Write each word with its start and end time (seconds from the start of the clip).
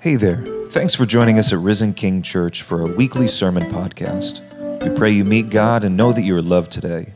Hey 0.00 0.16
there. 0.16 0.44
Thanks 0.70 0.94
for 0.94 1.04
joining 1.04 1.38
us 1.38 1.52
at 1.52 1.58
Risen 1.58 1.92
King 1.92 2.22
Church 2.22 2.62
for 2.62 2.80
our 2.82 2.96
weekly 2.96 3.28
sermon 3.28 3.64
podcast. 3.64 4.40
We 4.82 4.96
pray 4.96 5.10
you 5.10 5.24
meet 5.24 5.50
God 5.50 5.84
and 5.84 5.96
know 5.96 6.12
that 6.12 6.22
you 6.22 6.34
are 6.36 6.42
loved 6.42 6.70
today. 6.70 7.12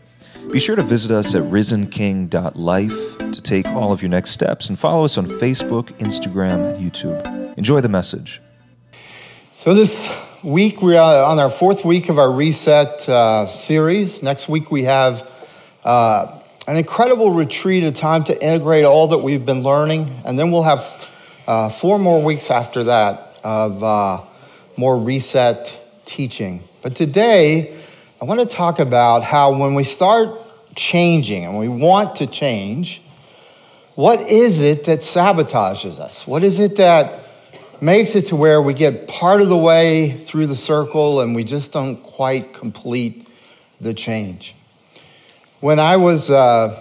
Be 0.51 0.61
sure 0.61 0.77
to 0.77 0.83
visit 0.83 1.11
us 1.11 1.35
at 1.35 1.43
risenking.life 1.45 3.19
to 3.19 3.43
take 3.43 3.67
all 3.69 3.91
of 3.91 4.03
your 4.03 4.11
next 4.11 4.33
steps 4.33 4.69
and 4.69 4.79
follow 4.79 5.05
us 5.05 5.17
on 5.17 5.27
Facebook, 5.27 5.85
Instagram, 5.99 6.75
and 6.75 6.93
YouTube. 6.93 7.57
Enjoy 7.57 7.81
the 7.81 7.89
message. 7.89 8.43
So, 9.51 9.73
this 9.73 10.09
week 10.43 10.83
we're 10.83 11.01
on 11.01 11.39
our 11.39 11.51
fourth 11.51 11.85
week 11.85 12.11
of 12.11 12.19
our 12.19 12.31
Reset 12.31 13.09
uh, 13.09 13.49
series. 13.49 14.23
Next 14.23 14.49
week 14.49 14.71
we 14.71 14.85
have 14.85 15.27
uh, 15.85 16.41
an 16.67 16.77
incredible 16.77 17.31
retreat, 17.31 17.85
a 17.85 17.93
time 17.93 18.25
to 18.25 18.43
integrate 18.43 18.85
all 18.85 19.09
that 19.09 19.19
we've 19.19 19.45
been 19.45 19.63
learning. 19.63 20.23
And 20.25 20.39
then 20.39 20.51
we'll 20.51 20.63
have 20.63 21.09
uh, 21.47 21.69
four 21.69 21.99
more 21.99 22.23
weeks 22.23 22.51
after 22.51 22.85
that 22.85 23.39
of 23.45 23.83
uh, 23.83 24.25
more 24.77 24.99
reset 24.99 25.79
teaching. 26.07 26.63
But 26.83 26.97
today, 26.97 27.83
I 28.21 28.25
want 28.25 28.41
to 28.41 28.47
talk 28.47 28.79
about 28.79 29.23
how 29.23 29.55
when 29.55 29.75
we 29.75 29.85
start 29.85 30.41
changing 30.75 31.45
and 31.45 31.59
we 31.59 31.69
want 31.69 32.17
to 32.17 32.27
change, 32.27 33.03
what 33.95 34.21
is 34.23 34.61
it 34.61 34.85
that 34.85 35.01
sabotages 35.01 35.99
us? 35.99 36.27
What 36.27 36.43
is 36.43 36.59
it 36.59 36.77
that 36.77 37.21
makes 37.81 38.15
it 38.15 38.27
to 38.27 38.37
where 38.37 38.63
we 38.63 38.73
get 38.73 39.07
part 39.07 39.41
of 39.41 39.49
the 39.49 39.57
way 39.57 40.25
through 40.25 40.47
the 40.47 40.57
circle 40.57 41.21
and 41.21 41.35
we 41.35 41.45
just 41.45 41.73
don't 41.73 42.03
quite 42.03 42.55
complete 42.55 43.29
the 43.81 43.93
change? 43.93 44.55
When 45.65 45.79
I 45.79 45.97
was 45.97 46.29
uh, 46.29 46.79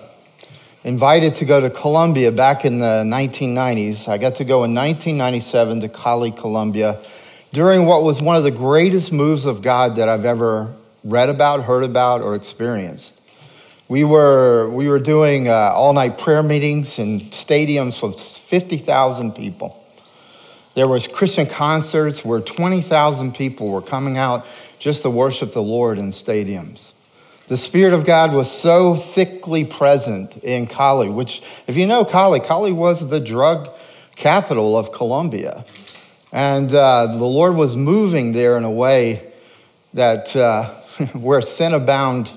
invited 0.83 1.35
to 1.35 1.45
go 1.45 1.61
to 1.61 1.69
Colombia 1.69 2.33
back 2.33 2.65
in 2.65 2.79
the 2.79 3.05
1990s. 3.05 4.09
I 4.09 4.17
got 4.17 4.35
to 4.35 4.43
go 4.43 4.65
in 4.65 4.75
1997 4.75 5.79
to 5.79 5.87
Cali, 5.87 6.33
Colombia, 6.33 7.01
during 7.53 7.85
what 7.85 8.03
was 8.03 8.21
one 8.21 8.35
of 8.35 8.43
the 8.43 8.51
greatest 8.51 9.13
moves 9.13 9.45
of 9.45 9.61
God 9.61 9.95
that 9.95 10.09
I've 10.09 10.25
ever 10.25 10.75
read 11.05 11.29
about, 11.29 11.63
heard 11.63 11.85
about, 11.85 12.19
or 12.19 12.35
experienced. 12.35 13.21
We 13.87 14.03
were, 14.03 14.69
we 14.69 14.89
were 14.89 14.99
doing 14.99 15.47
uh, 15.47 15.53
all 15.53 15.93
night 15.93 16.17
prayer 16.17 16.43
meetings 16.43 16.99
in 16.99 17.21
stadiums 17.29 18.05
with 18.05 18.19
50,000 18.19 19.31
people. 19.31 19.81
There 20.75 20.89
was 20.89 21.07
Christian 21.07 21.47
concerts 21.47 22.25
where 22.25 22.41
20,000 22.41 23.33
people 23.33 23.71
were 23.71 23.81
coming 23.81 24.17
out 24.17 24.45
just 24.77 25.03
to 25.03 25.09
worship 25.09 25.53
the 25.53 25.63
Lord 25.63 25.99
in 25.99 26.11
stadiums. 26.11 26.92
The 27.47 27.57
Spirit 27.57 27.93
of 27.93 28.05
God 28.05 28.31
was 28.31 28.49
so 28.49 28.95
thickly 28.95 29.65
present 29.65 30.37
in 30.37 30.65
Cali, 30.65 31.09
which, 31.09 31.41
if 31.67 31.75
you 31.75 31.85
know 31.85 32.05
Cali, 32.05 32.39
Cali 32.39 32.71
was 32.71 33.07
the 33.09 33.19
drug 33.19 33.69
capital 34.15 34.77
of 34.77 34.93
Colombia. 34.93 35.65
And 36.31 36.73
uh, 36.73 37.07
the 37.07 37.25
Lord 37.25 37.55
was 37.55 37.75
moving 37.75 38.31
there 38.31 38.57
in 38.57 38.63
a 38.63 38.71
way 38.71 39.33
that 39.93 40.33
uh, 40.35 40.81
where 41.13 41.41
sin 41.41 41.73
abound, 41.73 42.31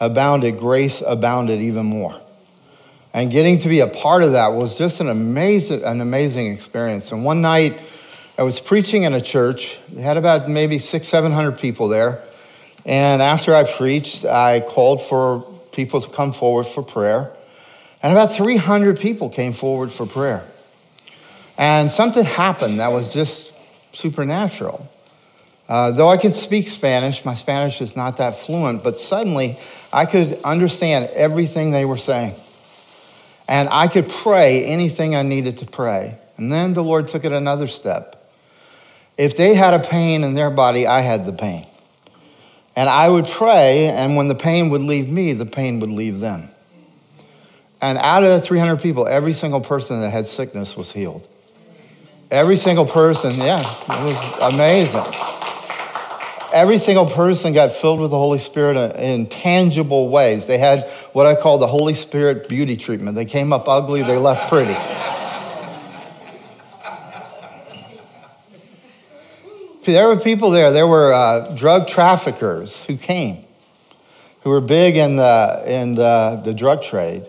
abounded, 0.00 0.58
grace 0.58 1.02
abounded 1.04 1.62
even 1.62 1.86
more. 1.86 2.20
And 3.14 3.30
getting 3.30 3.58
to 3.58 3.68
be 3.68 3.80
a 3.80 3.88
part 3.88 4.22
of 4.22 4.32
that 4.32 4.48
was 4.48 4.74
just 4.74 5.00
an 5.00 5.08
amazing, 5.08 5.82
an 5.82 6.02
amazing 6.02 6.52
experience. 6.52 7.10
And 7.10 7.24
one 7.24 7.40
night, 7.40 7.80
I 8.36 8.42
was 8.42 8.60
preaching 8.60 9.02
in 9.04 9.14
a 9.14 9.20
church. 9.20 9.78
It 9.90 10.00
had 10.00 10.18
about 10.18 10.48
maybe 10.48 10.78
six, 10.78 11.08
seven 11.08 11.32
hundred 11.32 11.58
people 11.58 11.88
there. 11.88 12.22
And 12.84 13.22
after 13.22 13.54
I 13.54 13.70
preached, 13.70 14.24
I 14.24 14.60
called 14.60 15.02
for 15.02 15.42
people 15.72 16.00
to 16.00 16.08
come 16.10 16.32
forward 16.32 16.66
for 16.66 16.82
prayer. 16.82 17.32
And 18.02 18.12
about 18.12 18.34
300 18.34 18.98
people 18.98 19.30
came 19.30 19.52
forward 19.52 19.92
for 19.92 20.06
prayer. 20.06 20.44
And 21.56 21.90
something 21.90 22.24
happened 22.24 22.80
that 22.80 22.88
was 22.88 23.12
just 23.12 23.52
supernatural. 23.92 24.88
Uh, 25.68 25.92
though 25.92 26.08
I 26.08 26.16
could 26.16 26.34
speak 26.34 26.68
Spanish, 26.68 27.24
my 27.24 27.34
Spanish 27.34 27.80
is 27.80 27.94
not 27.94 28.16
that 28.16 28.40
fluent, 28.40 28.82
but 28.82 28.98
suddenly 28.98 29.58
I 29.92 30.06
could 30.06 30.40
understand 30.42 31.06
everything 31.14 31.70
they 31.70 31.84
were 31.84 31.98
saying. 31.98 32.34
And 33.48 33.68
I 33.70 33.88
could 33.88 34.08
pray 34.08 34.64
anything 34.64 35.14
I 35.14 35.22
needed 35.22 35.58
to 35.58 35.66
pray. 35.66 36.18
And 36.36 36.50
then 36.50 36.74
the 36.74 36.82
Lord 36.82 37.08
took 37.08 37.24
it 37.24 37.32
another 37.32 37.68
step. 37.68 38.16
If 39.16 39.36
they 39.36 39.54
had 39.54 39.74
a 39.74 39.78
pain 39.78 40.24
in 40.24 40.34
their 40.34 40.50
body, 40.50 40.86
I 40.86 41.00
had 41.00 41.26
the 41.26 41.32
pain. 41.32 41.66
And 42.74 42.88
I 42.88 43.08
would 43.08 43.26
pray, 43.26 43.88
and 43.88 44.16
when 44.16 44.28
the 44.28 44.34
pain 44.34 44.70
would 44.70 44.80
leave 44.80 45.08
me, 45.08 45.34
the 45.34 45.46
pain 45.46 45.80
would 45.80 45.90
leave 45.90 46.20
them. 46.20 46.50
And 47.82 47.98
out 47.98 48.22
of 48.22 48.30
the 48.30 48.40
300 48.40 48.80
people, 48.80 49.06
every 49.06 49.34
single 49.34 49.60
person 49.60 50.00
that 50.00 50.10
had 50.10 50.26
sickness 50.26 50.76
was 50.76 50.90
healed. 50.90 51.26
Every 52.30 52.56
single 52.56 52.86
person, 52.86 53.34
yeah, 53.34 53.60
it 53.60 54.04
was 54.04 54.54
amazing. 54.54 55.04
Every 56.52 56.78
single 56.78 57.06
person 57.06 57.52
got 57.52 57.72
filled 57.72 58.00
with 58.00 58.10
the 58.10 58.16
Holy 58.16 58.38
Spirit 58.38 58.76
in 58.96 59.26
tangible 59.26 60.08
ways. 60.08 60.46
They 60.46 60.58
had 60.58 60.88
what 61.12 61.26
I 61.26 61.34
call 61.34 61.58
the 61.58 61.66
Holy 61.66 61.94
Spirit 61.94 62.48
beauty 62.48 62.76
treatment. 62.76 63.16
They 63.16 63.24
came 63.24 63.52
up 63.52 63.68
ugly, 63.68 64.02
they 64.02 64.16
left 64.16 64.48
pretty. 64.48 64.76
There 69.84 70.06
were 70.06 70.18
people 70.18 70.50
there. 70.50 70.72
There 70.72 70.86
were 70.86 71.12
uh, 71.12 71.56
drug 71.56 71.88
traffickers 71.88 72.84
who 72.84 72.96
came, 72.96 73.44
who 74.42 74.50
were 74.50 74.60
big 74.60 74.96
in 74.96 75.16
the 75.16 75.62
in 75.66 75.94
the, 75.94 76.40
the 76.44 76.54
drug 76.54 76.82
trade. 76.82 77.26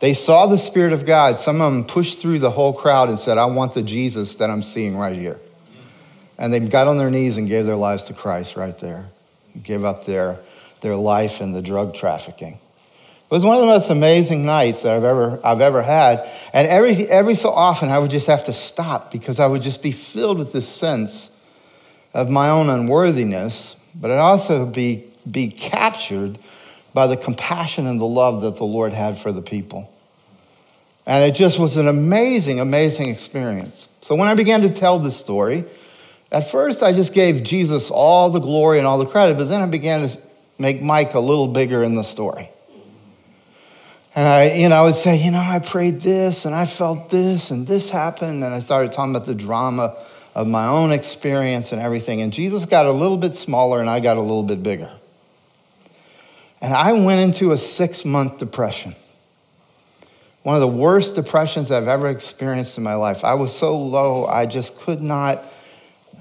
They 0.00 0.14
saw 0.14 0.46
the 0.46 0.58
Spirit 0.58 0.92
of 0.92 1.06
God. 1.06 1.38
Some 1.40 1.60
of 1.60 1.72
them 1.72 1.84
pushed 1.84 2.20
through 2.20 2.40
the 2.40 2.50
whole 2.50 2.74
crowd 2.74 3.08
and 3.08 3.18
said, 3.18 3.38
"I 3.38 3.46
want 3.46 3.72
the 3.72 3.82
Jesus 3.82 4.36
that 4.36 4.50
I'm 4.50 4.62
seeing 4.62 4.96
right 4.96 5.16
here." 5.16 5.38
And 6.36 6.52
they 6.52 6.60
got 6.60 6.88
on 6.88 6.98
their 6.98 7.10
knees 7.10 7.36
and 7.36 7.48
gave 7.48 7.66
their 7.66 7.76
lives 7.76 8.04
to 8.04 8.14
Christ 8.14 8.54
right 8.54 8.78
there. 8.78 9.06
Gave 9.62 9.82
up 9.82 10.04
their 10.04 10.38
their 10.82 10.94
life 10.94 11.40
in 11.40 11.52
the 11.52 11.62
drug 11.62 11.94
trafficking. 11.94 12.54
It 13.30 13.34
was 13.34 13.44
one 13.44 13.56
of 13.56 13.60
the 13.60 13.66
most 13.66 13.90
amazing 13.90 14.46
nights 14.46 14.82
that 14.82 14.94
I've 14.94 15.04
ever, 15.04 15.38
I've 15.44 15.60
ever 15.60 15.82
had. 15.82 16.26
And 16.54 16.66
every, 16.66 17.06
every 17.10 17.34
so 17.34 17.50
often, 17.50 17.90
I 17.90 17.98
would 17.98 18.10
just 18.10 18.26
have 18.26 18.44
to 18.44 18.54
stop 18.54 19.12
because 19.12 19.38
I 19.38 19.46
would 19.46 19.60
just 19.60 19.82
be 19.82 19.92
filled 19.92 20.38
with 20.38 20.50
this 20.50 20.66
sense 20.66 21.28
of 22.18 22.28
my 22.28 22.50
own 22.50 22.68
unworthiness, 22.68 23.76
but 23.94 24.10
I'd 24.10 24.18
also 24.18 24.66
be, 24.66 25.06
be 25.30 25.52
captured 25.52 26.36
by 26.92 27.06
the 27.06 27.16
compassion 27.16 27.86
and 27.86 28.00
the 28.00 28.06
love 28.06 28.40
that 28.40 28.56
the 28.56 28.64
Lord 28.64 28.92
had 28.92 29.20
for 29.20 29.30
the 29.30 29.40
people. 29.40 29.88
And 31.06 31.22
it 31.22 31.36
just 31.36 31.60
was 31.60 31.76
an 31.76 31.86
amazing, 31.86 32.58
amazing 32.58 33.08
experience. 33.08 33.86
So 34.00 34.16
when 34.16 34.26
I 34.26 34.34
began 34.34 34.62
to 34.62 34.68
tell 34.68 34.98
this 34.98 35.16
story, 35.16 35.64
at 36.32 36.50
first 36.50 36.82
I 36.82 36.92
just 36.92 37.12
gave 37.12 37.44
Jesus 37.44 37.88
all 37.88 38.30
the 38.30 38.40
glory 38.40 38.78
and 38.78 38.86
all 38.86 38.98
the 38.98 39.06
credit, 39.06 39.38
but 39.38 39.48
then 39.48 39.62
I 39.62 39.66
began 39.66 40.08
to 40.08 40.20
make 40.58 40.82
Mike 40.82 41.14
a 41.14 41.20
little 41.20 41.46
bigger 41.46 41.84
in 41.84 41.94
the 41.94 42.02
story. 42.02 42.50
And 44.16 44.26
I, 44.26 44.54
you 44.54 44.68
know, 44.68 44.74
I 44.74 44.82
would 44.82 44.96
say, 44.96 45.22
you 45.22 45.30
know, 45.30 45.38
I 45.38 45.60
prayed 45.60 46.00
this 46.00 46.46
and 46.46 46.52
I 46.52 46.66
felt 46.66 47.10
this 47.10 47.52
and 47.52 47.64
this 47.64 47.88
happened. 47.88 48.42
And 48.42 48.52
I 48.52 48.58
started 48.58 48.90
talking 48.90 49.14
about 49.14 49.28
the 49.28 49.36
drama 49.36 50.04
of 50.34 50.46
my 50.46 50.66
own 50.66 50.92
experience 50.92 51.72
and 51.72 51.80
everything. 51.80 52.20
And 52.20 52.32
Jesus 52.32 52.64
got 52.64 52.86
a 52.86 52.92
little 52.92 53.16
bit 53.16 53.34
smaller 53.34 53.80
and 53.80 53.90
I 53.90 54.00
got 54.00 54.16
a 54.16 54.20
little 54.20 54.42
bit 54.42 54.62
bigger. 54.62 54.90
And 56.60 56.74
I 56.74 56.92
went 56.92 57.20
into 57.20 57.52
a 57.52 57.58
six 57.58 58.04
month 58.04 58.38
depression. 58.38 58.94
One 60.42 60.54
of 60.54 60.60
the 60.60 60.68
worst 60.68 61.14
depressions 61.14 61.70
I've 61.70 61.88
ever 61.88 62.08
experienced 62.08 62.78
in 62.78 62.84
my 62.84 62.94
life. 62.94 63.24
I 63.24 63.34
was 63.34 63.54
so 63.54 63.76
low, 63.78 64.26
I 64.26 64.46
just 64.46 64.76
could 64.78 65.02
not, 65.02 65.44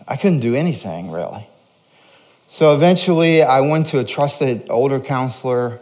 I 0.07 0.17
couldn't 0.17 0.41
do 0.41 0.55
anything 0.55 1.11
really. 1.11 1.47
So 2.49 2.73
eventually, 2.73 3.43
I 3.43 3.59
went 3.59 3.87
to 3.87 3.99
a 3.99 4.05
trusted 4.05 4.67
older 4.69 5.01
counselor, 5.01 5.79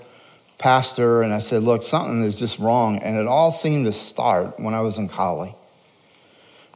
pastor, 0.58 1.22
and 1.22 1.32
I 1.32 1.40
said, 1.40 1.64
Look, 1.64 1.84
something 1.84 2.24
is 2.24 2.36
just 2.36 2.58
wrong. 2.58 3.00
And 3.00 3.18
it 3.18 3.28
all 3.28 3.52
seemed 3.52 3.86
to 3.86 3.94
start 3.94 4.60
when 4.60 4.74
I 4.74 4.82
was 4.82 4.98
in 4.98 5.08
college. 5.08 5.54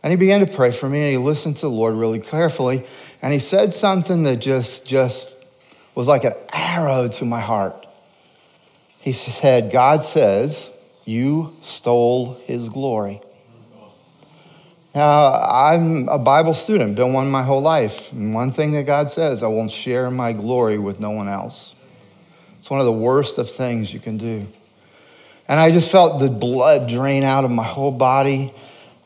And 0.01 0.12
he 0.12 0.18
began 0.18 0.40
to 0.40 0.48
pray 0.48 0.72
for 0.72 0.88
me 0.88 1.01
and 1.01 1.12
he 1.12 1.18
listened 1.18 1.57
to 1.57 1.62
the 1.63 1.72
Lord 1.72 1.96
really 1.96 2.19
carefully. 2.19 2.86
And 3.22 3.34
he 3.34 3.40
said 3.40 3.74
something 3.74 4.24
that 4.24 4.38
just, 4.38 4.86
just 4.86 5.34
was 5.96 6.07
like 6.07 6.24
an 6.24 6.36
arrow 6.54 7.10
to 7.10 7.25
my 7.25 7.42
heart. 7.42 7.86
He 9.00 9.13
said, 9.13 9.72
God 9.72 10.04
says, 10.04 10.69
You 11.06 11.54
stole 11.62 12.36
his 12.46 12.69
glory. 12.69 13.22
Now, 14.96 15.34
I'm 15.34 16.10
a 16.10 16.18
Bible 16.18 16.54
student, 16.54 16.95
been 16.95 17.13
one 17.13 17.30
my 17.30 17.44
whole 17.44 17.62
life. 17.62 18.12
And 18.12 18.34
one 18.34 18.52
thing 18.52 18.72
that 18.74 18.84
God 18.84 19.12
says, 19.12 19.44
I 19.44 19.48
won't 19.48 19.72
share 19.72 20.10
my 20.10 20.34
glory 20.34 20.78
with 20.78 21.00
no 21.00 21.12
one 21.12 21.30
else. 21.30 21.75
It's 22.57 22.69
one 22.69 22.80
of 22.80 22.86
the 22.86 22.92
worst 22.92 23.38
of 23.38 23.50
things 23.50 23.94
you 23.94 24.00
can 24.00 24.18
do. 24.18 24.48
And 25.48 25.60
I 25.60 25.72
just 25.72 25.92
felt 25.92 26.19
the 26.19 26.30
blood 26.30 26.90
drain 26.90 27.24
out 27.24 27.45
of 27.45 27.52
my 27.52 27.63
whole 27.63 27.92
body. 27.92 28.54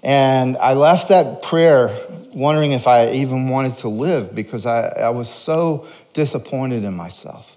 And 0.04 0.58
I 0.58 0.74
left 0.74 1.08
that 1.10 1.44
prayer 1.44 1.98
wondering 2.34 2.74
if 2.74 2.88
I 2.88 3.12
even 3.12 3.48
wanted 3.48 3.76
to 3.76 3.90
live 3.90 4.36
because 4.36 4.66
I, 4.66 4.88
I 4.88 5.10
was 5.10 5.30
so 5.30 5.88
disappointed 6.14 6.84
in 6.84 6.94
myself. 6.94 7.50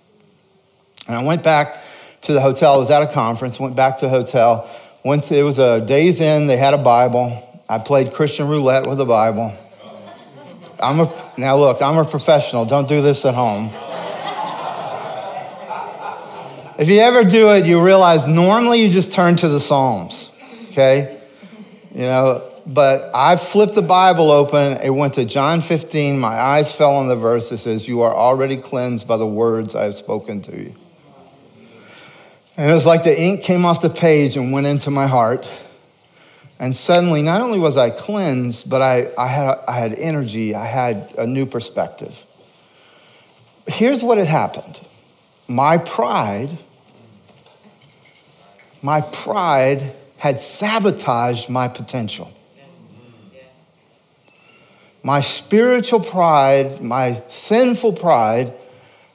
And 1.09 1.17
I 1.17 1.23
went 1.25 1.43
back 1.43 1.79
to 2.23 2.33
the 2.33 2.41
hotel. 2.41 2.75
I 2.75 2.77
was 2.77 2.91
at 2.91 3.03
a 3.03 3.13
conference, 3.13 3.59
went 3.59 3.75
back 3.75 3.99
to 3.99 4.07
the 4.07 4.11
hotel. 4.11 4.71
Went 5.05 5.25
to, 5.25 5.37
it 5.37 5.43
was 5.43 5.59
a 5.59 5.81
Days 5.81 6.21
Inn. 6.21 6.47
They 6.47 6.57
had 6.57 6.73
a 6.73 6.79
Bible. 6.79 7.43
I 7.69 7.79
played 7.79 8.13
Christian 8.13 8.49
roulette 8.49 8.87
with 8.87 8.99
the 8.99 9.05
Bible. 9.05 9.57
I'm 10.79 11.01
a, 11.01 11.33
now 11.37 11.57
look, 11.57 11.83
I'm 11.83 11.99
a 11.99 12.05
professional. 12.05 12.65
Don't 12.65 12.89
do 12.89 13.03
this 13.03 13.25
at 13.25 13.35
home. 13.35 13.71
If 16.79 16.89
you 16.89 17.01
ever 17.01 17.25
do 17.25 17.51
it, 17.51 17.65
you 17.65 17.81
realize 17.81 18.27
normally 18.27 18.83
you 18.83 18.93
just 18.93 19.11
turn 19.11 19.37
to 19.37 19.49
the 19.49 19.59
Psalms, 19.59 20.29
okay? 20.73 21.16
You 21.97 22.03
know, 22.03 22.53
but 22.67 23.11
I 23.15 23.37
flipped 23.37 23.75
the 23.75 23.81
Bible 23.81 24.31
open. 24.31 24.75
It 24.83 24.91
went 24.91 25.15
to 25.15 25.25
John 25.25 25.63
15. 25.63 26.19
My 26.19 26.39
eyes 26.39 26.71
fell 26.71 26.95
on 26.95 27.09
the 27.09 27.17
verse 27.17 27.49
that 27.49 27.57
says, 27.57 27.89
You 27.89 28.03
are 28.03 28.15
already 28.15 28.59
cleansed 28.59 29.09
by 29.09 29.17
the 29.17 29.27
words 29.27 29.75
I 29.75 29.85
have 29.85 29.95
spoken 29.95 30.43
to 30.43 30.53
you. 30.53 30.75
And 32.59 32.71
it 32.71 32.75
was 32.75 32.85
like 32.85 33.03
the 33.03 33.19
ink 33.19 33.45
came 33.45 33.65
off 33.65 33.81
the 33.81 33.89
page 33.89 34.37
and 34.37 34.53
went 34.53 34.67
into 34.67 34.91
my 34.91 35.07
heart. 35.07 35.49
And 36.59 36.77
suddenly, 36.77 37.23
not 37.23 37.41
only 37.41 37.59
was 37.59 37.79
I 37.79 37.89
cleansed, 37.89 38.69
but 38.69 38.83
I, 38.83 39.11
I, 39.17 39.29
had, 39.29 39.55
I 39.67 39.79
had 39.79 39.95
energy, 39.95 40.55
I 40.55 40.67
had 40.67 41.15
a 41.17 41.27
new 41.27 41.47
perspective. 41.47 42.15
Here's 43.67 44.03
what 44.03 44.19
had 44.19 44.27
happened 44.27 44.87
my 45.49 45.79
pride, 45.79 46.59
my 48.83 49.01
pride 49.01 49.95
had 50.19 50.41
sabotaged 50.41 51.49
my 51.49 51.69
potential. 51.69 52.31
My 55.03 55.21
spiritual 55.21 56.01
pride, 56.01 56.83
my 56.83 57.23
sinful 57.29 57.93
pride, 57.93 58.53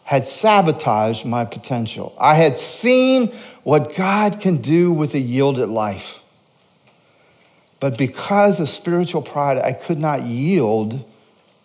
had 0.03 0.27
sabotaged 0.27 1.25
my 1.25 1.43
potential. 1.45 2.15
I 2.19 2.35
had 2.35 2.57
seen 2.57 3.33
what 3.63 3.95
God 3.95 4.39
can 4.39 4.61
do 4.61 4.91
with 4.91 5.13
a 5.15 5.19
yielded 5.19 5.69
life. 5.69 6.19
But 7.79 7.97
because 7.97 8.59
of 8.59 8.69
spiritual 8.69 9.21
pride, 9.21 9.57
I 9.57 9.73
could 9.73 9.97
not 9.99 10.23
yield 10.23 11.03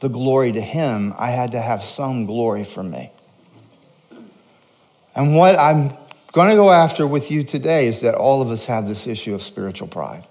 the 0.00 0.08
glory 0.08 0.52
to 0.52 0.60
Him. 0.60 1.14
I 1.16 1.30
had 1.30 1.52
to 1.52 1.60
have 1.60 1.84
some 1.84 2.26
glory 2.26 2.64
for 2.64 2.82
me. 2.82 3.12
And 5.14 5.36
what 5.36 5.58
I'm 5.58 5.96
going 6.36 6.50
to 6.50 6.54
go 6.56 6.70
after 6.70 7.06
with 7.06 7.30
you 7.30 7.42
today 7.42 7.88
is 7.88 8.02
that 8.02 8.14
all 8.14 8.42
of 8.42 8.50
us 8.50 8.66
have 8.66 8.86
this 8.86 9.06
issue 9.06 9.34
of 9.34 9.40
spiritual 9.40 9.88
pride, 9.88 10.28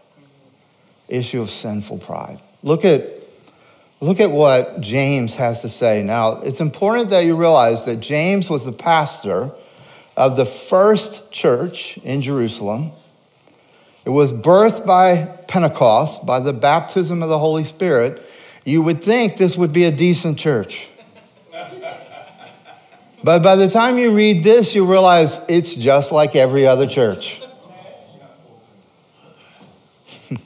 issue 1.07 1.41
of 1.41 1.49
sinful 1.49 1.97
pride. 1.97 2.39
Look 2.61 2.85
at, 2.85 3.09
look 4.01 4.19
at 4.19 4.29
what 4.29 4.81
James 4.81 5.33
has 5.33 5.61
to 5.61 5.69
say. 5.69 6.03
Now, 6.03 6.41
it's 6.41 6.59
important 6.59 7.09
that 7.09 7.21
you 7.21 7.35
realize 7.35 7.85
that 7.85 8.01
James 8.01 8.51
was 8.51 8.65
the 8.65 8.71
pastor 8.71 9.49
of 10.15 10.37
the 10.37 10.45
first 10.45 11.31
church 11.31 11.97
in 12.03 12.21
Jerusalem. 12.21 12.91
It 14.05 14.11
was 14.11 14.31
birthed 14.31 14.85
by 14.85 15.25
Pentecost, 15.47 16.23
by 16.23 16.39
the 16.39 16.53
baptism 16.53 17.23
of 17.23 17.29
the 17.29 17.39
Holy 17.39 17.63
Spirit. 17.63 18.21
You 18.63 18.83
would 18.83 19.03
think 19.03 19.37
this 19.37 19.57
would 19.57 19.73
be 19.73 19.85
a 19.85 19.91
decent 19.91 20.37
church. 20.37 20.87
But 23.25 23.41
by 23.41 23.55
the 23.55 23.67
time 23.67 23.97
you 23.97 24.13
read 24.13 24.43
this, 24.43 24.75
you 24.75 24.85
realize 24.85 25.39
it's 25.49 25.73
just 25.73 26.11
like 26.11 26.35
every 26.35 26.67
other 26.67 26.85
church. 26.85 27.41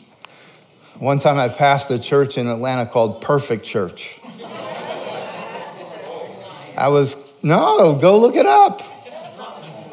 One 1.00 1.20
time 1.20 1.38
I 1.38 1.50
passed 1.50 1.92
a 1.92 2.00
church 2.00 2.38
in 2.38 2.48
Atlanta 2.48 2.86
called 2.86 3.22
Perfect 3.22 3.66
Church. 3.66 4.18
I 6.78 6.88
was, 6.88 7.18
no, 7.44 8.00
go 8.00 8.18
look 8.18 8.36
it 8.36 8.46
up. 8.46 8.82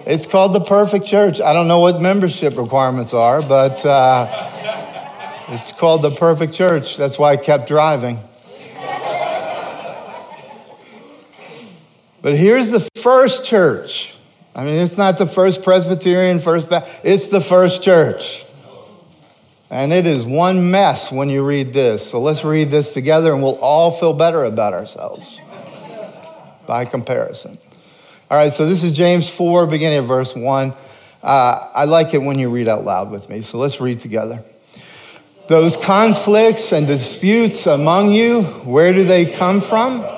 It's 0.06 0.26
called 0.26 0.52
the 0.52 0.60
Perfect 0.60 1.06
Church. 1.06 1.40
I 1.40 1.52
don't 1.52 1.66
know 1.66 1.80
what 1.80 2.00
membership 2.00 2.56
requirements 2.56 3.12
are, 3.12 3.42
but 3.42 3.84
uh, 3.84 5.48
it's 5.48 5.72
called 5.72 6.02
the 6.02 6.14
Perfect 6.14 6.54
Church. 6.54 6.96
That's 6.96 7.18
why 7.18 7.32
I 7.32 7.36
kept 7.36 7.66
driving. 7.66 8.20
But 12.26 12.36
here's 12.36 12.70
the 12.70 12.80
first 13.04 13.44
church. 13.44 14.12
I 14.52 14.64
mean, 14.64 14.82
it's 14.82 14.96
not 14.96 15.16
the 15.16 15.28
first 15.28 15.62
Presbyterian, 15.62 16.40
first 16.40 16.68
Baptist, 16.68 16.98
it's 17.04 17.28
the 17.28 17.40
first 17.40 17.82
church. 17.84 18.44
And 19.70 19.92
it 19.92 20.08
is 20.08 20.24
one 20.24 20.72
mess 20.72 21.12
when 21.12 21.30
you 21.30 21.44
read 21.44 21.72
this. 21.72 22.04
So 22.10 22.20
let's 22.20 22.42
read 22.42 22.68
this 22.68 22.92
together 22.92 23.32
and 23.32 23.44
we'll 23.44 23.60
all 23.60 23.92
feel 23.92 24.12
better 24.12 24.42
about 24.42 24.74
ourselves 24.74 25.38
by 26.66 26.84
comparison. 26.84 27.58
All 28.28 28.36
right, 28.36 28.52
so 28.52 28.68
this 28.68 28.82
is 28.82 28.90
James 28.90 29.28
4, 29.28 29.68
beginning 29.68 29.98
of 29.98 30.08
verse 30.08 30.34
1. 30.34 30.74
Uh, 31.22 31.70
I 31.74 31.84
like 31.84 32.12
it 32.12 32.18
when 32.18 32.40
you 32.40 32.50
read 32.50 32.66
out 32.66 32.84
loud 32.84 33.12
with 33.12 33.28
me, 33.28 33.42
so 33.42 33.56
let's 33.58 33.80
read 33.80 34.00
together. 34.00 34.42
Those 35.48 35.76
conflicts 35.76 36.72
and 36.72 36.88
disputes 36.88 37.66
among 37.66 38.10
you, 38.10 38.42
where 38.64 38.92
do 38.92 39.04
they 39.04 39.26
come 39.26 39.60
from? 39.60 40.15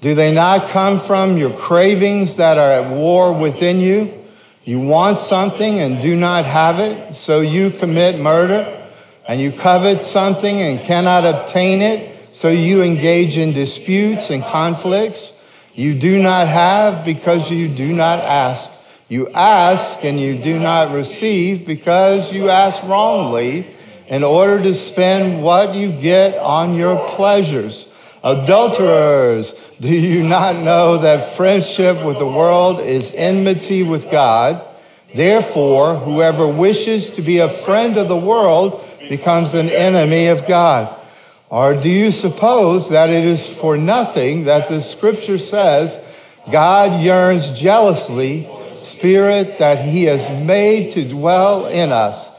Do 0.00 0.14
they 0.14 0.32
not 0.32 0.70
come 0.70 1.00
from 1.00 1.36
your 1.36 1.56
cravings 1.56 2.36
that 2.36 2.56
are 2.56 2.84
at 2.84 2.90
war 2.90 3.32
within 3.38 3.80
you? 3.80 4.14
You 4.64 4.80
want 4.80 5.18
something 5.18 5.80
and 5.80 6.00
do 6.00 6.14
not 6.14 6.44
have 6.44 6.78
it, 6.78 7.16
so 7.16 7.40
you 7.40 7.70
commit 7.70 8.20
murder. 8.20 8.74
And 9.26 9.40
you 9.40 9.52
covet 9.52 10.00
something 10.00 10.60
and 10.60 10.80
cannot 10.80 11.24
obtain 11.24 11.82
it, 11.82 12.16
so 12.32 12.48
you 12.48 12.82
engage 12.82 13.36
in 13.36 13.52
disputes 13.52 14.30
and 14.30 14.42
conflicts. 14.42 15.32
You 15.74 15.98
do 15.98 16.22
not 16.22 16.48
have 16.48 17.04
because 17.04 17.50
you 17.50 17.68
do 17.68 17.92
not 17.92 18.20
ask. 18.20 18.70
You 19.08 19.28
ask 19.30 20.04
and 20.04 20.20
you 20.20 20.40
do 20.40 20.58
not 20.58 20.92
receive 20.92 21.66
because 21.66 22.32
you 22.32 22.50
ask 22.50 22.82
wrongly 22.84 23.66
in 24.06 24.22
order 24.22 24.62
to 24.62 24.74
spend 24.74 25.42
what 25.42 25.74
you 25.74 25.92
get 25.92 26.38
on 26.38 26.74
your 26.74 27.08
pleasures. 27.08 27.86
Adulterers, 28.22 29.54
do 29.80 29.88
you 29.88 30.22
not 30.22 30.56
know 30.56 30.98
that 30.98 31.36
friendship 31.36 32.04
with 32.04 32.18
the 32.18 32.26
world 32.26 32.80
is 32.80 33.12
enmity 33.14 33.82
with 33.82 34.10
God? 34.10 34.64
Therefore, 35.14 35.94
whoever 35.94 36.46
wishes 36.48 37.10
to 37.10 37.22
be 37.22 37.38
a 37.38 37.48
friend 37.48 37.96
of 37.96 38.08
the 38.08 38.16
world 38.16 38.84
becomes 39.08 39.54
an 39.54 39.70
enemy 39.70 40.26
of 40.26 40.46
God. 40.46 40.94
Or 41.48 41.74
do 41.74 41.88
you 41.88 42.12
suppose 42.12 42.90
that 42.90 43.08
it 43.08 43.24
is 43.24 43.46
for 43.46 43.76
nothing 43.76 44.44
that 44.44 44.68
the 44.68 44.82
scripture 44.82 45.38
says 45.38 45.96
God 46.50 47.02
yearns 47.02 47.58
jealously, 47.58 48.48
spirit 48.78 49.58
that 49.58 49.84
he 49.84 50.04
has 50.04 50.28
made 50.44 50.92
to 50.92 51.08
dwell 51.08 51.66
in 51.66 51.92
us, 51.92 52.30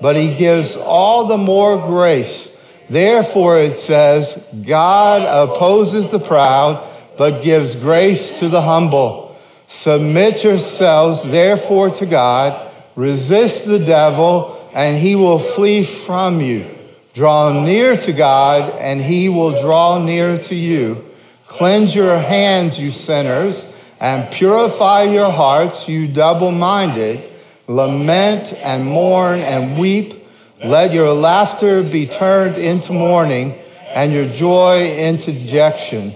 but 0.00 0.16
he 0.16 0.34
gives 0.34 0.76
all 0.76 1.26
the 1.26 1.36
more 1.36 1.76
grace. 1.86 2.56
Therefore 2.88 3.60
it 3.60 3.76
says, 3.76 4.42
God 4.66 5.22
opposes 5.22 6.10
the 6.10 6.20
proud, 6.20 6.95
but 7.18 7.42
gives 7.42 7.74
grace 7.74 8.38
to 8.38 8.48
the 8.48 8.60
humble. 8.60 9.36
Submit 9.68 10.44
yourselves 10.44 11.22
therefore 11.24 11.90
to 11.90 12.06
God, 12.06 12.72
resist 12.94 13.66
the 13.66 13.78
devil, 13.78 14.70
and 14.72 14.96
he 14.96 15.16
will 15.16 15.38
flee 15.38 15.84
from 15.84 16.40
you. 16.40 16.70
Draw 17.14 17.64
near 17.64 17.96
to 17.96 18.12
God, 18.12 18.78
and 18.78 19.00
he 19.00 19.28
will 19.28 19.60
draw 19.60 19.98
near 19.98 20.38
to 20.38 20.54
you. 20.54 21.04
Cleanse 21.46 21.94
your 21.94 22.18
hands, 22.18 22.78
you 22.78 22.90
sinners, 22.90 23.74
and 23.98 24.30
purify 24.30 25.04
your 25.04 25.30
hearts, 25.30 25.88
you 25.88 26.06
double 26.06 26.52
minded. 26.52 27.32
Lament 27.68 28.52
and 28.52 28.84
mourn 28.84 29.40
and 29.40 29.78
weep. 29.78 30.26
Let 30.62 30.92
your 30.92 31.12
laughter 31.12 31.82
be 31.82 32.06
turned 32.06 32.56
into 32.56 32.92
mourning, 32.92 33.54
and 33.88 34.12
your 34.12 34.28
joy 34.28 34.92
into 34.92 35.32
dejection. 35.32 36.14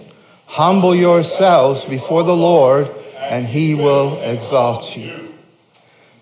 Humble 0.50 0.94
yourselves 0.94 1.84
before 1.84 2.24
the 2.24 2.36
Lord, 2.36 2.90
and 3.16 3.46
he 3.46 3.74
will 3.74 4.20
exalt 4.20 4.96
you. 4.96 5.34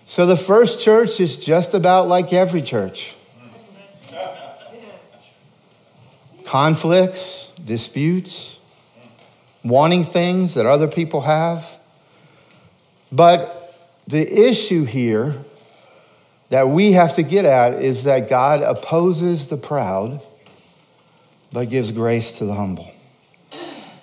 So 0.05 0.25
the 0.25 0.37
first 0.37 0.79
church 0.79 1.19
is 1.19 1.37
just 1.37 1.73
about 1.73 2.07
like 2.07 2.31
every 2.31 2.61
church. 2.61 3.15
conflicts, 6.49 7.47
disputes, 7.63 8.57
wanting 9.63 10.03
things 10.03 10.55
that 10.55 10.65
other 10.65 10.87
people 10.87 11.21
have. 11.21 11.63
But 13.11 13.75
the 14.07 14.47
issue 14.47 14.83
here 14.83 15.45
that 16.49 16.67
we 16.67 16.93
have 16.93 17.13
to 17.17 17.23
get 17.23 17.45
at 17.45 17.83
is 17.83 18.05
that 18.05 18.31
God 18.31 18.63
opposes 18.63 19.45
the 19.45 19.57
proud, 19.57 20.23
but 21.51 21.69
gives 21.69 21.91
grace 21.91 22.39
to 22.39 22.45
the 22.45 22.53
humble. 22.55 22.91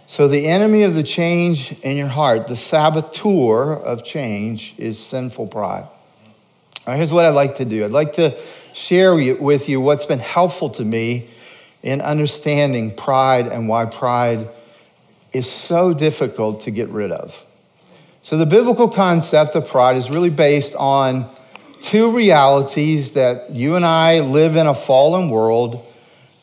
So, 0.08 0.28
the 0.28 0.46
enemy 0.46 0.84
of 0.84 0.94
the 0.94 1.02
change 1.02 1.72
in 1.82 1.96
your 1.96 2.06
heart, 2.06 2.46
the 2.46 2.56
saboteur 2.56 3.74
of 3.74 4.04
change, 4.04 4.72
is 4.78 5.04
sinful 5.04 5.48
pride. 5.48 5.88
Here's 6.84 7.12
what 7.12 7.26
I'd 7.26 7.30
like 7.30 7.56
to 7.56 7.64
do 7.64 7.84
I'd 7.84 7.90
like 7.90 8.12
to 8.14 8.38
share 8.72 9.16
with 9.16 9.68
you 9.68 9.80
what's 9.80 10.06
been 10.06 10.20
helpful 10.20 10.70
to 10.70 10.84
me 10.84 11.28
in 11.82 12.00
understanding 12.00 12.94
pride 12.94 13.48
and 13.48 13.68
why 13.68 13.86
pride 13.86 14.48
is 15.32 15.50
so 15.50 15.92
difficult 15.92 16.62
to 16.62 16.70
get 16.70 16.88
rid 16.90 17.10
of. 17.10 17.34
So, 18.22 18.38
the 18.38 18.46
biblical 18.46 18.88
concept 18.88 19.56
of 19.56 19.66
pride 19.66 19.96
is 19.96 20.08
really 20.08 20.30
based 20.30 20.76
on 20.76 21.28
two 21.80 22.12
realities 22.12 23.10
that 23.12 23.50
you 23.50 23.74
and 23.74 23.84
I 23.84 24.20
live 24.20 24.54
in 24.54 24.68
a 24.68 24.74
fallen 24.74 25.30
world 25.30 25.84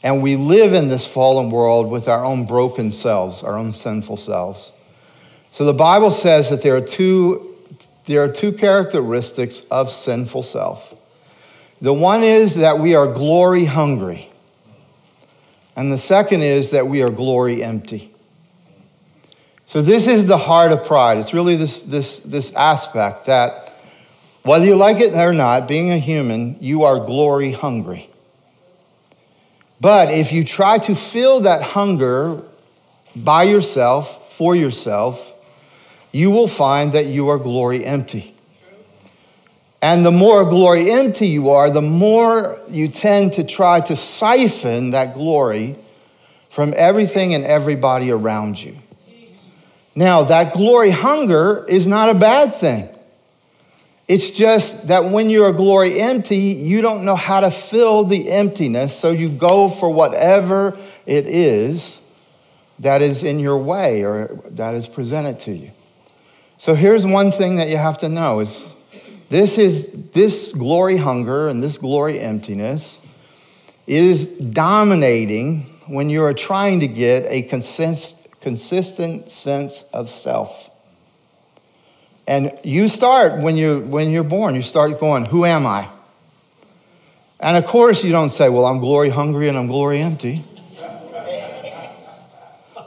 And 0.04 0.22
we 0.22 0.36
live 0.36 0.74
in 0.74 0.90
this 0.90 1.08
fallen 1.08 1.50
world 1.50 1.90
with 1.90 2.10
our 2.10 2.24
own 2.24 2.46
broken 2.46 2.92
selves, 2.92 3.42
our 3.42 3.58
own 3.58 3.72
sinful 3.72 4.18
selves. 4.18 4.72
So 5.52 5.64
the 5.66 5.74
Bible 5.74 6.12
says 6.12 6.50
that 6.50 6.62
there 6.62 6.76
are 6.76 6.82
two, 6.82 7.56
there 8.06 8.22
are 8.22 8.32
two 8.32 8.52
characteristics 8.52 9.64
of 9.72 9.90
sinful 9.90 10.44
self. 10.44 10.94
The 11.82 11.94
one 11.94 12.24
is 12.24 12.56
that 12.56 12.80
we 12.80 12.96
are 12.96 13.12
glory 13.12 13.66
hungry, 13.66 14.30
and 15.76 15.92
the 15.92 15.98
second 15.98 16.42
is 16.42 16.72
that 16.72 16.88
we 16.88 17.02
are 17.02 17.10
glory 17.10 17.64
empty. 17.64 18.14
So 19.66 19.82
this 19.82 20.08
is 20.08 20.26
the 20.26 20.38
heart 20.38 20.72
of 20.72 20.86
pride. 20.86 21.18
It's 21.18 21.34
really 21.34 21.56
this, 21.56 21.84
this, 21.84 22.20
this 22.20 22.52
aspect 22.54 23.26
that 23.28 23.74
whether 24.44 24.66
you 24.66 24.76
like 24.76 24.98
it 24.98 25.14
or 25.14 25.34
not, 25.34 25.68
being 25.68 25.92
a 25.92 25.98
human, 25.98 26.58
you 26.60 26.84
are 26.84 27.00
glory 27.06 27.54
hungry. 27.54 28.10
But 29.84 30.14
if 30.14 30.32
you 30.32 30.46
try 30.46 30.78
to 30.78 30.96
fill 30.96 31.42
that 31.42 31.62
hunger 31.62 32.42
by 33.18 33.44
yourself, 33.44 34.22
for 34.38 34.56
yourself, 34.56 35.20
you 36.14 36.32
will 36.32 36.48
find 36.48 36.94
that 36.94 37.08
you 37.08 37.28
are 37.28 37.38
glory 37.38 37.86
empty. 37.86 38.34
And 39.82 40.06
the 40.06 40.12
more 40.12 40.46
glory 40.46 40.90
empty 40.90 41.28
you 41.28 41.50
are, 41.50 41.70
the 41.70 41.82
more 41.82 42.60
you 42.70 42.88
tend 42.88 43.34
to 43.34 43.44
try 43.44 43.82
to 43.82 43.96
siphon 43.98 44.92
that 44.92 45.16
glory 45.16 45.76
from 46.50 46.74
everything 46.78 47.34
and 47.34 47.44
everybody 47.44 48.10
around 48.10 48.58
you. 48.58 48.78
Now, 49.96 50.24
that 50.24 50.54
glory 50.54 50.92
hunger 50.92 51.66
is 51.68 51.88
not 51.88 52.08
a 52.08 52.14
bad 52.14 52.56
thing. 52.56 52.88
It's 54.08 54.32
just 54.32 54.88
that 54.88 55.10
when 55.10 55.30
you're 55.30 55.54
glory 55.54 56.02
empty, 56.02 56.36
you 56.36 56.82
don't 56.82 57.06
know 57.06 57.16
how 57.16 57.40
to 57.40 57.52
fill 57.52 58.04
the 58.04 58.30
emptiness, 58.32 58.98
so 58.98 59.12
you 59.12 59.30
go 59.30 59.70
for 59.70 59.90
whatever 59.90 60.78
it 61.06 61.26
is 61.26 62.02
that 62.80 63.02
is 63.02 63.24
in 63.24 63.40
your 63.40 63.58
way 63.58 64.04
or 64.04 64.42
that 64.52 64.76
is 64.76 64.88
presented 64.88 65.40
to 65.42 65.54
you. 65.54 65.72
So 66.58 66.76
here's 66.76 67.06
one 67.06 67.32
thing 67.32 67.56
that 67.58 67.70
you 67.70 67.78
have 67.78 67.98
to 68.00 68.10
know 68.10 68.40
is 68.42 68.66
this 69.30 69.58
is 69.58 69.90
this 70.14 70.52
glory 70.52 70.98
hunger 70.98 71.48
and 71.48 71.64
this 71.64 71.78
glory 71.78 72.20
emptiness 72.20 73.00
is 73.88 74.26
dominating 74.26 75.64
when 75.88 76.10
you 76.10 76.24
are 76.24 76.34
trying 76.34 76.80
to 76.82 76.88
get 76.88 77.26
a 77.28 77.42
consist, 77.44 78.28
consistent 78.42 79.30
sense 79.30 79.84
of 79.94 80.10
self. 80.10 80.70
And 82.26 82.58
you 82.64 82.88
start 82.88 83.42
when 83.42 83.58
you 83.58 83.82
when 83.82 84.10
you're 84.10 84.24
born, 84.24 84.56
you 84.56 84.62
start 84.62 85.00
going, 85.00 85.26
who 85.26 85.46
am 85.46 85.66
I? 85.66 85.90
And 87.40 87.58
of 87.58 87.66
course 87.66 88.04
you 88.04 88.12
don't 88.12 88.30
say, 88.30 88.48
well, 88.48 88.66
I'm 88.66 88.80
glory 88.80 89.10
hungry 89.10 89.50
and 89.50 89.58
I'm 89.58 89.68
glory 89.68 90.02
empty. 90.02 90.46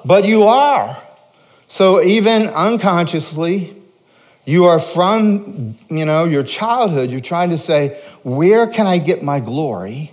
but 0.05 0.25
you 0.25 0.45
are. 0.45 1.02
So 1.69 2.02
even 2.02 2.47
unconsciously, 2.47 3.76
you 4.47 4.66
are 4.66 4.78
from, 4.78 5.76
you 5.90 6.05
know, 6.05 6.25
your 6.25 6.45
childhood, 6.45 7.11
you're 7.11 7.21
trying 7.21 7.50
to 7.50 7.59
say, 7.59 8.00
where 8.23 8.69
can 8.69 8.87
I 8.87 8.99
get 8.99 9.23
my 9.23 9.40
glory? 9.40 10.12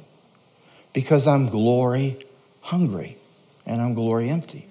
Because 0.91 1.27
I'm 1.27 1.49
glory 1.49 2.25
hungry 2.61 3.17
and 3.65 3.81
I'm 3.81 3.93
glory 3.93 4.29
empty. 4.29 4.67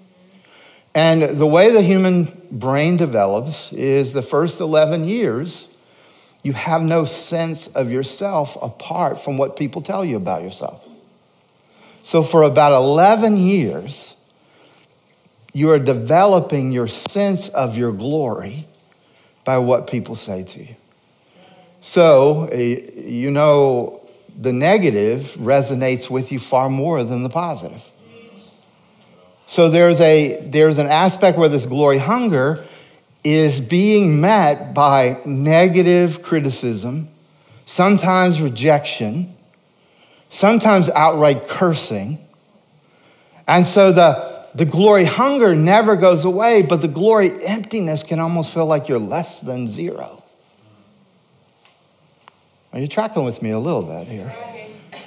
And 0.95 1.39
the 1.39 1.47
way 1.47 1.73
the 1.73 1.83
human 1.83 2.47
brain 2.51 2.97
develops 2.97 3.73
is 3.73 4.13
the 4.13 4.23
first 4.23 4.61
11 4.61 5.09
years, 5.09 5.67
you 6.43 6.53
have 6.53 6.83
no 6.83 7.05
sense 7.05 7.69
of 7.69 7.91
yourself 7.91 8.57
apart 8.61 9.23
from 9.23 9.39
what 9.39 9.57
people 9.57 9.81
tell 9.81 10.05
you 10.05 10.17
about 10.17 10.43
yourself. 10.43 10.85
So, 12.03 12.23
for 12.23 12.43
about 12.43 12.73
11 12.73 13.37
years, 13.37 14.17
you 15.53 15.71
are 15.71 15.79
developing 15.79 16.73
your 16.73 16.89
sense 16.89 17.49
of 17.51 17.77
your 17.77 17.93
glory 17.93 18.67
by 19.45 19.59
what 19.59 19.87
people 19.87 20.17
say 20.17 20.43
to 20.45 20.61
you. 20.61 20.77
So, 21.81 22.47
eh, 22.47 22.91
you 22.97 23.31
know, 23.31 24.01
the 24.41 24.53
negative 24.53 25.35
resonates 25.39 26.11
with 26.11 26.33
you 26.33 26.39
far 26.39 26.69
more 26.69 27.05
than 27.05 27.23
the 27.23 27.29
positive. 27.29 27.83
So 29.53 29.69
there's, 29.69 30.01
a, 30.01 30.49
there's 30.49 30.79
an 30.79 30.87
aspect 30.87 31.37
where 31.37 31.51
this 31.51 31.67
glory 31.67 31.99
hunger 31.99 32.65
is 33.23 33.61
being 33.61 34.19
met 34.19 34.73
by 34.73 35.21
negative 35.27 36.23
criticism, 36.23 37.11
sometimes 37.67 38.41
rejection, 38.41 39.37
sometimes 40.31 40.89
outright 40.89 41.49
cursing. 41.49 42.19
And 43.47 43.67
so 43.67 43.93
the, 43.93 44.47
the 44.55 44.65
glory 44.65 45.05
hunger 45.05 45.55
never 45.55 45.97
goes 45.97 46.25
away, 46.25 46.63
but 46.63 46.81
the 46.81 46.89
glory 46.89 47.45
emptiness 47.45 48.03
can 48.03 48.21
almost 48.21 48.55
feel 48.55 48.65
like 48.65 48.89
you're 48.89 48.99
less 48.99 49.41
than 49.41 49.69
zero. 49.69 50.25
Are 52.73 52.79
you 52.79 52.89
tracking 52.89 53.25
with 53.25 53.43
me 53.43 53.51
a 53.51 53.59
little 53.59 53.83
bit 53.83 54.09
here? 54.09 54.33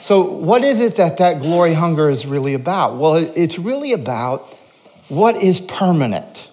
So, 0.06 0.22
what 0.22 0.64
is 0.64 0.82
it 0.82 0.98
that 0.98 1.18
that 1.18 1.42
glory 1.42 1.74
hunger 1.74 2.12
is 2.12 2.28
really 2.28 2.54
about? 2.54 2.98
Well, 2.98 3.16
it's 3.16 3.58
really 3.58 3.92
about 3.92 4.46
what 5.10 5.42
is 5.42 5.60
permanent. 5.60 6.48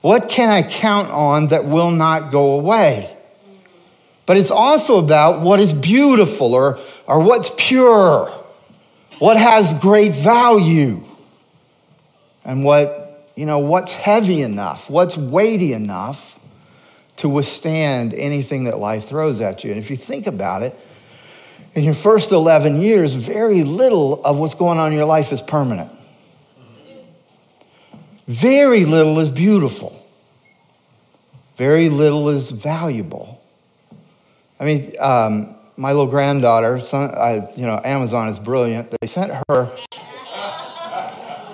What 0.00 0.30
can 0.30 0.48
I 0.48 0.62
count 0.62 1.10
on 1.10 1.48
that 1.48 1.66
will 1.66 1.90
not 1.90 2.32
go 2.32 2.52
away? 2.52 3.14
But 4.24 4.38
it's 4.38 4.50
also 4.50 4.96
about 4.96 5.42
what 5.42 5.60
is 5.60 5.74
beautiful 5.74 6.54
or, 6.54 6.78
or 7.06 7.20
what's 7.20 7.50
pure, 7.58 8.32
what 9.18 9.36
has 9.36 9.74
great 9.74 10.14
value, 10.14 11.04
and 12.42 12.64
what, 12.64 13.28
you 13.36 13.44
know, 13.44 13.58
what's 13.58 13.92
heavy 13.92 14.40
enough, 14.40 14.88
what's 14.88 15.14
weighty 15.14 15.74
enough 15.74 16.38
to 17.16 17.28
withstand 17.28 18.14
anything 18.14 18.64
that 18.64 18.78
life 18.78 19.10
throws 19.10 19.42
at 19.42 19.62
you. 19.62 19.72
And 19.72 19.78
if 19.78 19.90
you 19.90 19.98
think 19.98 20.26
about 20.26 20.62
it, 20.62 20.74
in 21.74 21.82
your 21.82 21.94
first 21.94 22.30
11 22.30 22.80
years, 22.80 23.14
very 23.14 23.64
little 23.64 24.24
of 24.24 24.38
what's 24.38 24.54
going 24.54 24.78
on 24.78 24.92
in 24.92 24.96
your 24.96 25.06
life 25.06 25.32
is 25.32 25.40
permanent. 25.40 25.90
Very 28.28 28.84
little 28.84 29.18
is 29.18 29.30
beautiful. 29.30 30.00
Very 31.58 31.88
little 31.88 32.30
is 32.30 32.50
valuable. 32.50 33.40
I 34.58 34.64
mean, 34.64 34.94
um, 34.98 35.56
my 35.76 35.90
little 35.90 36.06
granddaughter, 36.06 36.80
son, 36.84 37.10
I, 37.14 37.50
you 37.56 37.66
know, 37.66 37.80
Amazon 37.84 38.28
is 38.28 38.38
brilliant. 38.38 38.94
They 39.00 39.06
sent 39.08 39.32
her, 39.48 39.76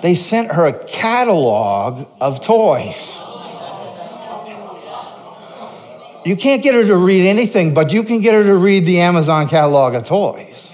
they 0.01 0.15
sent 0.15 0.51
her 0.51 0.67
a 0.67 0.85
catalog 0.87 2.07
of 2.21 2.41
toys. 2.41 3.23
You 6.23 6.37
can't 6.37 6.61
get 6.61 6.75
her 6.75 6.85
to 6.85 6.95
read 6.97 7.27
anything, 7.27 7.73
but 7.73 7.91
you 7.91 8.03
can 8.03 8.21
get 8.21 8.35
her 8.35 8.43
to 8.43 8.55
read 8.55 8.85
the 8.85 8.99
Amazon 8.99 9.49
catalog 9.49 9.95
of 9.95 10.05
toys. 10.05 10.71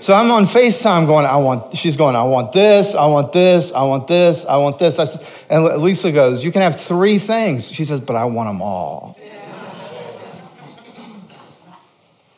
So 0.00 0.12
I'm 0.12 0.30
on 0.30 0.44
FaceTime 0.44 1.06
going, 1.06 1.24
I 1.24 1.38
want, 1.38 1.74
she's 1.74 1.96
going, 1.96 2.14
I 2.14 2.24
want 2.24 2.52
this, 2.52 2.94
I 2.94 3.06
want 3.06 3.32
this, 3.32 3.72
I 3.72 3.84
want 3.84 4.06
this, 4.06 4.44
I 4.44 4.56
want 4.58 4.78
this. 4.78 4.98
I 4.98 5.06
said, 5.06 5.26
and 5.48 5.64
Lisa 5.78 6.12
goes, 6.12 6.44
You 6.44 6.52
can 6.52 6.60
have 6.60 6.78
three 6.82 7.18
things. 7.18 7.70
She 7.70 7.86
says, 7.86 8.00
But 8.00 8.14
I 8.16 8.26
want 8.26 8.50
them 8.50 8.60
all. 8.60 9.16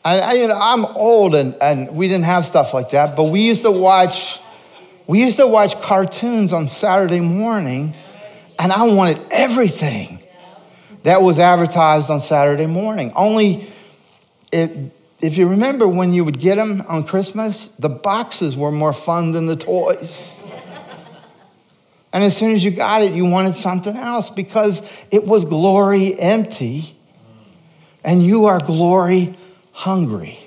I, 0.05 0.19
I, 0.19 0.33
you 0.35 0.47
know, 0.47 0.57
I'm 0.57 0.85
old 0.85 1.35
and, 1.35 1.55
and 1.59 1.93
we 1.93 2.07
didn't 2.07 2.23
have 2.23 2.45
stuff 2.45 2.73
like 2.73 2.91
that, 2.91 3.17
but 3.17 3.25
we 3.25 3.41
used 3.41 3.63
to 3.63 3.71
watch, 3.71 4.39
we 5.05 5.19
used 5.19 5.35
to 5.35 5.47
watch 5.47 5.81
cartoons 5.81 6.53
on 6.53 6.69
Saturday 6.69 7.19
morning, 7.19 7.93
and 8.57 8.71
I 8.71 8.83
wanted 8.83 9.19
everything 9.29 10.23
that 11.07 11.21
was 11.21 11.39
advertised 11.39 12.09
on 12.09 12.19
Saturday 12.19 12.65
morning. 12.65 13.13
Only, 13.15 13.71
it, 14.51 14.91
if 15.21 15.37
you 15.37 15.47
remember 15.47 15.87
when 15.87 16.11
you 16.11 16.25
would 16.25 16.37
get 16.37 16.55
them 16.55 16.83
on 16.85 17.05
Christmas, 17.05 17.69
the 17.79 17.87
boxes 17.87 18.57
were 18.57 18.73
more 18.73 18.91
fun 18.91 19.31
than 19.31 19.45
the 19.45 19.55
toys. 19.55 20.29
and 22.11 22.25
as 22.25 22.35
soon 22.35 22.51
as 22.51 22.61
you 22.65 22.71
got 22.71 23.03
it, 23.03 23.13
you 23.13 23.23
wanted 23.23 23.55
something 23.55 23.95
else 23.95 24.29
because 24.29 24.81
it 25.09 25.25
was 25.25 25.45
glory 25.45 26.19
empty 26.19 26.97
and 28.03 28.21
you 28.21 28.47
are 28.47 28.59
glory 28.59 29.37
hungry. 29.71 30.37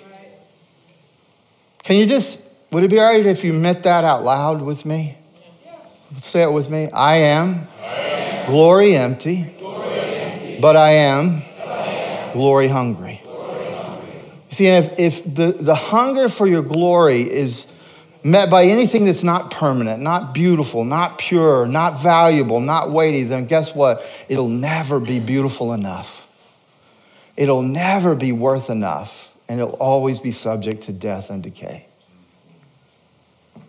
Can 1.85 1.97
you 1.97 2.05
just, 2.05 2.38
would 2.71 2.85
it 2.85 2.90
be 2.90 2.99
all 2.99 3.07
right 3.07 3.25
if 3.25 3.45
you 3.45 3.55
met 3.55 3.85
that 3.85 4.05
out 4.05 4.25
loud 4.25 4.61
with 4.61 4.85
me? 4.85 5.17
Say 6.19 6.43
it 6.43 6.52
with 6.52 6.69
me. 6.69 6.90
I 6.90 7.17
am, 7.17 7.67
I 7.83 7.87
am. 7.87 8.50
glory 8.50 8.95
empty 8.95 9.57
but 10.61 10.76
I 10.76 10.93
am, 10.93 11.43
glory 12.33 12.69
hungry. 12.69 13.21
You 13.25 14.57
see, 14.57 14.67
if, 14.67 14.99
if 14.99 15.35
the, 15.35 15.52
the 15.52 15.75
hunger 15.75 16.29
for 16.29 16.47
your 16.47 16.62
glory 16.62 17.23
is 17.23 17.67
met 18.23 18.50
by 18.50 18.64
anything 18.64 19.07
that's 19.07 19.23
not 19.23 19.50
permanent, 19.50 20.02
not 20.02 20.35
beautiful, 20.35 20.85
not 20.85 21.19
pure, 21.19 21.67
not 21.67 22.02
valuable, 22.02 22.61
not 22.61 22.90
weighty, 22.90 23.23
then 23.25 23.47
guess 23.47 23.75
what? 23.75 24.02
It'll 24.29 24.49
never 24.49 25.00
be 25.00 25.21
beautiful 25.21 25.73
enough. 25.73 26.09
It'll 27.37 27.62
never 27.62 28.14
be 28.14 28.33
worth 28.33 28.69
enough, 28.69 29.12
and 29.49 29.61
it'll 29.61 29.75
always 29.75 30.19
be 30.19 30.33
subject 30.33 30.85
to 30.85 30.93
death 30.93 31.31
and 31.31 31.43
decay. 31.43 31.87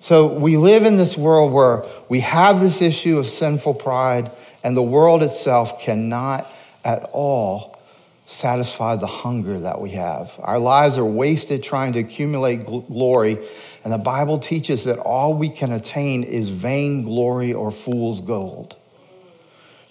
So 0.02 0.34
we 0.34 0.58
live 0.58 0.84
in 0.84 0.98
this 0.98 1.16
world 1.16 1.54
where 1.54 1.86
we 2.10 2.20
have 2.22 2.60
this 2.60 2.82
issue 2.82 3.20
of 3.20 3.28
sinful 3.28 3.76
pride, 3.76 4.32
and 4.64 4.76
the 4.76 4.82
world 4.82 5.22
itself 5.22 5.80
cannot 5.80 6.48
at 6.84 7.10
all 7.12 7.82
satisfy 8.26 8.96
the 8.96 9.08
hunger 9.08 9.60
that 9.60 9.80
we 9.80 9.92
have. 9.92 10.32
Our 10.40 10.60
lives 10.60 10.98
are 10.98 11.06
wasted 11.06 11.64
trying 11.64 11.94
to 11.94 12.00
accumulate 12.00 12.62
gl- 12.62 12.88
glory, 12.88 13.38
and 13.84 13.92
the 13.92 13.98
Bible 13.98 14.40
teaches 14.40 14.84
that 14.86 15.00
all 15.00 15.34
we 15.34 15.50
can 15.50 15.72
attain 15.72 16.24
is 16.24 16.50
vain 16.50 17.04
glory 17.04 17.54
or 17.54 17.72
fool's 17.72 18.22
gold. 18.22 18.76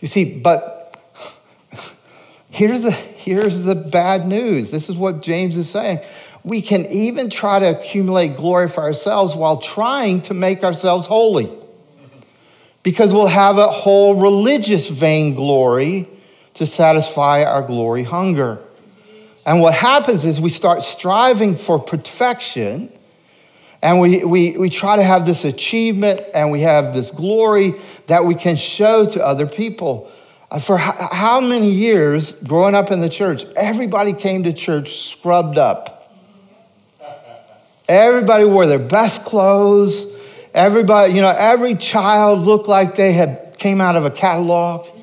You 0.01 0.09
see, 0.09 0.41
but 0.41 0.99
here's 2.51 2.83
the, 2.83 2.93
here's 2.93 3.61
the 3.61 3.75
bad 3.75 4.27
news. 4.27 4.71
This 4.71 4.89
is 4.89 4.97
what 4.97 5.23
James 5.23 5.57
is 5.57 5.69
saying. 5.69 6.01
We 6.43 6.63
can 6.63 6.87
even 6.87 7.29
try 7.29 7.59
to 7.59 7.79
accumulate 7.79 8.37
glory 8.37 8.69
for 8.69 8.83
ourselves 8.83 9.35
while 9.35 9.61
trying 9.61 10.23
to 10.23 10.35
make 10.35 10.65
ourselves 10.65 11.07
holy. 11.07 11.55
Because 12.83 13.13
we'll 13.13 13.27
have 13.27 13.59
a 13.59 13.69
whole 13.69 14.19
religious 14.19 14.89
vainglory 14.89 16.09
to 16.61 16.67
satisfy 16.67 17.43
our 17.43 17.63
glory 17.63 18.03
hunger. 18.03 18.59
And 19.47 19.63
what 19.63 19.73
happens 19.73 20.27
is 20.27 20.39
we 20.39 20.51
start 20.51 20.83
striving 20.83 21.57
for 21.57 21.79
perfection 21.79 22.93
and 23.81 23.99
we, 23.99 24.23
we, 24.27 24.59
we 24.59 24.69
try 24.69 24.97
to 24.97 25.03
have 25.03 25.25
this 25.25 25.47
achievement 25.47 26.21
and 26.35 26.53
we 26.53 26.61
have 26.61 26.93
this 26.93 27.11
glory 27.13 27.81
that 28.09 28.27
we 28.27 28.35
can 28.35 28.57
show 28.57 29.07
to 29.07 29.25
other 29.25 29.47
people. 29.47 30.13
Uh, 30.51 30.59
for 30.59 30.77
how, 30.77 31.09
how 31.11 31.41
many 31.41 31.71
years 31.71 32.33
growing 32.47 32.75
up 32.75 32.91
in 32.91 33.01
the 33.01 33.09
church, 33.09 33.47
everybody 33.57 34.13
came 34.13 34.43
to 34.43 34.53
church 34.53 35.09
scrubbed 35.09 35.57
up. 35.57 36.13
Everybody 37.89 38.45
wore 38.45 38.67
their 38.67 38.79
best 38.79 39.25
clothes. 39.25 40.05
Everybody, 40.53 41.15
you 41.15 41.23
know, 41.23 41.35
every 41.35 41.75
child 41.77 42.41
looked 42.41 42.69
like 42.69 42.97
they 42.97 43.13
had 43.15 43.57
came 43.59 43.81
out 43.81 43.97
of 43.97 44.05
a 44.05 44.11
catalog. 44.11 45.00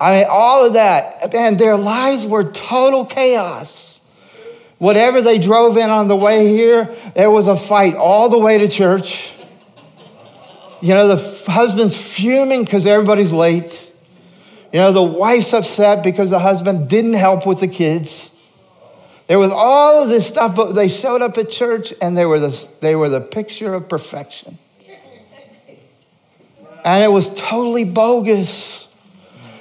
I 0.00 0.18
mean, 0.18 0.26
all 0.28 0.64
of 0.64 0.72
that. 0.74 1.34
And 1.34 1.58
their 1.58 1.76
lives 1.76 2.26
were 2.26 2.44
total 2.44 3.06
chaos. 3.06 4.00
Whatever 4.78 5.22
they 5.22 5.38
drove 5.38 5.76
in 5.76 5.88
on 5.90 6.08
the 6.08 6.16
way 6.16 6.48
here, 6.48 6.94
there 7.14 7.30
was 7.30 7.46
a 7.46 7.56
fight 7.56 7.94
all 7.94 8.28
the 8.28 8.38
way 8.38 8.58
to 8.58 8.68
church. 8.68 9.32
You 10.80 10.92
know, 10.94 11.16
the 11.16 11.50
husband's 11.50 11.96
fuming 11.96 12.64
because 12.64 12.86
everybody's 12.86 13.32
late. 13.32 13.80
You 14.72 14.80
know, 14.80 14.92
the 14.92 15.02
wife's 15.02 15.52
upset 15.52 16.02
because 16.02 16.30
the 16.30 16.38
husband 16.38 16.88
didn't 16.88 17.14
help 17.14 17.46
with 17.46 17.60
the 17.60 17.68
kids. 17.68 18.28
There 19.26 19.38
was 19.38 19.52
all 19.52 20.02
of 20.02 20.08
this 20.10 20.26
stuff, 20.26 20.54
but 20.54 20.72
they 20.72 20.88
showed 20.88 21.22
up 21.22 21.38
at 21.38 21.48
church 21.48 21.94
and 22.02 22.18
they 22.18 22.26
were 22.26 22.40
the, 22.40 22.68
they 22.80 22.94
were 22.94 23.08
the 23.08 23.20
picture 23.20 23.72
of 23.72 23.88
perfection. 23.88 24.58
And 26.84 27.02
it 27.02 27.08
was 27.10 27.30
totally 27.30 27.84
bogus. 27.84 28.88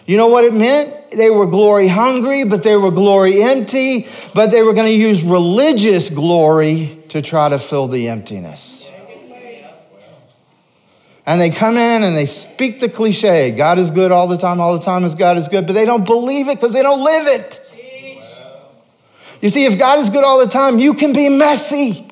You 0.06 0.18
know 0.18 0.28
what 0.28 0.44
it 0.44 0.54
meant? 0.54 1.12
They 1.12 1.30
were 1.30 1.46
glory 1.46 1.88
hungry, 1.88 2.44
but 2.44 2.64
they 2.64 2.76
were 2.76 2.92
glory 2.92 3.42
empty, 3.42 4.08
but 4.34 4.52
they 4.52 4.62
were 4.62 4.74
going 4.74 4.92
to 4.92 4.98
use 4.98 5.24
religious 5.24 6.10
glory 6.10 7.04
to 7.10 7.22
try 7.22 7.48
to 7.50 7.58
fill 7.58 7.88
the 7.88 8.10
emptiness. 8.10 8.84
And 11.26 11.40
they 11.40 11.52
come 11.52 11.78
in 11.78 12.04
and 12.04 12.18
they 12.18 12.26
speak 12.26 12.82
the 12.82 12.90
cliche 12.90 13.52
God 13.52 13.80
is 13.80 13.90
good 13.90 14.12
all 14.12 14.28
the 14.28 14.38
time, 14.38 14.60
all 14.60 14.78
the 14.78 14.84
time 14.84 15.06
is 15.06 15.16
God 15.16 15.38
is 15.38 15.48
good, 15.48 15.66
but 15.66 15.74
they 15.74 15.86
don't 15.86 16.06
believe 16.06 16.50
it 16.50 16.56
because 16.56 16.74
they 16.74 16.82
don't 16.82 17.02
live 17.02 17.28
it. 17.28 17.62
You 19.40 19.50
see, 19.50 19.66
if 19.66 19.78
God 19.78 20.00
is 20.00 20.10
good 20.10 20.24
all 20.24 20.40
the 20.40 20.52
time, 20.52 20.80
you 20.80 20.94
can 20.94 21.14
be 21.14 21.30
messy. 21.30 22.10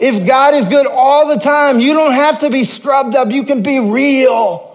If 0.00 0.26
God 0.26 0.54
is 0.54 0.64
good 0.64 0.86
all 0.86 1.28
the 1.28 1.38
time, 1.38 1.78
you 1.78 1.94
don't 1.94 2.12
have 2.12 2.40
to 2.40 2.50
be 2.50 2.64
scrubbed 2.64 3.14
up, 3.14 3.30
you 3.30 3.44
can 3.44 3.62
be 3.62 3.78
real. 3.78 4.73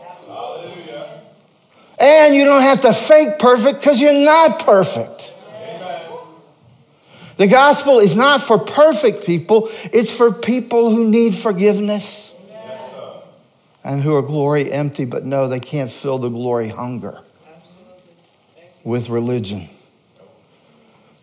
And 1.99 2.33
you 2.33 2.45
don't 2.45 2.61
have 2.61 2.81
to 2.81 2.93
fake 2.93 3.39
perfect 3.39 3.81
because 3.81 3.99
you're 3.99 4.13
not 4.13 4.65
perfect. 4.65 5.33
The 7.37 7.47
gospel 7.47 7.99
is 7.99 8.15
not 8.15 8.43
for 8.43 8.57
perfect 8.57 9.25
people, 9.25 9.69
it's 9.93 10.11
for 10.11 10.31
people 10.31 10.93
who 10.93 11.09
need 11.09 11.37
forgiveness 11.37 12.33
and 13.83 14.01
who 14.01 14.13
are 14.15 14.21
glory 14.21 14.71
empty 14.71 15.05
but 15.05 15.25
know 15.25 15.47
they 15.47 15.61
can't 15.61 15.91
fill 15.91 16.19
the 16.19 16.29
glory 16.29 16.67
hunger 16.67 17.21
with 18.83 19.09
religion. 19.09 19.69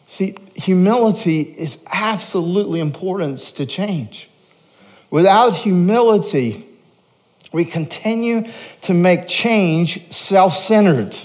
See, 0.09 0.37
humility 0.55 1.41
is 1.43 1.79
absolutely 1.87 2.81
important 2.81 3.39
to 3.39 3.67
change. 3.67 4.31
Without 5.11 5.53
humility, 5.53 6.66
we 7.53 7.65
continue 7.65 8.45
to 8.83 8.95
make 8.95 9.29
change 9.29 10.13
self 10.13 10.57
centered. 10.57 11.17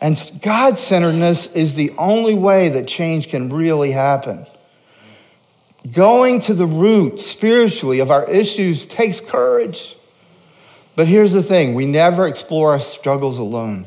And 0.00 0.18
God 0.42 0.78
centeredness 0.78 1.46
is 1.46 1.74
the 1.74 1.92
only 1.96 2.34
way 2.34 2.70
that 2.70 2.88
change 2.88 3.28
can 3.28 3.50
really 3.50 3.92
happen. 3.92 4.46
Going 5.92 6.40
to 6.42 6.54
the 6.54 6.66
root 6.66 7.20
spiritually 7.20 8.00
of 8.00 8.10
our 8.10 8.28
issues 8.28 8.86
takes 8.86 9.20
courage. 9.20 9.96
But 10.94 11.06
here's 11.06 11.32
the 11.32 11.42
thing 11.42 11.74
we 11.74 11.86
never 11.86 12.26
explore 12.26 12.72
our 12.72 12.80
struggles 12.80 13.38
alone. 13.38 13.86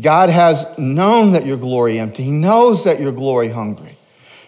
God 0.00 0.30
has 0.30 0.66
known 0.76 1.32
that 1.32 1.46
you're 1.46 1.56
glory 1.56 1.98
empty, 1.98 2.24
He 2.24 2.32
knows 2.32 2.84
that 2.84 3.00
you're 3.00 3.12
glory 3.12 3.48
hungry. 3.48 3.96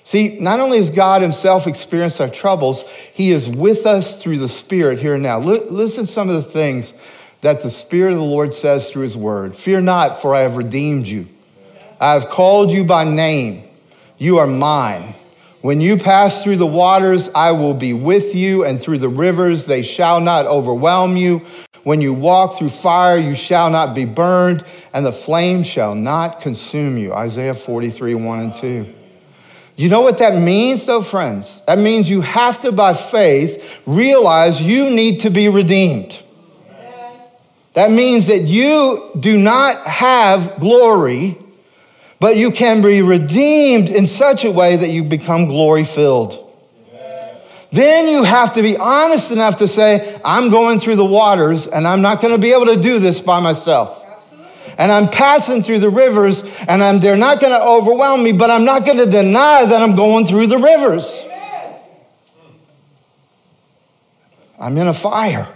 See, 0.07 0.39
not 0.39 0.61
only 0.61 0.79
has 0.79 0.89
God 0.89 1.21
Himself 1.21 1.67
experienced 1.67 2.21
our 2.21 2.31
troubles, 2.31 2.85
He 3.13 3.33
is 3.33 3.49
with 3.49 3.87
us 3.87 4.23
through 4.23 4.39
the 4.39 4.49
Spirit 4.49 5.01
here 5.01 5.15
and 5.15 5.23
now. 5.25 5.41
L- 5.41 5.67
listen 5.69 6.07
to 6.07 6.13
some 6.13 6.31
of 6.31 6.37
the 6.37 6.49
things 6.49 6.95
that 7.41 7.61
the 7.61 7.71
Spirit 7.71 8.13
of 8.13 8.19
the 8.19 8.25
Lord 8.25 8.55
says 8.55 8.89
through 8.89 9.03
His 9.03 9.17
Word. 9.17 9.57
Fear 9.57 9.81
not, 9.81 10.23
for 10.23 10.33
I 10.33 10.43
have 10.43 10.57
redeemed 10.57 11.09
you. 11.09 11.27
I 11.99 12.13
have 12.13 12.29
called 12.29 12.71
you 12.71 12.85
by 12.85 13.03
name. 13.03 13.69
You 14.17 14.39
are 14.39 14.47
mine. 14.47 15.13
When 15.63 15.81
you 15.81 15.97
pass 15.97 16.41
through 16.45 16.59
the 16.59 16.67
waters, 16.69 17.29
I 17.35 17.51
will 17.51 17.75
be 17.75 17.93
with 17.93 18.33
you, 18.33 18.65
and 18.65 18.81
through 18.81 18.99
the 18.99 19.09
rivers, 19.09 19.65
they 19.65 19.83
shall 19.83 20.21
not 20.21 20.47
overwhelm 20.47 21.17
you. 21.17 21.41
When 21.83 22.01
you 22.01 22.15
walk 22.15 22.57
through 22.57 22.71
fire, 22.71 23.19
you 23.19 23.35
shall 23.35 23.71
not 23.71 23.93
be 23.93 24.05
burned, 24.05 24.65
and 24.93 25.05
the 25.05 25.11
flame 25.11 25.65
shall 25.65 25.97
not 25.97 26.43
consume 26.43 26.97
you. 26.97 27.13
Isaiah 27.13 27.55
43, 27.55 28.15
1 28.15 28.39
and 28.39 28.55
2. 28.55 28.87
You 29.77 29.91
know 29.91 30.01
what 30.01 30.19
that 30.19 30.41
means, 30.41 30.87
though, 30.87 31.03
friends? 31.03 31.63
That 31.67 31.77
means 31.77 32.09
you 32.09 32.23
have 32.23 32.61
to, 32.63 32.73
by 32.73 32.95
faith, 32.95 33.63
realize 33.85 34.61
you 34.61 34.89
need 34.89 35.21
to 35.21 35.31
be 35.31 35.49
redeemed. 35.51 36.19
That 37.75 37.91
means 37.91 38.29
that 38.29 38.45
you 38.45 39.11
do 39.21 39.39
not 39.39 39.87
have 39.87 40.59
glory, 40.61 41.37
but 42.19 42.39
you 42.39 42.51
can 42.51 42.81
be 42.81 43.03
redeemed 43.03 43.91
in 43.91 44.07
such 44.07 44.47
a 44.47 44.51
way 44.51 44.79
that 44.79 44.89
you 44.89 45.05
become 45.05 45.47
glory 45.47 45.85
filled. 45.85 46.43
Then 47.71 48.09
you 48.09 48.23
have 48.23 48.55
to 48.55 48.63
be 48.63 48.79
honest 48.79 49.31
enough 49.31 49.57
to 49.57 49.69
say, 49.69 50.19
I'm 50.25 50.49
going 50.49 50.81
through 50.81 50.97
the 50.97 51.05
waters 51.05 51.67
and 51.67 51.87
I'm 51.87 52.01
not 52.01 52.23
going 52.23 52.33
to 52.33 52.41
be 52.41 52.53
able 52.53 52.67
to 52.67 52.81
do 52.81 52.99
this 52.99 53.21
by 53.21 53.41
myself 53.41 54.06
and 54.79 54.93
I'm 54.93 55.09
passing 55.09 55.63
through 55.63 55.81
the 55.81 55.91
rivers, 55.91 56.43
and 56.43 56.83
I'm, 56.83 57.01
they're 57.01 57.17
not 57.17 57.41
going 57.41 57.53
to 57.53 57.65
overwhelm 57.65 58.23
me, 58.23 58.33
but 58.33 58.51
I'm 58.51 58.65
not 58.65 58.85
going 58.85 58.99
to 58.99 59.07
deny 59.07 59.65
that 59.65 59.83
I'm 59.83 59.97
going 59.97 60.27
through 60.27 60.49
the 60.49 60.59
rivers. 60.59 61.05
I'm 64.59 64.77
in 64.79 64.89
a 64.89 64.95
fire, 64.95 65.55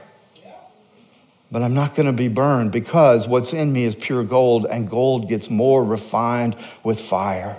but 1.50 1.62
I'm 1.62 1.74
not 1.74 1.94
going 1.94 2.06
to 2.06 2.12
be 2.12 2.28
burned 2.28 2.70
because 2.72 3.26
what's 3.26 3.52
in 3.52 3.72
me 3.72 3.84
is 3.84 3.94
pure 3.94 4.24
gold, 4.24 4.66
and 4.66 4.88
gold 4.88 5.28
gets 5.28 5.50
more 5.50 5.84
refined 5.84 6.56
with 6.84 7.00
fire. 7.00 7.58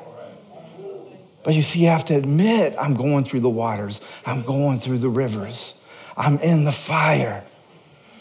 But 1.43 1.55
you 1.55 1.63
see, 1.63 1.79
you 1.79 1.87
have 1.87 2.05
to 2.05 2.15
admit, 2.15 2.75
I'm 2.79 2.95
going 2.95 3.25
through 3.25 3.39
the 3.39 3.49
waters, 3.49 4.01
I'm 4.25 4.43
going 4.43 4.79
through 4.79 4.99
the 4.99 5.09
rivers, 5.09 5.73
I'm 6.15 6.37
in 6.39 6.63
the 6.63 6.71
fire. 6.71 7.43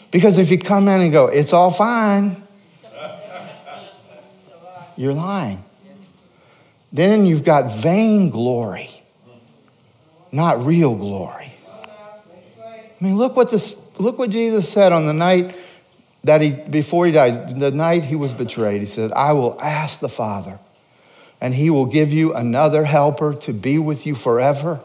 Because 0.09 0.37
if 0.37 0.51
you 0.51 0.59
come 0.59 0.87
in 0.87 1.01
and 1.01 1.11
go, 1.11 1.27
it's 1.27 1.53
all 1.53 1.71
fine, 1.71 2.43
you're 4.95 5.13
lying. 5.13 5.63
Then 6.93 7.25
you've 7.25 7.43
got 7.43 7.81
vain 7.81 8.29
glory, 8.29 8.89
not 10.31 10.65
real 10.65 10.95
glory. 10.95 11.53
I 13.01 13.03
mean, 13.03 13.15
look 13.15 13.35
what 13.35 13.49
this 13.49 13.75
look 13.97 14.19
what 14.19 14.29
Jesus 14.29 14.67
said 14.69 14.91
on 14.91 15.05
the 15.05 15.13
night 15.13 15.55
that 16.23 16.41
he 16.41 16.51
before 16.51 17.05
he 17.05 17.11
died, 17.11 17.59
the 17.59 17.71
night 17.71 18.03
he 18.03 18.15
was 18.15 18.33
betrayed. 18.33 18.81
He 18.81 18.87
said, 18.87 19.11
I 19.13 19.31
will 19.33 19.57
ask 19.61 19.99
the 19.99 20.09
Father, 20.09 20.59
and 21.39 21.53
he 21.53 21.69
will 21.69 21.85
give 21.85 22.11
you 22.11 22.33
another 22.33 22.83
helper 22.83 23.33
to 23.35 23.53
be 23.53 23.79
with 23.79 24.05
you 24.05 24.13
forever, 24.13 24.81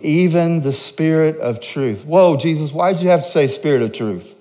even 0.00 0.62
the 0.62 0.72
Spirit 0.72 1.38
of 1.38 1.60
truth. 1.60 2.04
Whoa, 2.04 2.36
Jesus, 2.36 2.72
why 2.72 2.94
did 2.94 3.02
you 3.02 3.10
have 3.10 3.24
to 3.24 3.30
say 3.30 3.46
Spirit 3.46 3.82
of 3.82 3.92
truth? 3.92 4.34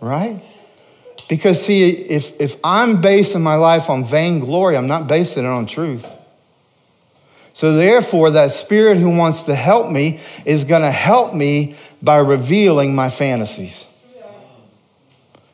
Right? 0.00 0.42
Because, 1.28 1.64
see, 1.64 1.90
if, 1.90 2.32
if 2.40 2.56
I'm 2.62 3.00
basing 3.00 3.42
my 3.42 3.56
life 3.56 3.90
on 3.90 4.04
vainglory, 4.04 4.76
I'm 4.76 4.86
not 4.86 5.08
basing 5.08 5.44
it 5.44 5.48
on 5.48 5.66
truth. 5.66 6.06
So, 7.52 7.74
therefore, 7.74 8.30
that 8.32 8.52
spirit 8.52 8.98
who 8.98 9.10
wants 9.10 9.44
to 9.44 9.54
help 9.54 9.90
me 9.90 10.20
is 10.44 10.64
going 10.64 10.82
to 10.82 10.90
help 10.90 11.34
me 11.34 11.76
by 12.02 12.18
revealing 12.18 12.94
my 12.94 13.10
fantasies. 13.10 13.86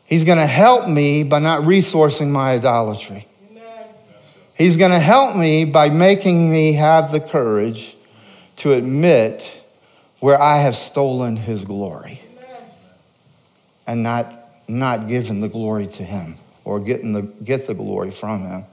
He's 0.05 0.25
going 0.25 0.39
to 0.39 0.47
help 0.47 0.89
me 0.89 1.23
by 1.23 1.39
not 1.39 1.63
resourcing 1.63 2.29
my 2.29 2.53
idolatry. 2.53 3.27
He's 4.55 4.77
going 4.77 4.91
to 4.91 4.99
help 4.99 5.37
me 5.37 5.65
by 5.65 5.89
making 5.89 6.51
me 6.51 6.75
have 6.75 7.13
the 7.13 7.21
courage 7.21 7.97
to 8.57 8.75
admit 8.75 9.51
where 10.21 10.41
I 10.41 10.59
have 10.59 10.77
stolen 10.77 11.37
his 11.37 11.65
glory 11.65 12.21
and 13.87 14.03
not, 14.03 14.42
not 14.79 15.09
giving 15.09 15.41
the 15.41 15.49
glory 15.49 15.87
to 15.87 16.05
him 16.05 16.37
or 16.65 16.81
getting 16.81 17.13
the, 17.13 17.23
get 17.23 17.67
the 17.67 17.75
glory 17.75 18.11
from 18.11 18.47
him. 18.47 18.65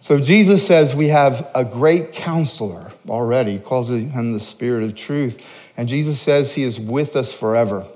So 0.00 0.18
Jesus 0.18 0.66
says 0.66 0.94
we 0.94 1.08
have 1.08 1.48
a 1.54 1.64
great 1.64 2.12
counselor 2.12 2.90
already, 3.08 3.52
he 3.52 3.58
calls 3.58 3.90
him 3.90 4.32
the 4.32 4.40
Spirit 4.40 4.84
of 4.84 4.94
truth. 4.96 5.38
And 5.76 5.88
Jesus 5.88 6.20
says 6.20 6.52
he 6.52 6.64
is 6.64 6.78
with 6.78 7.16
us 7.16 7.32
forever. 7.32 7.86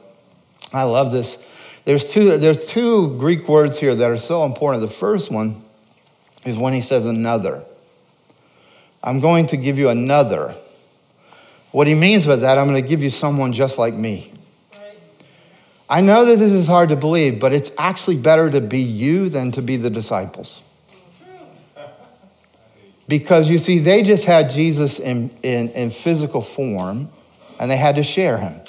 I 0.73 0.85
love 0.85 1.13
this. 1.13 1.39
There's 1.85 2.07
two, 2.07 2.39
there's 2.39 2.69
two 2.69 3.17
Greek 3.19 3.49
words 3.49 3.79
here 3.79 3.95
that 3.95 4.11
are 4.11 4.19
so 4.19 4.45
important. 4.45 4.83
The 4.83 4.95
first 4.95 5.31
one 5.31 5.65
is 6.45 6.57
when 6.57 6.73
he 6.73 6.81
says 6.81 7.07
another. 7.07 7.65
I'm 9.03 9.21
going 9.21 9.47
to 9.49 9.57
give 9.57 9.79
you 9.79 9.89
another. 9.89 10.55
What 11.73 11.87
he 11.87 11.95
means 11.95 12.27
by 12.27 12.37
that, 12.37 12.59
I'm 12.59 12.69
going 12.69 12.83
to 12.83 12.89
give 12.89 13.03
you 13.03 13.11
someone 13.11 13.53
just 13.53 13.79
like 13.79 13.95
me. 13.95 14.33
I 15.89 16.01
know 16.01 16.25
that 16.25 16.39
this 16.39 16.53
is 16.53 16.67
hard 16.67 16.89
to 16.89 16.97
believe, 16.97 17.39
but 17.41 17.53
it's 17.53 17.71
actually 17.79 18.17
better 18.17 18.51
to 18.51 18.61
be 18.61 18.81
you 18.81 19.29
than 19.29 19.53
to 19.53 19.63
be 19.63 19.77
the 19.77 19.91
disciples. 19.91 20.61
Because 23.09 23.49
you 23.49 23.59
see, 23.59 23.79
they 23.79 24.03
just 24.03 24.25
had 24.25 24.51
Jesus 24.51 24.99
in, 24.99 25.31
in, 25.45 25.69
in 25.71 25.91
physical 25.93 26.41
form 26.41 27.09
and 27.61 27.71
they 27.71 27.77
had 27.77 27.97
to 27.97 28.03
share 28.03 28.37
him. 28.37 28.61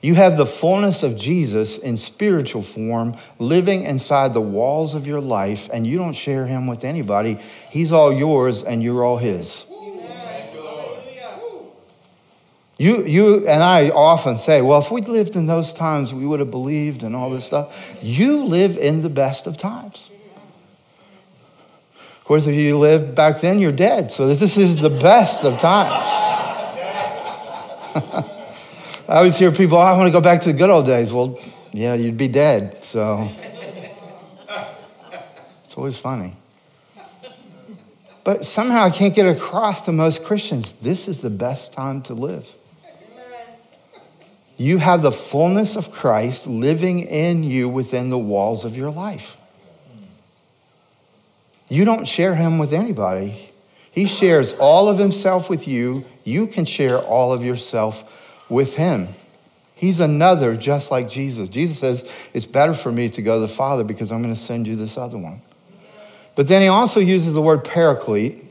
You 0.00 0.14
have 0.14 0.36
the 0.36 0.46
fullness 0.46 1.02
of 1.02 1.16
Jesus 1.16 1.78
in 1.78 1.96
spiritual 1.96 2.62
form 2.62 3.16
living 3.38 3.82
inside 3.82 4.34
the 4.34 4.40
walls 4.40 4.94
of 4.94 5.06
your 5.06 5.20
life, 5.20 5.68
and 5.72 5.86
you 5.86 5.98
don't 5.98 6.12
share 6.12 6.46
him 6.46 6.66
with 6.66 6.84
anybody. 6.84 7.40
He's 7.70 7.92
all 7.92 8.12
yours, 8.12 8.62
and 8.62 8.82
you're 8.82 9.04
all 9.04 9.16
his. 9.16 9.64
You, 12.78 13.04
you 13.06 13.48
and 13.48 13.62
I 13.62 13.88
often 13.88 14.36
say, 14.36 14.60
well, 14.60 14.82
if 14.82 14.90
we'd 14.90 15.08
lived 15.08 15.34
in 15.34 15.46
those 15.46 15.72
times, 15.72 16.12
we 16.12 16.26
would 16.26 16.40
have 16.40 16.50
believed 16.50 17.04
and 17.04 17.16
all 17.16 17.30
this 17.30 17.46
stuff. 17.46 17.74
You 18.02 18.44
live 18.44 18.76
in 18.76 19.02
the 19.02 19.08
best 19.08 19.46
of 19.46 19.56
times. 19.56 20.10
Of 22.18 22.24
course, 22.24 22.46
if 22.46 22.54
you 22.54 22.76
lived 22.76 23.14
back 23.14 23.40
then, 23.40 23.60
you're 23.60 23.72
dead. 23.72 24.12
So 24.12 24.34
this 24.34 24.58
is 24.58 24.76
the 24.76 24.90
best 24.90 25.42
of 25.44 25.58
times. 25.58 26.26
I 29.08 29.18
always 29.18 29.36
hear 29.36 29.52
people, 29.52 29.78
oh, 29.78 29.82
I 29.82 29.96
want 29.96 30.08
to 30.08 30.12
go 30.12 30.20
back 30.20 30.40
to 30.42 30.52
the 30.52 30.58
good 30.58 30.68
old 30.68 30.84
days. 30.84 31.12
Well, 31.12 31.38
yeah, 31.72 31.94
you'd 31.94 32.18
be 32.18 32.28
dead. 32.28 32.78
So 32.82 33.30
it's 35.64 35.74
always 35.76 35.98
funny. 35.98 36.36
But 38.24 38.44
somehow 38.44 38.84
I 38.84 38.90
can't 38.90 39.14
get 39.14 39.28
across 39.28 39.82
to 39.82 39.92
most 39.92 40.24
Christians 40.24 40.74
this 40.82 41.06
is 41.06 41.18
the 41.18 41.30
best 41.30 41.72
time 41.72 42.02
to 42.02 42.12
live. 42.12 42.44
You 44.56 44.78
have 44.78 45.02
the 45.02 45.12
fullness 45.12 45.76
of 45.76 45.90
Christ 45.90 46.46
living 46.46 47.00
in 47.00 47.42
you 47.42 47.68
within 47.68 48.08
the 48.08 48.18
walls 48.18 48.64
of 48.64 48.76
your 48.76 48.90
life. 48.90 49.36
You 51.68 51.84
don't 51.84 52.06
share 52.06 52.34
him 52.34 52.58
with 52.58 52.72
anybody. 52.72 53.52
He 53.90 54.06
shares 54.06 54.52
all 54.54 54.88
of 54.88 54.98
himself 54.98 55.50
with 55.50 55.66
you. 55.66 56.04
You 56.24 56.46
can 56.46 56.64
share 56.64 56.98
all 56.98 57.32
of 57.32 57.42
yourself 57.42 58.02
with 58.48 58.74
him. 58.74 59.08
He's 59.74 60.00
another 60.00 60.56
just 60.56 60.90
like 60.90 61.08
Jesus. 61.08 61.50
Jesus 61.50 61.78
says, 61.78 62.08
It's 62.32 62.46
better 62.46 62.72
for 62.72 62.90
me 62.90 63.10
to 63.10 63.22
go 63.22 63.40
to 63.40 63.46
the 63.46 63.54
Father 63.54 63.84
because 63.84 64.10
I'm 64.10 64.22
going 64.22 64.34
to 64.34 64.40
send 64.40 64.66
you 64.66 64.76
this 64.76 64.96
other 64.96 65.18
one. 65.18 65.42
But 66.34 66.48
then 66.48 66.62
he 66.62 66.68
also 66.68 67.00
uses 67.00 67.34
the 67.34 67.42
word 67.42 67.64
paraclete, 67.64 68.44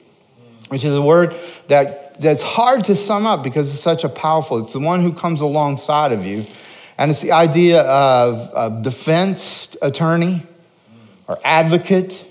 which 0.70 0.84
is 0.84 0.94
a 0.94 1.02
word 1.02 1.36
that 1.68 2.05
that's 2.20 2.44
hard 2.44 2.84
to 2.86 2.96
sum 2.96 3.26
up 3.26 3.44
because 3.44 3.70
it's 3.74 3.84
such 3.84 4.04
a 4.04 4.10
powerful, 4.10 4.64
it's 4.64 4.74
the 4.74 4.80
one 4.80 5.02
who 5.02 5.14
comes 5.14 5.42
alongside 5.42 6.12
of 6.12 6.26
you. 6.26 6.46
And 6.98 7.12
it's 7.12 7.22
the 7.22 7.34
idea 7.34 7.82
of 7.82 8.52
a 8.56 8.82
defense 8.82 9.76
attorney 9.82 10.44
or 11.28 11.38
advocate. 11.44 12.24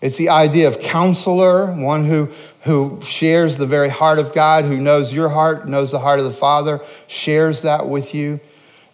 It's 0.00 0.16
the 0.16 0.30
idea 0.30 0.66
of 0.66 0.80
counselor, 0.80 1.72
one 1.72 2.04
who, 2.08 2.28
who 2.64 3.00
shares 3.02 3.56
the 3.56 3.66
very 3.66 3.88
heart 3.88 4.18
of 4.18 4.34
God, 4.34 4.64
who 4.64 4.78
knows 4.78 5.12
your 5.12 5.28
heart, 5.28 5.68
knows 5.68 5.92
the 5.92 6.00
heart 6.00 6.18
of 6.18 6.24
the 6.24 6.32
Father, 6.32 6.80
shares 7.06 7.62
that 7.62 7.88
with 7.88 8.12
you. 8.12 8.40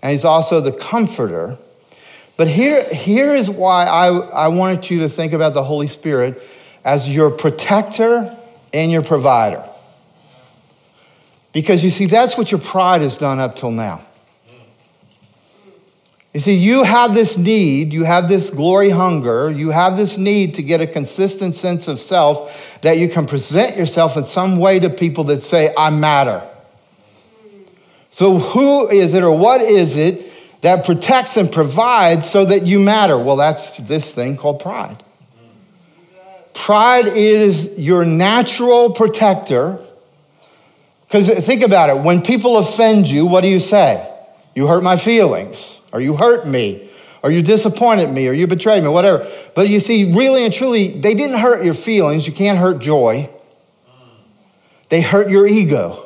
And 0.03 0.13
he's 0.13 0.25
also 0.25 0.61
the 0.61 0.73
comforter. 0.73 1.57
But 2.37 2.49
here, 2.49 2.85
here 2.93 3.35
is 3.35 3.49
why 3.49 3.87
I, 3.87 4.09
I 4.09 4.49
wanted 4.49 4.91
you 4.91 5.01
to 5.01 5.09
think 5.09 5.33
about 5.33 5.55
the 5.55 5.65
Holy 5.65 5.89
Spirit 5.89 6.43
as 6.85 7.09
your 7.09 7.31
protector 7.31 8.39
and 8.75 8.93
your 8.93 9.03
provider. 9.03 9.65
Because 11.59 11.83
you 11.83 11.91
see, 11.91 12.07
that's 12.07 12.39
what 12.39 12.53
your 12.53 12.61
pride 12.61 13.01
has 13.01 13.17
done 13.17 13.41
up 13.41 13.57
till 13.57 13.73
now. 13.73 14.01
You 16.33 16.39
see, 16.39 16.55
you 16.55 16.85
have 16.85 17.15
this 17.15 17.37
need, 17.37 17.93
you 17.93 18.05
have 18.05 18.29
this 18.29 18.49
glory 18.49 18.91
hunger, 18.91 19.51
you 19.51 19.71
have 19.71 19.97
this 19.97 20.17
need 20.17 20.55
to 20.55 20.63
get 20.63 20.81
a 20.81 20.87
consistent 20.87 21.57
sense 21.57 21.89
of 21.89 21.99
self 21.99 22.55
that 22.83 22.99
you 22.99 23.09
can 23.09 23.27
present 23.27 23.77
yourself 23.77 24.17
in 24.17 24.23
some 24.23 24.59
way 24.59 24.79
to 24.79 24.89
people 24.89 25.25
that 25.25 25.43
say, 25.43 25.75
I 25.77 25.91
matter. 25.91 26.49
So, 28.13 28.39
who 28.39 28.89
is 28.89 29.15
it 29.15 29.25
or 29.25 29.37
what 29.37 29.61
is 29.61 29.97
it 29.97 30.31
that 30.61 30.87
protects 30.87 31.37
and 31.37 31.51
provides 31.51 32.31
so 32.31 32.45
that 32.45 32.69
you 32.69 32.79
matter? 32.79 33.19
Well, 33.19 33.35
that's 33.35 33.79
this 33.79 34.13
thing 34.13 34.37
called 34.37 34.61
pride. 34.61 35.03
Pride 36.55 37.09
is 37.09 37.77
your 37.77 38.05
natural 38.05 38.93
protector 38.93 39.85
because 41.09 41.29
think 41.47 41.63
about 41.63 41.89
it. 41.89 42.03
When 42.03 42.21
people 42.21 42.59
offend 42.59 43.07
you, 43.07 43.25
what 43.25 43.41
do 43.41 43.49
you 43.49 43.61
say? 43.61 44.15
You 44.55 44.67
hurt 44.67 44.83
my 44.83 44.99
feelings, 44.99 45.81
or 45.91 46.01
you 46.01 46.17
hurt 46.17 46.47
me, 46.47 46.91
or 47.23 47.31
you 47.31 47.43
disappointed 47.43 48.11
me, 48.11 48.29
or 48.29 48.33
you 48.33 48.47
betrayed 48.47 48.83
me, 48.83 48.91
whatever. 48.91 49.31
But 49.55 49.71
you 49.71 49.81
see, 49.81 50.13
really 50.15 50.45
and 50.45 50.53
truly, 50.53 51.01
they 51.01 51.15
didn't 51.15 51.39
hurt 51.39 51.65
your 51.65 51.75
feelings. 51.75 52.27
You 52.27 52.35
can't 52.35 52.59
hurt 52.59 52.81
joy. 52.81 53.31
They 54.91 55.01
hurt 55.01 55.31
your 55.31 55.47
ego. 55.47 56.05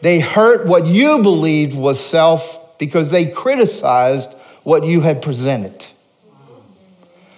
They 0.00 0.20
hurt 0.20 0.66
what 0.66 0.86
you 0.86 1.20
believed 1.20 1.76
was 1.76 2.04
self 2.04 2.78
because 2.78 3.10
they 3.10 3.30
criticized 3.30 4.34
what 4.62 4.84
you 4.84 5.00
had 5.00 5.22
presented. 5.22 5.86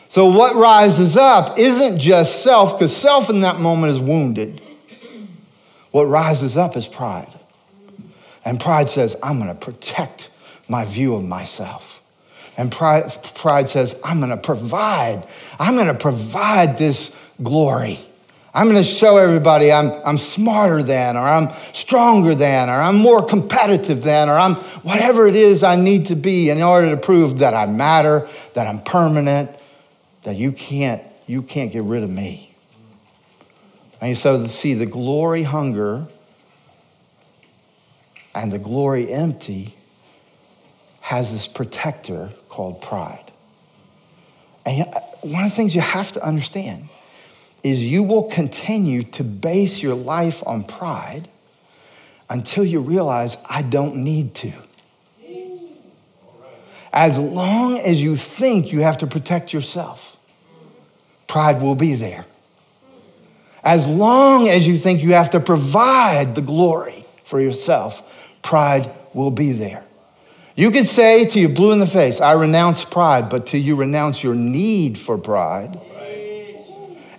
So, 0.08 0.26
what 0.26 0.56
rises 0.56 1.16
up 1.16 1.58
isn't 1.58 1.98
just 1.98 2.42
self, 2.42 2.72
because 2.72 2.96
self 2.96 3.30
in 3.30 3.40
that 3.40 3.60
moment 3.60 3.94
is 3.94 4.00
wounded. 4.00 4.62
What 5.94 6.08
rises 6.08 6.56
up 6.56 6.76
is 6.76 6.88
pride. 6.88 7.32
And 8.44 8.58
pride 8.58 8.90
says, 8.90 9.14
I'm 9.22 9.38
going 9.38 9.48
to 9.48 9.54
protect 9.54 10.28
my 10.66 10.84
view 10.84 11.14
of 11.14 11.22
myself. 11.22 11.84
And 12.56 12.72
pride, 12.72 13.16
pride 13.36 13.68
says, 13.68 13.94
I'm 14.02 14.18
going 14.18 14.30
to 14.30 14.36
provide. 14.36 15.24
I'm 15.56 15.76
going 15.76 15.86
to 15.86 15.94
provide 15.94 16.78
this 16.78 17.12
glory. 17.44 18.00
I'm 18.52 18.68
going 18.68 18.82
to 18.82 18.88
show 18.88 19.18
everybody 19.18 19.70
I'm, 19.70 19.92
I'm 20.04 20.18
smarter 20.18 20.82
than, 20.82 21.16
or 21.16 21.20
I'm 21.20 21.54
stronger 21.72 22.34
than, 22.34 22.68
or 22.68 22.72
I'm 22.72 22.96
more 22.96 23.24
competitive 23.24 24.02
than, 24.02 24.28
or 24.28 24.32
I'm 24.32 24.56
whatever 24.82 25.28
it 25.28 25.36
is 25.36 25.62
I 25.62 25.76
need 25.76 26.06
to 26.06 26.16
be 26.16 26.50
in 26.50 26.60
order 26.60 26.90
to 26.90 26.96
prove 26.96 27.38
that 27.38 27.54
I 27.54 27.66
matter, 27.66 28.28
that 28.54 28.66
I'm 28.66 28.82
permanent, 28.82 29.48
that 30.24 30.34
you 30.34 30.50
can't, 30.50 31.04
you 31.28 31.42
can't 31.42 31.70
get 31.70 31.84
rid 31.84 32.02
of 32.02 32.10
me. 32.10 32.53
And 34.04 34.18
so, 34.18 34.46
see, 34.48 34.74
the 34.74 34.84
glory 34.84 35.42
hunger 35.42 36.06
and 38.34 38.52
the 38.52 38.58
glory 38.58 39.10
empty 39.10 39.74
has 41.00 41.32
this 41.32 41.48
protector 41.48 42.28
called 42.50 42.82
pride. 42.82 43.32
And 44.66 44.82
uh, 44.82 45.00
one 45.22 45.44
of 45.44 45.50
the 45.50 45.56
things 45.56 45.74
you 45.74 45.80
have 45.80 46.12
to 46.12 46.22
understand 46.22 46.90
is 47.62 47.82
you 47.82 48.02
will 48.02 48.24
continue 48.24 49.04
to 49.04 49.24
base 49.24 49.82
your 49.82 49.94
life 49.94 50.42
on 50.44 50.64
pride 50.64 51.30
until 52.28 52.66
you 52.66 52.80
realize 52.80 53.38
I 53.46 53.62
don't 53.62 53.96
need 53.96 54.34
to. 54.34 54.52
As 56.92 57.16
long 57.16 57.78
as 57.78 58.02
you 58.02 58.16
think 58.16 58.70
you 58.70 58.80
have 58.80 58.98
to 58.98 59.06
protect 59.06 59.54
yourself, 59.54 59.98
pride 61.26 61.62
will 61.62 61.74
be 61.74 61.94
there 61.94 62.26
as 63.64 63.86
long 63.86 64.48
as 64.48 64.66
you 64.66 64.76
think 64.76 65.02
you 65.02 65.14
have 65.14 65.30
to 65.30 65.40
provide 65.40 66.34
the 66.34 66.42
glory 66.42 67.06
for 67.24 67.40
yourself, 67.40 68.02
pride 68.42 68.90
will 69.14 69.30
be 69.30 69.52
there. 69.52 69.84
You 70.54 70.70
could 70.70 70.86
say 70.86 71.24
to 71.24 71.40
you, 71.40 71.48
blue 71.48 71.72
in 71.72 71.78
the 71.78 71.86
face, 71.86 72.20
I 72.20 72.32
renounce 72.34 72.84
pride, 72.84 73.30
but 73.30 73.46
till 73.46 73.60
you 73.60 73.74
renounce 73.74 74.22
your 74.22 74.34
need 74.34 74.98
for 74.98 75.18
pride, 75.18 75.80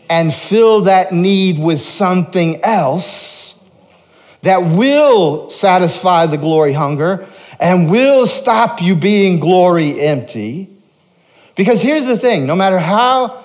and 0.08 0.34
fill 0.34 0.82
that 0.82 1.12
need 1.12 1.60
with 1.60 1.82
something 1.82 2.64
else 2.64 3.56
that 4.44 4.60
will 4.60 5.50
satisfy 5.50 6.28
the 6.28 6.38
glory 6.38 6.72
hunger 6.72 7.28
and 7.60 7.90
will 7.90 8.28
stop 8.28 8.82
you 8.82 8.96
being 8.96 9.40
glory 9.40 10.00
empty. 10.00 10.70
Because 11.56 11.82
here's 11.82 12.06
the 12.06 12.18
thing 12.18 12.46
no 12.46 12.56
matter 12.56 12.78
how 12.78 13.45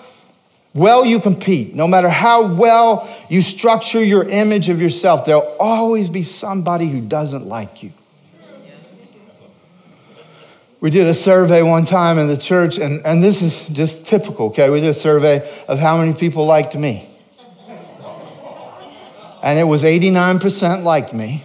well 0.75 1.05
you 1.05 1.21
compete, 1.21 1.75
no 1.75 1.89
matter 1.89 2.09
how 2.09 2.55
well 2.55 3.09
you 3.29 3.41
structure 3.41 4.03
your 4.03 4.29
image 4.29 4.69
of 4.69 4.81
yourself, 4.81 5.25
there'll 5.25 5.57
always 5.59 6.09
be 6.09 6.23
somebody 6.23 6.89
who 6.89 7.01
doesn't 7.01 7.47
like 7.47 7.83
you. 7.83 7.93
We 10.81 10.89
did 10.89 11.07
a 11.07 11.15
survey 11.15 11.63
one 11.63 11.85
time 11.85 12.19
in 12.19 12.27
the 12.27 12.39
church, 12.39 12.79
and, 12.79 13.05
and 13.05 13.23
this 13.23 13.43
is 13.43 13.61
just 13.73 14.07
typical, 14.07 14.47
okay? 14.47 14.71
We 14.71 14.81
did 14.81 14.89
a 14.89 14.95
survey 14.95 15.65
of 15.69 15.79
how 15.79 15.99
many 15.99 16.15
people 16.15 16.47
liked 16.47 16.75
me. 16.75 17.07
And 19.43 19.59
it 19.59 19.65
was 19.65 19.83
89% 19.83 20.83
liked 20.83 21.13
me, 21.13 21.45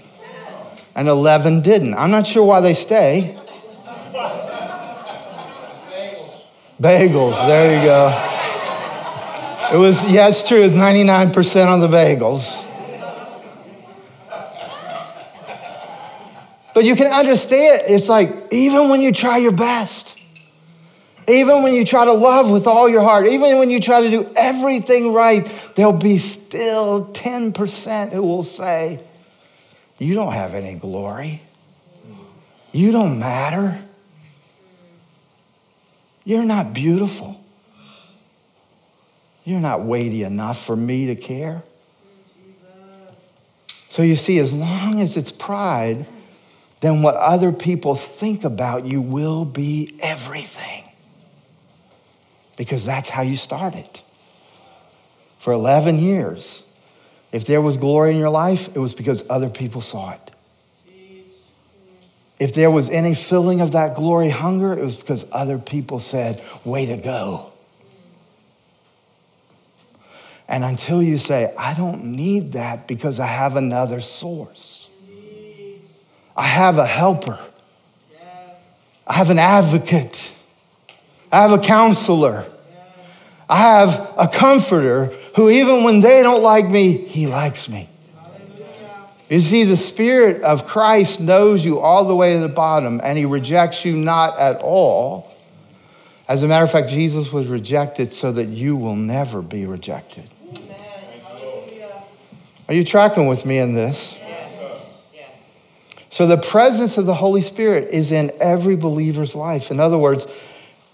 and 0.96 1.10
11 1.10 1.62
didn't. 1.64 1.96
I'm 1.96 2.12
not 2.12 2.28
sure 2.28 2.44
why 2.46 2.62
they 2.62 2.74
stay. 2.74 3.38
Bagels. 5.92 6.42
Bagels, 6.80 7.48
there 7.48 7.78
you 7.78 7.86
go. 7.86 8.35
It 9.74 9.78
was, 9.78 10.04
yeah, 10.04 10.28
it's 10.28 10.48
true, 10.48 10.62
it's 10.62 10.76
99% 10.76 11.68
on 11.68 11.80
the 11.80 11.88
bagels. 11.88 12.64
But 16.76 16.84
you 16.84 16.96
can 16.96 17.08
understand, 17.08 17.84
it's 17.88 18.10
like, 18.10 18.50
even 18.52 18.90
when 18.90 19.02
you 19.02 19.14
try 19.14 19.38
your 19.38 19.54
best, 19.54 20.16
even 21.28 21.64
when 21.64 21.74
you 21.74 21.86
try 21.86 22.06
to 22.06 22.14
love 22.14 22.52
with 22.52 22.68
all 22.68 22.88
your 22.88 23.02
heart, 23.02 23.28
even 23.28 23.58
when 23.58 23.70
you 23.70 23.80
try 23.80 24.02
to 24.02 24.10
do 24.10 24.32
everything 24.36 25.14
right, 25.14 25.50
there'll 25.76 25.94
be 25.94 26.20
still 26.20 27.08
10% 27.14 28.12
who 28.12 28.22
will 28.22 28.44
say, 28.44 29.00
You 29.98 30.16
don't 30.16 30.34
have 30.34 30.54
any 30.54 30.76
glory. 30.76 31.42
You 32.72 32.92
don't 32.92 33.20
matter. 33.20 33.82
You're 36.26 36.44
not 36.44 36.74
beautiful. 36.74 37.40
You're 39.46 39.60
not 39.60 39.84
weighty 39.86 40.24
enough 40.24 40.66
for 40.66 40.76
me 40.76 41.08
to 41.08 41.16
care. 41.16 41.64
So 43.90 44.02
you 44.02 44.16
see, 44.16 44.40
as 44.40 44.52
long 44.52 45.00
as 45.00 45.16
it's 45.16 45.32
pride, 45.32 46.06
then 46.82 47.02
what 47.02 47.16
other 47.16 47.52
people 47.52 47.96
think 47.96 48.44
about 48.44 48.86
you 48.86 49.02
will 49.02 49.46
be 49.46 49.98
everything. 50.02 50.84
Because 52.58 52.84
that's 52.86 53.08
how 53.08 53.22
you 53.22 53.38
started. 53.38 53.90
For 55.40 55.54
11 55.54 56.00
years, 56.00 56.64
if 57.32 57.46
there 57.46 57.62
was 57.62 57.78
glory 57.78 58.12
in 58.12 58.18
your 58.18 58.30
life, 58.30 58.68
it 58.74 58.80
was 58.80 58.94
because 58.94 59.24
other 59.30 59.50
people 59.50 59.82
saw 59.82 60.12
it. 60.12 60.32
If 62.40 62.54
there 62.54 62.72
was 62.72 62.90
any 62.90 63.14
filling 63.14 63.62
of 63.62 63.74
that 63.74 63.96
glory 63.96 64.30
hunger, 64.30 64.74
it 64.74 64.84
was 64.84 64.98
because 64.98 65.24
other 65.32 65.58
people 65.58 66.00
said, 66.00 66.44
Way 66.66 66.88
to 66.88 66.98
go. 66.98 67.54
And 70.48 70.64
until 70.64 71.02
you 71.02 71.18
say, 71.18 71.54
I 71.58 71.74
don't 71.74 72.06
need 72.06 72.54
that 72.54 72.88
because 72.88 73.20
I 73.20 73.26
have 73.26 73.56
another 73.56 74.02
source, 74.02 74.90
I 76.36 76.48
have 76.48 76.78
a 76.78 76.86
helper, 76.86 77.40
I 79.08 79.14
have 79.14 79.30
an 79.30 79.40
advocate, 79.40 80.32
I 81.32 81.42
have 81.42 81.52
a 81.52 81.60
counselor, 81.60 82.46
I 83.50 83.58
have 83.58 84.14
a 84.18 84.28
comforter 84.28 85.08
who, 85.36 85.50
even 85.50 85.84
when 85.84 86.00
they 86.00 86.22
don't 86.22 86.44
like 86.44 86.68
me, 86.68 86.94
he 86.94 87.28
likes 87.28 87.68
me. 87.68 87.90
You 89.30 89.40
see, 89.40 89.64
the 89.64 89.78
Spirit 89.78 90.44
of 90.44 90.68
Christ 90.68 91.20
knows 91.20 91.66
you 91.66 91.80
all 91.80 92.06
the 92.06 92.16
way 92.16 92.34
to 92.34 92.40
the 92.40 92.48
bottom, 92.48 93.02
and 93.04 93.18
He 93.18 93.26
rejects 93.26 93.84
you 93.84 93.96
not 93.98 94.38
at 94.38 94.58
all. 94.58 95.34
As 96.28 96.44
a 96.44 96.48
matter 96.48 96.64
of 96.64 96.72
fact, 96.72 96.90
Jesus 96.90 97.32
was 97.32 97.48
rejected 97.48 98.14
so 98.14 98.32
that 98.34 98.50
you 98.50 98.76
will 98.76 98.96
never 98.96 99.42
be 99.42 99.66
rejected. 99.66 100.30
Are 102.68 102.74
you 102.74 102.84
tracking 102.84 103.28
with 103.28 103.46
me 103.46 103.60
in 103.60 103.74
this? 103.74 104.16
Yes. 104.18 104.36
So, 106.16 106.28
the 106.28 106.38
presence 106.38 106.98
of 106.98 107.06
the 107.06 107.14
Holy 107.14 107.42
Spirit 107.42 107.90
is 107.92 108.14
in 108.14 108.32
every 108.40 108.78
believer's 108.78 109.36
life. 109.36 109.70
In 109.70 109.82
other 109.82 109.98
words, 109.98 110.26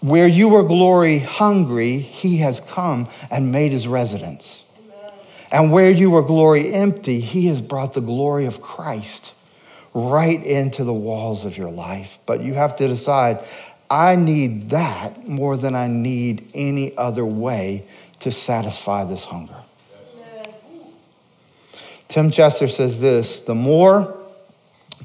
where 0.00 0.26
you 0.26 0.48
were 0.48 0.64
glory 0.64 1.20
hungry, 1.20 2.00
He 2.00 2.38
has 2.38 2.58
come 2.58 3.08
and 3.30 3.52
made 3.52 3.70
His 3.70 3.86
residence. 3.86 4.64
And 5.52 5.70
where 5.70 5.92
you 5.92 6.10
were 6.10 6.22
glory 6.22 6.74
empty, 6.74 7.20
He 7.20 7.46
has 7.46 7.62
brought 7.62 7.94
the 7.94 8.00
glory 8.00 8.46
of 8.46 8.60
Christ 8.60 9.34
right 9.94 10.44
into 10.44 10.82
the 10.82 10.92
walls 10.92 11.44
of 11.44 11.56
your 11.56 11.70
life. 11.70 12.18
But 12.26 12.42
you 12.42 12.54
have 12.54 12.74
to 12.76 12.88
decide 12.88 13.44
I 13.88 14.16
need 14.16 14.70
that 14.70 15.28
more 15.28 15.56
than 15.56 15.76
I 15.76 15.86
need 15.86 16.50
any 16.52 16.96
other 16.96 17.24
way 17.24 17.86
to 18.20 18.32
satisfy 18.32 19.04
this 19.04 19.24
hunger. 19.24 19.61
Tim 22.12 22.30
Chester 22.30 22.68
says 22.68 23.00
this 23.00 23.40
the 23.40 23.54
more 23.54 24.14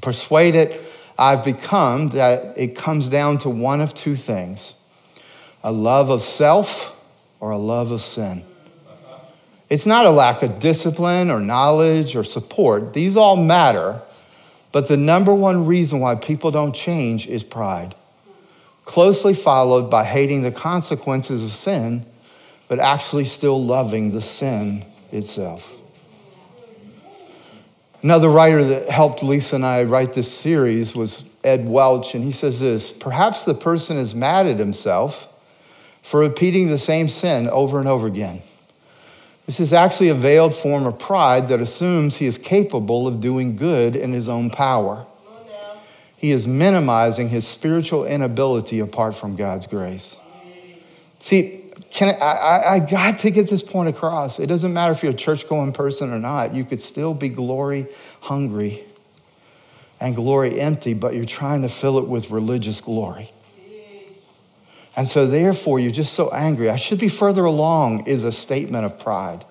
persuaded 0.02 0.78
I've 1.16 1.42
become 1.42 2.08
that 2.08 2.58
it 2.58 2.76
comes 2.76 3.08
down 3.08 3.38
to 3.38 3.48
one 3.48 3.80
of 3.80 3.94
two 3.94 4.14
things 4.14 4.74
a 5.64 5.72
love 5.72 6.10
of 6.10 6.22
self 6.22 6.92
or 7.40 7.52
a 7.52 7.56
love 7.56 7.92
of 7.92 8.02
sin. 8.02 8.44
It's 9.70 9.86
not 9.86 10.04
a 10.04 10.10
lack 10.10 10.42
of 10.42 10.60
discipline 10.60 11.30
or 11.30 11.40
knowledge 11.40 12.14
or 12.14 12.24
support, 12.24 12.92
these 12.92 13.16
all 13.16 13.36
matter. 13.36 14.02
But 14.70 14.86
the 14.86 14.98
number 14.98 15.32
one 15.32 15.64
reason 15.64 16.00
why 16.00 16.14
people 16.14 16.50
don't 16.50 16.74
change 16.74 17.26
is 17.26 17.42
pride, 17.42 17.94
closely 18.84 19.32
followed 19.32 19.88
by 19.88 20.04
hating 20.04 20.42
the 20.42 20.52
consequences 20.52 21.42
of 21.42 21.52
sin, 21.52 22.04
but 22.68 22.78
actually 22.78 23.24
still 23.24 23.64
loving 23.64 24.12
the 24.12 24.20
sin 24.20 24.84
itself. 25.10 25.64
Another 28.02 28.28
writer 28.28 28.62
that 28.64 28.88
helped 28.88 29.24
Lisa 29.24 29.56
and 29.56 29.66
I 29.66 29.82
write 29.82 30.14
this 30.14 30.32
series 30.32 30.94
was 30.94 31.24
Ed 31.42 31.68
Welch, 31.68 32.14
and 32.14 32.22
he 32.22 32.30
says 32.30 32.60
this 32.60 32.92
Perhaps 32.92 33.44
the 33.44 33.54
person 33.54 33.96
is 33.96 34.14
mad 34.14 34.46
at 34.46 34.58
himself 34.58 35.26
for 36.04 36.20
repeating 36.20 36.68
the 36.68 36.78
same 36.78 37.08
sin 37.08 37.48
over 37.48 37.80
and 37.80 37.88
over 37.88 38.06
again. 38.06 38.40
This 39.46 39.58
is 39.58 39.72
actually 39.72 40.10
a 40.10 40.14
veiled 40.14 40.54
form 40.54 40.86
of 40.86 40.98
pride 40.98 41.48
that 41.48 41.60
assumes 41.60 42.16
he 42.16 42.26
is 42.26 42.38
capable 42.38 43.08
of 43.08 43.20
doing 43.20 43.56
good 43.56 43.96
in 43.96 44.12
his 44.12 44.28
own 44.28 44.50
power. 44.50 45.04
He 46.18 46.30
is 46.32 46.46
minimizing 46.46 47.28
his 47.28 47.46
spiritual 47.46 48.04
inability 48.04 48.80
apart 48.80 49.16
from 49.16 49.36
God's 49.36 49.66
grace. 49.66 50.16
See, 51.20 51.57
can 51.90 52.14
I, 52.20 52.26
I, 52.26 52.74
I, 52.74 52.78
got 52.78 53.18
to 53.20 53.30
get 53.30 53.48
this 53.48 53.62
point 53.62 53.88
across. 53.88 54.38
It 54.38 54.46
doesn't 54.46 54.72
matter 54.72 54.92
if 54.92 55.02
you're 55.02 55.12
a 55.12 55.16
church 55.16 55.48
going 55.48 55.72
person 55.72 56.12
or 56.12 56.18
not. 56.18 56.54
You 56.54 56.64
could 56.64 56.82
still 56.82 57.14
be 57.14 57.28
glory 57.28 57.86
hungry 58.20 58.84
and 60.00 60.14
glory 60.14 60.60
empty, 60.60 60.94
but 60.94 61.14
you're 61.14 61.24
trying 61.24 61.62
to 61.62 61.68
fill 61.68 61.98
it 61.98 62.06
with 62.06 62.30
religious 62.30 62.80
glory. 62.80 63.32
And 64.96 65.06
so, 65.06 65.26
therefore, 65.26 65.78
you're 65.78 65.92
just 65.92 66.14
so 66.14 66.28
angry. 66.30 66.70
I 66.70 66.76
should 66.76 66.98
be 66.98 67.08
further 67.08 67.44
along, 67.44 68.06
is 68.06 68.24
a 68.24 68.32
statement 68.32 68.84
of 68.84 68.98
pride. 68.98 69.44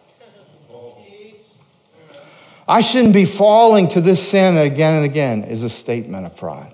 I 2.68 2.82
shouldn't 2.82 3.14
be 3.14 3.24
falling 3.24 3.88
to 3.90 4.02
this 4.02 4.26
sin 4.28 4.58
again 4.58 4.94
and 4.94 5.06
again, 5.06 5.46
is 5.46 5.64
a 5.64 5.70
statement 5.70 6.26
of 6.26 6.36
pride 6.36 6.74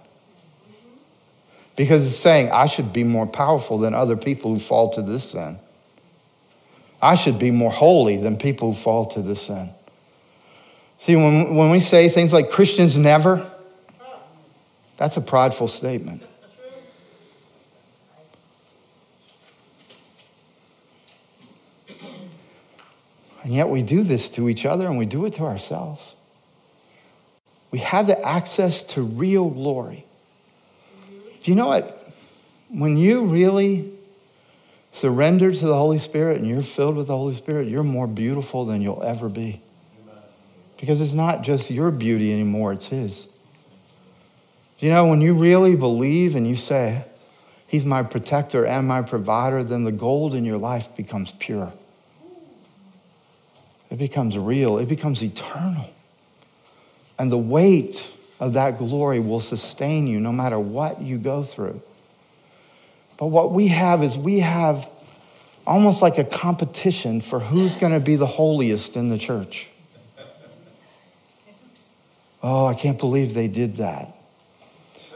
because 1.76 2.04
it's 2.06 2.18
saying 2.18 2.52
I 2.52 2.68
should 2.68 2.94
be 2.94 3.04
more 3.04 3.26
powerful 3.26 3.78
than 3.78 3.94
other 3.94 4.16
people 4.16 4.54
who 4.54 4.60
fall 4.60 4.94
to 4.94 5.02
this 5.02 5.32
sin. 5.32 5.60
I 7.02 7.16
should 7.16 7.40
be 7.40 7.52
more 7.52 7.72
holy 7.72 8.18
than 8.18 8.38
people 8.38 8.74
who 8.74 8.80
fall 8.80 9.08
to 9.08 9.22
this 9.22 9.42
sin. 9.42 9.70
See, 11.00 11.16
when, 11.16 11.56
when 11.56 11.70
we 11.70 11.82
say 11.82 12.10
things 12.10 12.32
like 12.32 12.50
Christians 12.50 12.98
never, 12.98 13.50
that's 14.98 15.18
a 15.18 15.22
prideful 15.22 15.68
statement. 15.68 16.24
And 23.44 23.54
yet 23.54 23.68
we 23.68 23.84
do 23.84 24.04
this 24.04 24.30
to 24.30 24.48
each 24.48 24.66
other 24.66 24.88
and 24.88 24.98
we 24.98 25.06
do 25.06 25.26
it 25.26 25.34
to 25.34 25.44
ourselves. 25.44 26.02
We 27.72 27.80
have 27.80 28.08
the 28.08 28.26
access 28.26 28.84
to 28.84 29.02
real 29.02 29.50
glory. 29.50 30.06
Do 31.44 31.52
you 31.52 31.56
know 31.56 31.68
what? 31.68 32.08
When 32.70 32.96
you 32.96 33.26
really 33.26 33.92
surrender 34.94 35.52
to 35.52 35.66
the 35.66 35.74
Holy 35.76 36.00
Spirit 36.00 36.40
and 36.40 36.48
you're 36.48 36.62
filled 36.62 36.96
with 36.96 37.08
the 37.08 37.18
Holy 37.18 37.36
Spirit, 37.36 37.68
you're 37.68 37.84
more 37.84 38.08
beautiful 38.08 38.66
than 38.66 38.82
you'll 38.82 39.04
ever 39.04 39.28
be. 39.28 39.62
Because 40.80 41.02
it's 41.02 41.14
not 41.14 41.44
just 41.44 41.70
your 41.70 41.92
beauty 41.92 42.32
anymore, 42.32 42.74
it's 42.74 42.88
His. 42.88 43.28
You 44.80 44.90
know, 44.90 45.08
when 45.08 45.22
you 45.22 45.34
really 45.34 45.76
believe 45.76 46.36
and 46.36 46.48
you 46.48 46.56
say, 46.56 47.06
He's 47.68 47.84
my 47.84 48.04
protector 48.04 48.66
and 48.66 48.88
my 48.88 49.02
provider, 49.02 49.64
then 49.64 49.84
the 49.84 49.92
gold 49.92 50.36
in 50.36 50.46
your 50.46 50.58
life 50.58 50.88
becomes 50.96 51.34
pure. 51.40 51.74
it 53.90 53.98
becomes 53.98 54.38
real, 54.38 54.78
it 54.78 54.88
becomes 54.88 55.22
eternal. 55.24 55.90
And 57.18 57.32
the 57.32 57.38
weight 57.38 58.04
of 58.44 58.54
that 58.54 58.78
glory 58.78 59.22
will 59.22 59.40
sustain 59.40 60.06
you 60.06 60.20
no 60.20 60.34
matter 60.34 60.60
what 60.60 61.02
you 61.02 61.18
go 61.18 61.44
through. 61.44 61.82
But 63.18 63.28
what 63.28 63.54
we 63.54 63.70
have 63.70 64.04
is 64.04 64.18
we 64.18 64.42
have 64.42 64.90
almost 65.66 66.02
like 66.02 66.18
a 66.18 66.26
competition 66.26 67.22
for 67.22 67.40
who's 67.40 67.78
going 67.78 67.94
to 67.94 68.02
be 68.02 68.18
the 68.18 68.28
holiest 68.28 68.98
in 68.98 69.08
the 69.08 69.18
church. 69.18 69.68
Oh, 72.42 72.66
I 72.66 72.74
can't 72.74 73.00
believe 73.00 73.34
they 73.34 73.48
did 73.48 73.78
that. 73.78 74.14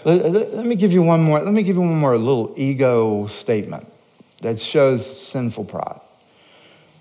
Let, 0.06 0.32
let, 0.32 0.54
let, 0.54 0.66
me 0.66 0.78
give 0.78 0.94
you 0.94 1.02
one 1.02 1.22
more. 1.22 1.42
Let 1.42 1.52
me 1.54 1.63
give 1.63 1.76
you 1.76 1.82
one 1.82 2.00
more 2.00 2.18
little 2.18 2.54
ego 2.56 3.28
statement 3.28 3.86
that 4.42 4.62
shows 4.62 5.06
sinful 5.28 5.66
pride. 5.66 6.00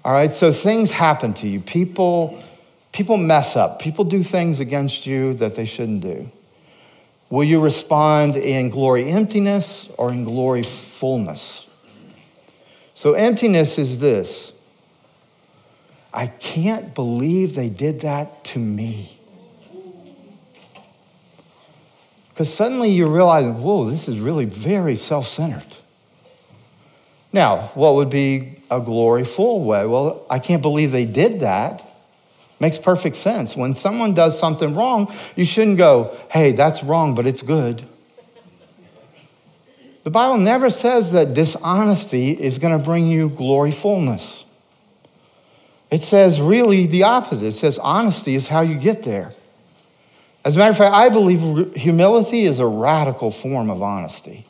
All 0.04 0.12
right, 0.12 0.34
so 0.34 0.52
things 0.52 0.90
happen 0.90 1.34
to 1.34 1.46
you. 1.46 1.60
People, 1.60 2.42
people 2.96 3.18
mess 3.18 3.56
up. 3.56 3.78
People 3.78 4.06
do 4.06 4.22
things 4.22 4.58
against 4.58 5.06
you 5.06 5.34
that 5.34 5.54
they 5.54 5.66
shouldn't 5.66 6.00
do. 6.00 6.30
Will 7.28 7.44
you 7.44 7.60
respond 7.60 8.36
in 8.36 8.70
glory 8.70 9.10
emptiness 9.10 9.90
or 9.98 10.10
in 10.10 10.24
glory 10.24 10.62
fullness? 10.62 11.66
So, 12.94 13.12
emptiness 13.12 13.78
is 13.78 13.98
this 13.98 14.52
I 16.10 16.28
can't 16.28 16.94
believe 16.94 17.54
they 17.54 17.68
did 17.68 18.00
that 18.00 18.44
to 18.44 18.58
me. 18.58 19.18
Because 22.30 22.52
suddenly 22.52 22.90
you 22.90 23.06
realize, 23.06 23.44
whoa, 23.44 23.90
this 23.90 24.08
is 24.08 24.18
really 24.18 24.46
very 24.46 24.96
self 24.96 25.26
centered. 25.26 25.66
Now, 27.30 27.72
what 27.74 27.96
would 27.96 28.08
be 28.08 28.62
a 28.70 28.80
glory 28.80 29.24
full 29.24 29.64
way? 29.64 29.84
Well, 29.84 30.24
I 30.30 30.38
can't 30.38 30.62
believe 30.62 30.92
they 30.92 31.04
did 31.04 31.40
that. 31.40 31.85
Makes 32.58 32.78
perfect 32.78 33.16
sense. 33.16 33.54
When 33.54 33.74
someone 33.74 34.14
does 34.14 34.38
something 34.38 34.74
wrong, 34.74 35.14
you 35.34 35.44
shouldn't 35.44 35.76
go, 35.76 36.16
hey, 36.30 36.52
that's 36.52 36.82
wrong, 36.82 37.14
but 37.14 37.26
it's 37.26 37.42
good. 37.42 37.86
The 40.04 40.10
Bible 40.10 40.38
never 40.38 40.70
says 40.70 41.10
that 41.10 41.34
dishonesty 41.34 42.30
is 42.30 42.58
going 42.58 42.78
to 42.78 42.82
bring 42.82 43.08
you 43.08 43.28
gloryfulness. 43.28 44.44
It 45.90 46.02
says 46.02 46.40
really 46.40 46.86
the 46.86 47.02
opposite. 47.02 47.46
It 47.46 47.54
says 47.54 47.78
honesty 47.78 48.36
is 48.36 48.46
how 48.46 48.60
you 48.62 48.76
get 48.76 49.02
there. 49.02 49.32
As 50.44 50.54
a 50.54 50.58
matter 50.60 50.70
of 50.70 50.78
fact, 50.78 50.94
I 50.94 51.08
believe 51.08 51.74
humility 51.74 52.44
is 52.44 52.60
a 52.60 52.66
radical 52.66 53.32
form 53.32 53.68
of 53.68 53.82
honesty. 53.82 54.46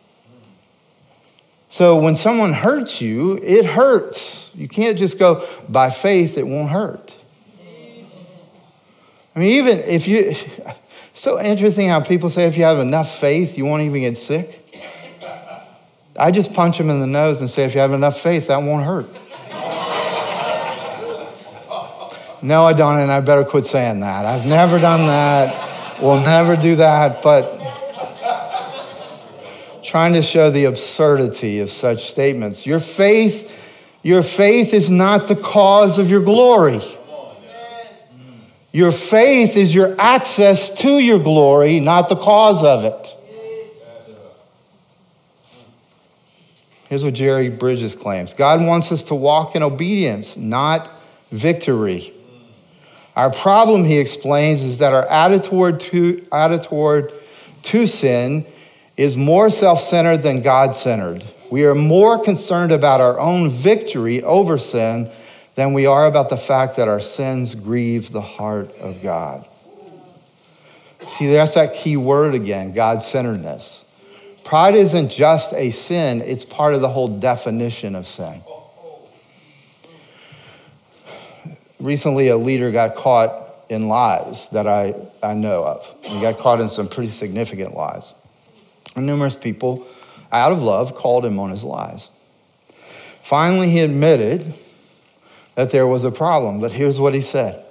So 1.71 1.99
when 1.99 2.17
someone 2.17 2.53
hurts 2.53 3.01
you, 3.01 3.39
it 3.39 3.65
hurts. 3.65 4.51
You 4.55 4.69
can't 4.69 4.97
just 4.99 5.19
go, 5.19 5.49
by 5.69 5.91
faith, 5.91 6.37
it 6.37 6.47
won't 6.47 6.71
hurt. 6.71 7.17
I 9.37 9.39
mean, 9.39 9.49
even 9.59 9.81
if 9.81 10.09
you, 10.09 10.35
so 11.13 11.39
interesting 11.39 11.91
how 11.91 12.01
people 12.01 12.31
say 12.31 12.47
if 12.47 12.57
you 12.57 12.65
have 12.65 12.79
enough 12.79 13.19
faith, 13.21 13.59
you 13.59 13.67
won't 13.67 13.83
even 13.83 14.01
get 14.01 14.17
sick. 14.17 14.63
I 16.19 16.31
just 16.31 16.55
punch 16.55 16.79
them 16.79 16.89
in 16.89 17.01
the 17.01 17.07
nose 17.07 17.43
and 17.43 17.51
say, 17.51 17.65
if 17.65 17.75
you 17.75 17.81
have 17.83 17.93
enough 17.93 18.19
faith, 18.23 18.49
that 18.49 18.63
won't 18.63 18.87
hurt. 18.87 19.07
no, 22.43 22.65
I 22.65 22.73
don't, 22.73 22.99
and 22.99 23.13
I 23.13 23.21
better 23.21 23.45
quit 23.45 23.67
saying 23.67 24.01
that. 24.01 24.25
I've 24.25 24.47
never 24.47 24.79
done 24.79 25.07
that. 25.07 26.01
We'll 26.03 26.21
never 26.21 26.57
do 26.57 26.77
that, 26.77 27.23
but 27.23 27.53
trying 29.85 30.15
to 30.15 30.23
show 30.23 30.51
the 30.51 30.65
absurdity 30.65 31.61
of 31.61 31.71
such 31.71 32.09
statements. 32.09 32.65
Your 32.65 32.81
faith, 32.81 33.51
your 34.03 34.23
faith 34.23 34.73
is 34.73 34.91
not 34.91 35.29
the 35.29 35.37
cause 35.37 35.99
of 35.99 36.09
your 36.09 36.23
glory. 36.23 36.81
Your 38.77 38.93
faith 38.93 39.57
is 39.57 39.75
your 39.75 39.99
access 39.99 40.69
to 40.83 40.99
your 40.99 41.19
glory, 41.19 41.81
not 41.81 42.11
the 42.11 42.17
cause 42.17 42.63
of 42.63 42.85
it. 42.85 43.17
Here's 46.91 47.03
what 47.03 47.15
Jerry 47.15 47.49
Bridges 47.49 47.95
claims 47.95 48.35
God 48.35 48.61
wants 48.61 48.93
us 48.93 49.03
to 49.05 49.15
walk 49.15 49.57
in 49.57 49.63
obedience, 49.63 50.37
not 50.37 50.91
victory. 51.33 52.13
Our 53.15 53.33
problem, 53.33 53.83
he 53.83 53.97
explains, 53.97 54.63
is 54.63 54.77
that 54.77 54.93
our 54.93 55.07
attitude 55.07 55.81
to, 55.81 56.27
attitude 56.31 57.15
to 57.63 57.87
sin 57.87 58.47
is 58.99 59.17
more 59.17 59.49
self 59.49 59.81
centered 59.81 60.23
than 60.23 60.43
God 60.43 60.77
centered. 60.77 61.25
We 61.51 61.65
are 61.65 61.75
more 61.75 62.23
concerned 62.23 62.73
about 62.73 63.01
our 63.01 63.19
own 63.19 63.49
victory 63.49 64.23
over 64.23 64.59
sin 64.59 65.11
than 65.57 65.73
we 65.73 65.87
are 65.87 66.07
about 66.07 66.29
the 66.29 66.37
fact 66.37 66.77
that 66.77 66.87
our 66.87 67.01
sins 67.01 67.55
grieve 67.55 68.13
the 68.13 68.21
heart 68.21 68.71
of 68.77 69.03
God. 69.03 69.49
See, 71.09 71.33
that's 71.33 71.55
that 71.55 71.75
key 71.75 71.97
word 71.97 72.35
again 72.35 72.73
God 72.73 73.03
centeredness. 73.03 73.85
Pride 74.45 74.77
isn't 74.77 75.11
just 75.11 75.53
a 75.55 75.73
sin, 75.73 76.23
it's 76.23 76.45
part 76.45 76.75
of 76.75 76.81
the 76.81 76.89
whole 76.89 77.19
definition 77.19 77.97
of 77.97 78.07
sin. 78.07 78.43
recently 81.81 82.29
a 82.29 82.37
leader 82.37 82.71
got 82.71 82.95
caught 82.97 83.65
in 83.69 83.89
lies 83.89 84.49
that 84.51 84.67
I, 84.67 84.95
I 85.23 85.35
know 85.35 85.65
of. 85.65 85.85
He 86.03 86.21
got 86.21 86.39
caught 86.39 86.61
in 86.61 86.69
some 86.69 86.89
pretty 86.89 87.11
significant 87.11 87.75
lies. 87.75 88.13
And 88.95 89.07
numerous 89.07 89.37
people, 89.37 89.87
out 90.33 90.53
of 90.53 90.59
love, 90.59 90.95
called 90.95 91.25
him 91.25 91.39
on 91.39 91.51
his 91.51 91.63
lies. 91.63 92.09
Finally, 93.25 93.71
he 93.71 93.81
admitted 93.81 94.55
that 95.57 95.71
there 95.71 95.87
was 95.87 96.05
a 96.05 96.11
problem, 96.13 96.61
but 96.61 96.71
here's 96.71 97.01
what 97.01 97.15
he 97.15 97.21
said 97.21 97.65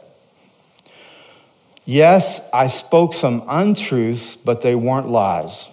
Yes, 1.86 2.42
I 2.52 2.68
spoke 2.68 3.14
some 3.14 3.44
untruths, 3.48 4.36
but 4.36 4.62
they 4.62 4.76
weren't 4.76 5.08
lies. 5.08 5.70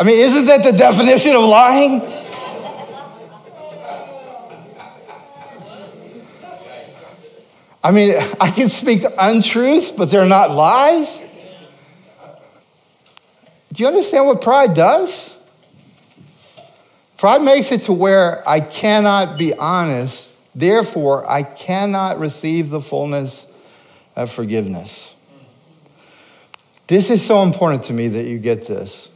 I 0.00 0.04
mean, 0.04 0.20
isn't 0.20 0.44
that 0.46 0.62
the 0.62 0.72
definition 0.72 1.34
of 1.34 1.42
lying? 1.42 2.00
I 7.82 7.90
mean, 7.90 8.14
I 8.40 8.50
can 8.50 8.68
speak 8.68 9.04
untruths, 9.18 9.90
but 9.90 10.10
they're 10.10 10.24
not 10.24 10.50
lies. 10.50 11.20
Do 13.78 13.84
you 13.84 13.88
understand 13.90 14.26
what 14.26 14.42
pride 14.42 14.74
does? 14.74 15.30
Pride 17.16 17.42
makes 17.42 17.70
it 17.70 17.84
to 17.84 17.92
where 17.92 18.46
I 18.48 18.58
cannot 18.58 19.38
be 19.38 19.54
honest, 19.54 20.32
therefore, 20.52 21.30
I 21.30 21.44
cannot 21.44 22.18
receive 22.18 22.70
the 22.70 22.80
fullness 22.80 23.46
of 24.16 24.32
forgiveness. 24.32 25.14
This 26.88 27.08
is 27.08 27.24
so 27.24 27.44
important 27.44 27.84
to 27.84 27.92
me 27.92 28.08
that 28.08 28.24
you 28.24 28.40
get 28.40 28.66
this. 28.66 29.10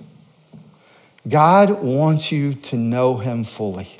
God 1.28 1.82
wants 1.82 2.30
you 2.30 2.54
to 2.54 2.76
know 2.76 3.16
him 3.16 3.42
fully. 3.42 3.90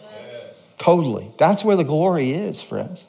Amen. 0.00 0.40
Totally. 0.78 1.30
That's 1.38 1.62
where 1.62 1.76
the 1.76 1.84
glory 1.84 2.32
is, 2.32 2.60
friends. 2.60 3.06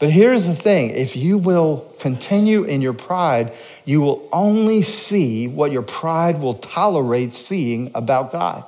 But 0.00 0.10
here's 0.10 0.46
the 0.46 0.54
thing 0.54 0.90
if 0.90 1.14
you 1.14 1.36
will 1.38 1.94
continue 2.00 2.64
in 2.64 2.80
your 2.80 2.94
pride, 2.94 3.52
you 3.84 4.00
will 4.00 4.28
only 4.32 4.82
see 4.82 5.46
what 5.46 5.72
your 5.72 5.82
pride 5.82 6.40
will 6.40 6.54
tolerate 6.54 7.34
seeing 7.34 7.92
about 7.94 8.32
God. 8.32 8.64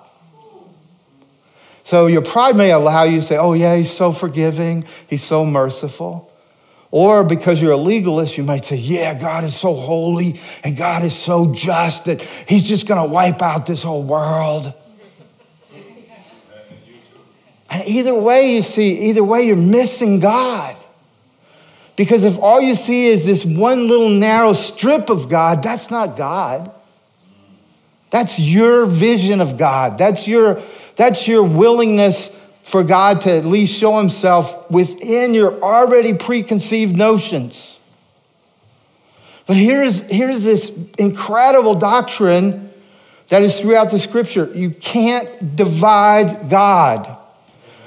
So 1.84 2.06
your 2.06 2.22
pride 2.22 2.54
may 2.54 2.70
allow 2.70 3.04
you 3.04 3.20
to 3.20 3.26
say, 3.26 3.36
oh, 3.38 3.54
yeah, 3.54 3.74
he's 3.76 3.90
so 3.90 4.12
forgiving, 4.12 4.84
he's 5.08 5.24
so 5.24 5.44
merciful. 5.44 6.30
Or 6.90 7.24
because 7.24 7.60
you're 7.60 7.72
a 7.72 7.76
legalist, 7.78 8.36
you 8.36 8.44
might 8.44 8.66
say, 8.66 8.76
yeah, 8.76 9.18
God 9.18 9.44
is 9.44 9.56
so 9.56 9.74
holy 9.74 10.38
and 10.62 10.76
God 10.76 11.02
is 11.02 11.16
so 11.16 11.52
just 11.54 12.04
that 12.04 12.20
he's 12.20 12.64
just 12.64 12.86
going 12.86 13.02
to 13.02 13.08
wipe 13.08 13.40
out 13.40 13.64
this 13.64 13.82
whole 13.82 14.02
world. 14.02 14.74
And 17.70 17.88
either 17.88 18.14
way, 18.14 18.54
you 18.54 18.60
see, 18.60 19.08
either 19.08 19.24
way, 19.24 19.46
you're 19.46 19.56
missing 19.56 20.20
God. 20.20 20.76
Because 22.02 22.24
if 22.24 22.36
all 22.40 22.60
you 22.60 22.74
see 22.74 23.06
is 23.06 23.24
this 23.24 23.44
one 23.44 23.86
little 23.86 24.08
narrow 24.08 24.54
strip 24.54 25.08
of 25.08 25.28
God, 25.28 25.62
that's 25.62 25.88
not 25.88 26.16
God. 26.16 26.74
That's 28.10 28.40
your 28.40 28.86
vision 28.86 29.40
of 29.40 29.56
God. 29.56 29.98
That's 29.98 30.26
your, 30.26 30.60
that's 30.96 31.28
your 31.28 31.44
willingness 31.44 32.28
for 32.64 32.82
God 32.82 33.20
to 33.20 33.30
at 33.30 33.44
least 33.44 33.78
show 33.78 33.98
himself 33.98 34.68
within 34.68 35.32
your 35.32 35.62
already 35.62 36.14
preconceived 36.14 36.96
notions. 36.96 37.78
But 39.46 39.54
here's, 39.54 40.00
here's 40.00 40.42
this 40.42 40.72
incredible 40.98 41.76
doctrine 41.76 42.72
that 43.28 43.42
is 43.42 43.60
throughout 43.60 43.92
the 43.92 44.00
scripture. 44.00 44.50
You 44.52 44.70
can't 44.70 45.54
divide 45.54 46.50
God. 46.50 47.16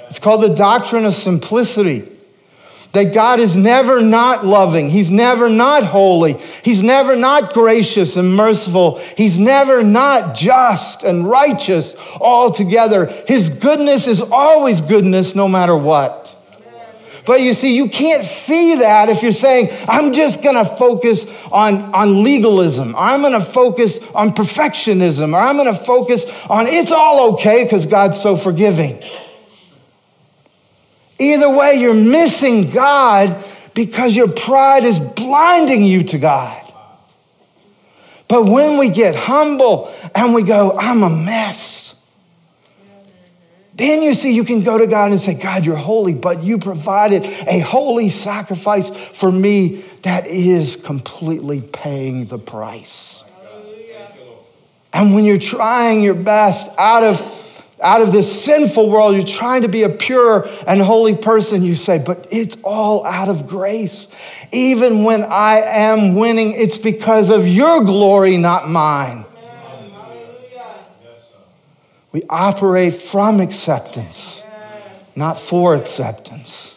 It's 0.07 0.19
called 0.19 0.41
the 0.41 0.55
doctrine 0.55 1.03
of 1.03 1.15
simplicity. 1.15 2.14
That 2.95 3.13
God 3.13 3.39
is 3.39 3.55
never 3.55 4.01
not 4.01 4.45
loving. 4.45 4.89
He's 4.89 5.11
never 5.11 5.49
not 5.49 5.83
holy. 5.83 6.33
He's 6.63 6.81
never 6.81 7.15
not 7.15 7.53
gracious 7.53 8.15
and 8.15 8.35
merciful. 8.35 8.99
He's 9.17 9.37
never 9.37 9.83
not 9.83 10.35
just 10.35 11.03
and 11.03 11.29
righteous 11.29 11.95
altogether. 12.19 13.07
His 13.27 13.49
goodness 13.49 14.07
is 14.07 14.21
always 14.21 14.81
goodness 14.81 15.35
no 15.35 15.47
matter 15.47 15.77
what. 15.77 16.35
But 17.25 17.41
you 17.41 17.53
see, 17.53 17.75
you 17.75 17.89
can't 17.89 18.23
see 18.23 18.75
that 18.75 19.09
if 19.09 19.23
you're 19.23 19.31
saying, 19.31 19.69
I'm 19.87 20.13
just 20.13 20.41
going 20.43 20.55
to 20.55 20.75
focus 20.77 21.25
on, 21.51 21.93
on 21.93 22.23
legalism, 22.23 22.93
or 22.93 22.99
I'm 22.99 23.21
going 23.21 23.33
to 23.33 23.45
focus 23.45 23.99
on 24.13 24.33
perfectionism, 24.33 25.33
or 25.33 25.39
I'm 25.39 25.57
going 25.57 25.73
to 25.73 25.83
focus 25.85 26.25
on 26.49 26.67
it's 26.67 26.91
all 26.91 27.33
okay 27.33 27.63
because 27.63 27.87
God's 27.87 28.21
so 28.21 28.37
forgiving. 28.37 29.01
Either 31.17 31.49
way, 31.49 31.75
you're 31.75 31.93
missing 31.93 32.71
God 32.71 33.43
because 33.73 34.15
your 34.15 34.29
pride 34.29 34.83
is 34.83 34.99
blinding 34.99 35.83
you 35.83 36.03
to 36.05 36.17
God. 36.17 36.61
But 38.27 38.45
when 38.45 38.77
we 38.77 38.89
get 38.89 39.15
humble 39.15 39.93
and 40.13 40.33
we 40.33 40.43
go, 40.43 40.77
I'm 40.77 41.03
a 41.03 41.09
mess, 41.09 41.93
then 43.75 44.01
you 44.01 44.13
see 44.13 44.31
you 44.31 44.45
can 44.45 44.63
go 44.63 44.77
to 44.77 44.87
God 44.87 45.11
and 45.11 45.19
say, 45.19 45.33
God, 45.33 45.65
you're 45.65 45.75
holy, 45.75 46.13
but 46.13 46.41
you 46.43 46.57
provided 46.57 47.25
a 47.25 47.59
holy 47.59 48.09
sacrifice 48.09 48.89
for 49.13 49.31
me 49.31 49.83
that 50.03 50.27
is 50.27 50.77
completely 50.77 51.61
paying 51.61 52.25
the 52.25 52.37
price. 52.37 53.23
And 54.93 55.13
when 55.13 55.25
you're 55.25 55.37
trying 55.37 56.01
your 56.01 56.13
best 56.13 56.69
out 56.77 57.03
of 57.03 57.44
out 57.81 58.01
of 58.01 58.11
this 58.11 58.43
sinful 58.43 58.89
world, 58.89 59.15
you're 59.15 59.25
trying 59.25 59.63
to 59.63 59.67
be 59.67 59.83
a 59.83 59.89
pure 59.89 60.47
and 60.65 60.81
holy 60.81 61.15
person, 61.15 61.63
you 61.63 61.75
say, 61.75 61.97
but 61.97 62.27
it's 62.31 62.55
all 62.63 63.05
out 63.05 63.27
of 63.27 63.47
grace. 63.47 64.07
Even 64.51 65.03
when 65.03 65.23
I 65.23 65.59
am 65.61 66.15
winning, 66.15 66.53
it's 66.53 66.77
because 66.77 67.29
of 67.29 67.47
your 67.47 67.83
glory, 67.83 68.37
not 68.37 68.69
mine. 68.69 69.25
We 72.13 72.23
operate 72.29 73.01
from 73.01 73.41
acceptance, 73.41 74.41
not 75.17 75.37
for 75.37 75.75
acceptance. 75.75 76.73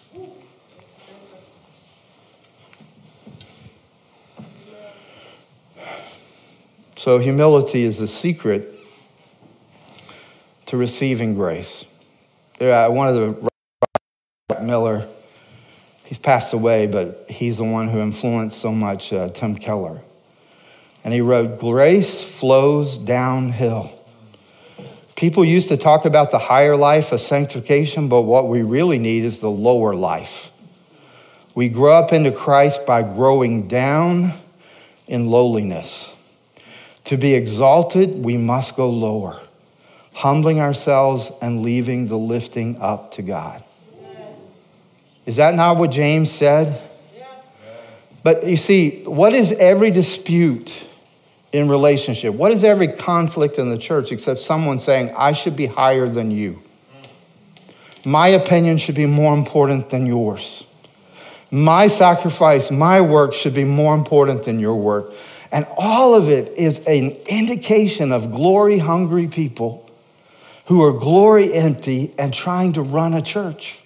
So, 6.97 7.21
humility 7.21 7.85
is 7.85 7.99
the 7.99 8.09
secret 8.09 8.78
to 10.69 10.77
receiving 10.77 11.35
grace. 11.35 11.87
Uh, 12.61 12.89
one 12.91 13.09
of 13.09 13.15
the 13.15 13.49
Miller, 14.61 15.09
he's 16.05 16.19
passed 16.19 16.53
away, 16.53 16.87
but 16.87 17.25
he's 17.27 17.57
the 17.57 17.65
one 17.65 17.89
who 17.89 18.01
influenced 18.01 18.61
so 18.61 18.71
much 18.71 19.13
uh, 19.13 19.31
Tim 19.31 19.57
Keller. 19.57 20.03
And 21.05 21.15
he 21.15 21.23
wrote, 21.23 21.59
Grace 21.59 22.23
flows 22.23 22.99
downhill. 22.99 23.91
People 25.17 25.43
used 25.43 25.69
to 25.69 25.79
talk 25.79 26.05
about 26.05 26.31
the 26.31 26.39
higher 26.39 26.77
life 26.77 27.13
of 27.13 27.21
sanctification, 27.23 28.09
but 28.09 28.23
what 28.23 28.49
we 28.49 28.63
really 28.63 28.99
need 28.99 29.25
is 29.25 29.41
the 29.41 29.51
lower 29.51 29.95
life. 29.95 30.51
We 31.55 31.71
grow 31.71 31.95
up 31.95 32.13
into 32.13 32.31
Christ 32.31 32.85
by 32.87 33.03
growing 33.03 33.69
down 33.69 34.39
in 35.07 35.29
lowliness. 35.29 36.11
To 37.05 37.17
be 37.17 37.35
exalted, 37.35 38.23
we 38.23 38.37
must 38.37 38.77
go 38.77 38.91
lower 38.91 39.41
humbling 40.19 40.59
ourselves 40.61 41.31
and 41.41 41.63
leaving 41.63 42.09
the 42.09 42.17
lifting 42.17 42.77
up 42.81 43.13
to 43.13 43.23
God. 43.23 43.63
Is 45.27 45.37
that 45.37 45.55
not 45.55 45.77
what 45.77 45.93
James 45.93 46.29
said? 46.29 46.83
But 48.25 48.45
you 48.45 48.57
see, 48.57 49.05
what 49.05 49.33
is 49.33 49.53
every 49.53 49.93
dispute 49.93 50.85
in 51.53 51.69
relationship? 51.69 52.35
What 52.35 52.51
is 52.51 52.65
every 52.65 52.89
conflict 52.89 53.59
in 53.59 53.71
the 53.71 53.79
church 53.79 54.11
except 54.11 54.41
someone 54.41 54.81
saying, 54.81 55.15
I 55.17 55.35
should 55.35 55.55
be 55.55 55.67
higher 55.67 56.09
than 56.09 56.33
you? 56.33 56.61
My 58.05 58.27
opinion 58.27 58.79
should 58.79 58.97
be 58.97 59.07
more 59.07 59.35
important 59.35 59.89
than 59.89 60.05
yours. 60.05 60.67
My 61.53 61.87
sacrifice, 61.87 62.73
my 62.73 63.01
work 63.01 63.35
should 63.35 63.55
be 63.55 63.63
more 63.63 63.95
important 63.95 64.45
than 64.45 64.59
your 64.59 64.75
work. 64.75 65.13
And 65.53 65.65
all 65.77 66.17
of 66.17 66.29
it 66.29 66.59
is 66.59 66.79
an 66.89 67.13
indication 67.29 68.11
of 68.11 68.33
glory 68.33 68.79
hungry 68.79 69.29
people 69.29 69.85
who 70.69 70.85
are 70.85 70.93
glory 70.93 71.53
empty 71.55 72.15
and 72.19 72.33
trying 72.33 72.75
to 72.75 72.83
run 72.83 73.15
a 73.15 73.23
church. 73.23 73.79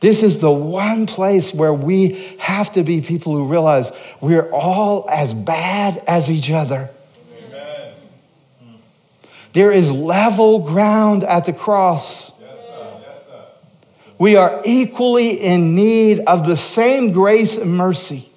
This 0.00 0.22
is 0.22 0.38
the 0.38 0.50
one 0.50 1.04
place 1.04 1.52
where 1.52 1.74
we 1.74 2.34
have 2.38 2.72
to 2.72 2.82
be 2.82 3.02
people 3.02 3.36
who 3.36 3.44
realize 3.44 3.92
we're 4.22 4.50
all 4.50 5.06
as 5.10 5.34
bad 5.34 6.02
as 6.06 6.30
each 6.30 6.50
other. 6.50 6.88
Amen. 7.36 7.92
There 9.52 9.70
is 9.70 9.90
level 9.90 10.60
ground 10.60 11.24
at 11.24 11.44
the 11.44 11.52
cross. 11.52 12.32
We 14.18 14.36
are 14.36 14.62
equally 14.64 15.42
in 15.42 15.74
need 15.74 16.20
of 16.20 16.46
the 16.46 16.56
same 16.56 17.12
grace 17.12 17.58
and 17.58 17.76
mercy. 17.76 18.29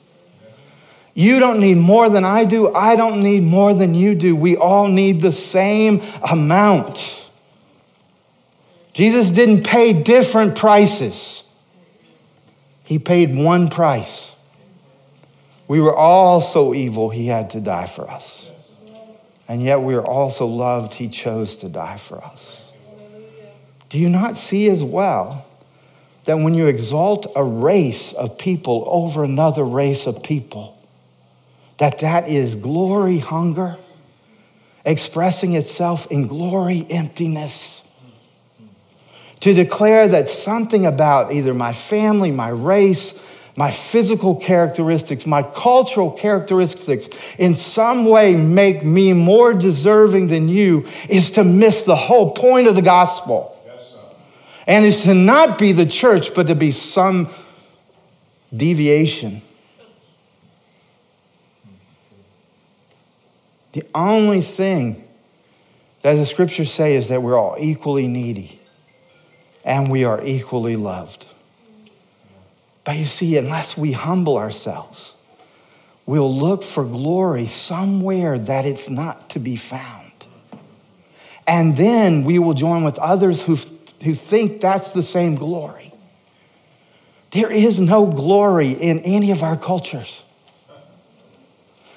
You 1.14 1.40
don't 1.40 1.60
need 1.60 1.78
more 1.78 2.10
than 2.10 2.26
I 2.26 2.46
do. 2.46 2.74
I 2.74 2.96
don't 2.96 3.22
need 3.22 3.44
more 3.44 3.74
than 3.74 3.94
you 3.94 4.16
do. 4.16 4.36
We 4.36 4.58
all 4.58 4.88
need 4.88 5.22
the 5.22 5.32
same 5.32 6.02
amount. 6.24 7.28
Jesus 8.94 9.30
didn't 9.32 9.64
pay 9.64 10.04
different 10.04 10.56
prices, 10.56 11.44
He 12.84 13.00
paid 13.00 13.36
one 13.36 13.70
price. 13.70 14.32
We 15.68 15.80
were 15.80 15.96
all 15.96 16.42
so 16.42 16.74
evil, 16.74 17.10
He 17.10 17.28
had 17.28 17.52
to 17.52 17.62
die 17.62 17.88
for 17.88 18.10
us. 18.10 18.48
And 19.48 19.62
yet 19.62 19.82
we 19.82 19.96
are 19.96 20.06
also 20.06 20.46
loved, 20.46 20.94
He 20.94 21.10
chose 21.10 21.56
to 21.58 21.70
die 21.70 21.98
for 21.98 22.24
us. 22.24 22.62
Do 23.90 23.98
you 23.98 24.10
not 24.10 24.38
see 24.38 24.70
as 24.70 24.84
well 24.84 25.46
that 26.26 26.38
when 26.38 26.54
you 26.54 26.68
exalt 26.68 27.32
a 27.36 27.44
race 27.44 28.14
of 28.14 28.38
people 28.38 28.84
over 28.88 29.24
another 29.24 29.64
race 29.64 30.08
of 30.08 30.24
people, 30.24 30.78
that 31.84 32.00
that 32.00 32.30
is 32.30 32.56
glory 32.56 33.18
hunger 33.18 33.78
expressing 34.86 35.56
itself 35.56 36.08
in 36.10 36.28
glory 36.28 36.88
emptiness. 36.90 37.82
To 39.42 39.54
declare 39.54 40.08
that 40.08 40.30
something 40.30 40.86
about 40.86 41.34
either 41.34 41.54
my 41.54 41.74
family, 41.74 42.32
my 42.32 42.48
race, 42.48 43.14
my 43.58 43.70
physical 43.70 44.38
characteristics, 44.38 45.26
my 45.26 45.44
cultural 45.44 46.10
characteristics 46.10 47.10
in 47.38 47.54
some 47.54 48.06
way 48.06 48.34
make 48.34 48.86
me 48.86 49.12
more 49.12 49.54
deserving 49.54 50.28
than 50.28 50.48
you 50.48 50.88
is 51.10 51.32
to 51.32 51.44
miss 51.44 51.84
the 51.84 51.98
whole 51.98 52.32
point 52.32 52.70
of 52.70 52.76
the 52.76 52.82
gospel. 52.82 53.60
Yes, 53.66 53.94
and 54.68 54.86
is 54.86 55.02
to 55.02 55.14
not 55.14 55.60
be 55.60 55.74
the 55.74 55.86
church, 55.86 56.34
but 56.34 56.48
to 56.48 56.56
be 56.56 56.72
some 56.72 57.30
deviation 58.56 59.42
The 63.74 63.86
only 63.94 64.42
thing 64.42 65.08
that 66.04 66.14
the 66.14 66.26
scriptures 66.26 66.72
say 66.72 66.96
is 66.96 67.10
that 67.10 67.22
we're 67.22 67.38
all 67.38 67.58
equally 67.60 68.08
needy 68.08 68.60
and 69.66 69.92
we 69.92 70.04
are 70.04 70.24
equally 70.24 70.76
loved. 70.76 71.26
But 72.84 72.98
you 72.98 73.06
see, 73.06 73.38
unless 73.38 73.78
we 73.78 73.92
humble 73.92 74.38
ourselves, 74.38 75.14
we'll 76.06 76.36
look 76.36 76.64
for 76.64 76.84
glory 76.84 77.48
somewhere 77.48 78.38
that 78.38 78.66
it's 78.66 78.90
not 78.90 79.30
to 79.32 79.40
be 79.40 79.56
found. 79.56 80.12
And 81.48 81.76
then 81.76 82.24
we 82.24 82.40
will 82.40 82.54
join 82.54 82.84
with 82.84 82.98
others 83.00 83.42
who, 83.42 83.58
who 84.04 84.16
think 84.16 84.62
that's 84.62 84.92
the 84.92 85.04
same 85.04 85.36
glory. 85.36 85.94
There 87.32 87.52
is 87.52 87.80
no 87.80 88.06
glory 88.06 88.72
in 88.72 89.00
any 89.00 89.32
of 89.32 89.42
our 89.44 89.58
cultures. 89.58 90.23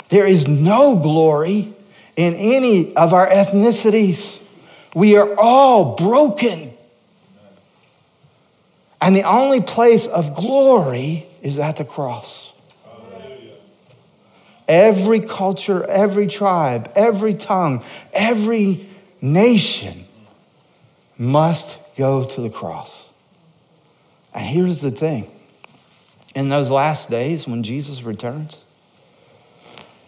There 0.08 0.26
is 0.26 0.46
no 0.46 0.96
glory 0.96 1.74
in 2.16 2.34
any 2.34 2.94
of 2.94 3.12
our 3.12 3.28
ethnicities. 3.28 4.38
We 4.94 5.16
are 5.16 5.34
all 5.38 5.96
broken. 5.96 6.72
And 9.00 9.14
the 9.14 9.24
only 9.24 9.60
place 9.60 10.06
of 10.06 10.34
glory 10.34 11.26
is 11.42 11.58
at 11.58 11.76
the 11.76 11.84
cross. 11.84 12.52
Every 14.68 15.20
culture, 15.20 15.84
every 15.84 16.26
tribe, 16.26 16.90
every 16.96 17.34
tongue, 17.34 17.84
every 18.12 18.88
nation 19.20 20.06
must 21.18 21.78
go 21.96 22.24
to 22.26 22.40
the 22.40 22.50
cross. 22.50 23.04
And 24.34 24.44
here's 24.44 24.80
the 24.80 24.90
thing 24.90 25.30
in 26.34 26.48
those 26.48 26.70
last 26.70 27.10
days 27.10 27.46
when 27.46 27.62
Jesus 27.62 28.02
returns, 28.02 28.62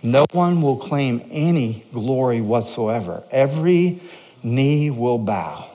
no 0.03 0.25
one 0.33 0.63
will 0.63 0.77
claim 0.77 1.27
any 1.31 1.85
glory 1.93 2.41
whatsoever. 2.41 3.25
Every 3.31 4.01
knee 4.43 4.91
will 4.91 5.19
bow 5.19 5.69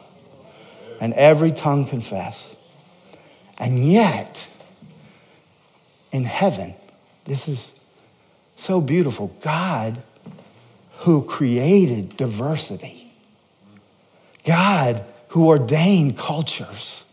and 1.01 1.13
every 1.13 1.51
tongue 1.51 1.85
confess. 1.85 2.55
And 3.57 3.85
yet, 3.85 4.45
in 6.11 6.23
heaven, 6.23 6.73
this 7.25 7.47
is 7.47 7.73
so 8.55 8.79
beautiful. 8.79 9.27
God, 9.41 10.01
who 10.99 11.23
created 11.23 12.15
diversity, 12.15 13.11
God, 14.45 15.03
who 15.27 15.47
ordained 15.47 16.17
cultures, 16.17 17.03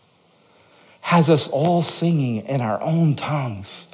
has 1.01 1.29
us 1.29 1.49
all 1.49 1.83
singing 1.83 2.47
in 2.47 2.61
our 2.61 2.81
own 2.81 3.17
tongues. 3.17 3.87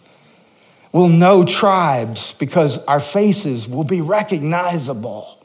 We'll 0.96 1.10
know 1.10 1.44
tribes 1.44 2.32
because 2.38 2.78
our 2.78 3.00
faces 3.00 3.68
will 3.68 3.84
be 3.84 4.00
recognizable. 4.00 5.38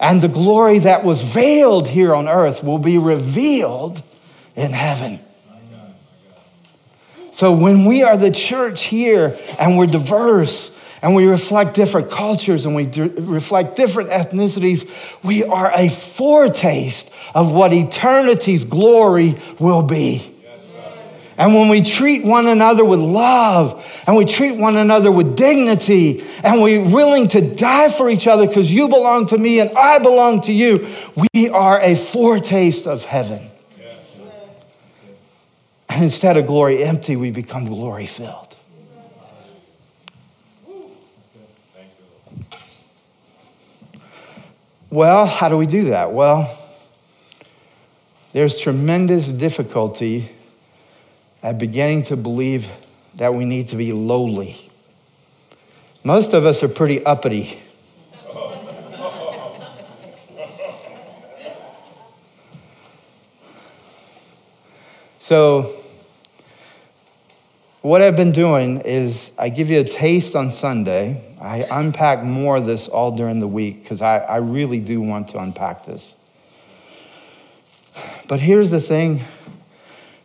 And 0.00 0.22
the 0.22 0.28
glory 0.28 0.78
that 0.78 1.04
was 1.04 1.20
veiled 1.20 1.86
here 1.86 2.14
on 2.14 2.26
earth 2.26 2.64
will 2.64 2.78
be 2.78 2.96
revealed 2.96 4.02
in 4.56 4.72
heaven. 4.72 5.20
So 7.32 7.52
when 7.52 7.84
we 7.84 8.02
are 8.02 8.16
the 8.16 8.30
church 8.30 8.84
here 8.84 9.38
and 9.58 9.76
we're 9.76 9.84
diverse 9.84 10.70
and 11.02 11.14
we 11.14 11.26
reflect 11.26 11.74
different 11.74 12.10
cultures 12.10 12.64
and 12.64 12.74
we 12.74 12.86
d- 12.86 13.02
reflect 13.02 13.76
different 13.76 14.08
ethnicities, 14.08 14.90
we 15.22 15.44
are 15.44 15.70
a 15.74 15.90
foretaste 15.90 17.10
of 17.34 17.52
what 17.52 17.74
eternity's 17.74 18.64
glory 18.64 19.38
will 19.58 19.82
be. 19.82 20.33
And 21.36 21.52
when 21.54 21.68
we 21.68 21.82
treat 21.82 22.24
one 22.24 22.46
another 22.46 22.84
with 22.84 23.00
love 23.00 23.84
and 24.06 24.16
we 24.16 24.24
treat 24.24 24.56
one 24.56 24.76
another 24.76 25.10
with 25.10 25.36
dignity 25.36 26.22
and 26.44 26.62
we're 26.62 26.84
willing 26.88 27.26
to 27.28 27.40
die 27.40 27.90
for 27.90 28.08
each 28.08 28.26
other 28.26 28.46
because 28.46 28.72
you 28.72 28.88
belong 28.88 29.26
to 29.28 29.38
me 29.38 29.58
and 29.58 29.76
I 29.76 29.98
belong 29.98 30.42
to 30.42 30.52
you, 30.52 30.86
we 31.34 31.48
are 31.48 31.80
a 31.80 31.96
foretaste 31.96 32.86
of 32.86 33.04
heaven. 33.04 33.50
And 35.88 36.04
instead 36.04 36.36
of 36.36 36.46
glory 36.46 36.84
empty, 36.84 37.16
we 37.16 37.30
become 37.30 37.66
glory 37.66 38.06
filled. 38.06 38.56
Well, 44.90 45.26
how 45.26 45.48
do 45.48 45.56
we 45.56 45.66
do 45.66 45.90
that? 45.90 46.12
Well, 46.12 46.56
there's 48.32 48.58
tremendous 48.58 49.32
difficulty 49.32 50.30
at 51.44 51.58
beginning 51.58 52.02
to 52.02 52.16
believe 52.16 52.66
that 53.16 53.32
we 53.34 53.44
need 53.44 53.68
to 53.68 53.76
be 53.76 53.92
lowly. 53.92 54.70
Most 56.02 56.32
of 56.32 56.46
us 56.46 56.62
are 56.62 56.68
pretty 56.68 57.04
uppity. 57.04 57.60
So, 65.18 65.82
what 67.82 68.00
I've 68.02 68.16
been 68.16 68.32
doing 68.32 68.80
is 68.80 69.30
I 69.38 69.48
give 69.50 69.70
you 69.70 69.80
a 69.80 69.84
taste 69.84 70.34
on 70.34 70.50
Sunday. 70.50 71.36
I 71.40 71.66
unpack 71.70 72.24
more 72.24 72.56
of 72.56 72.66
this 72.66 72.88
all 72.88 73.14
during 73.14 73.38
the 73.38 73.48
week 73.48 73.82
because 73.82 74.00
I, 74.00 74.18
I 74.18 74.36
really 74.36 74.80
do 74.80 75.00
want 75.00 75.28
to 75.28 75.38
unpack 75.38 75.84
this. 75.84 76.16
But 78.28 78.40
here's 78.40 78.70
the 78.70 78.80
thing 78.80 79.22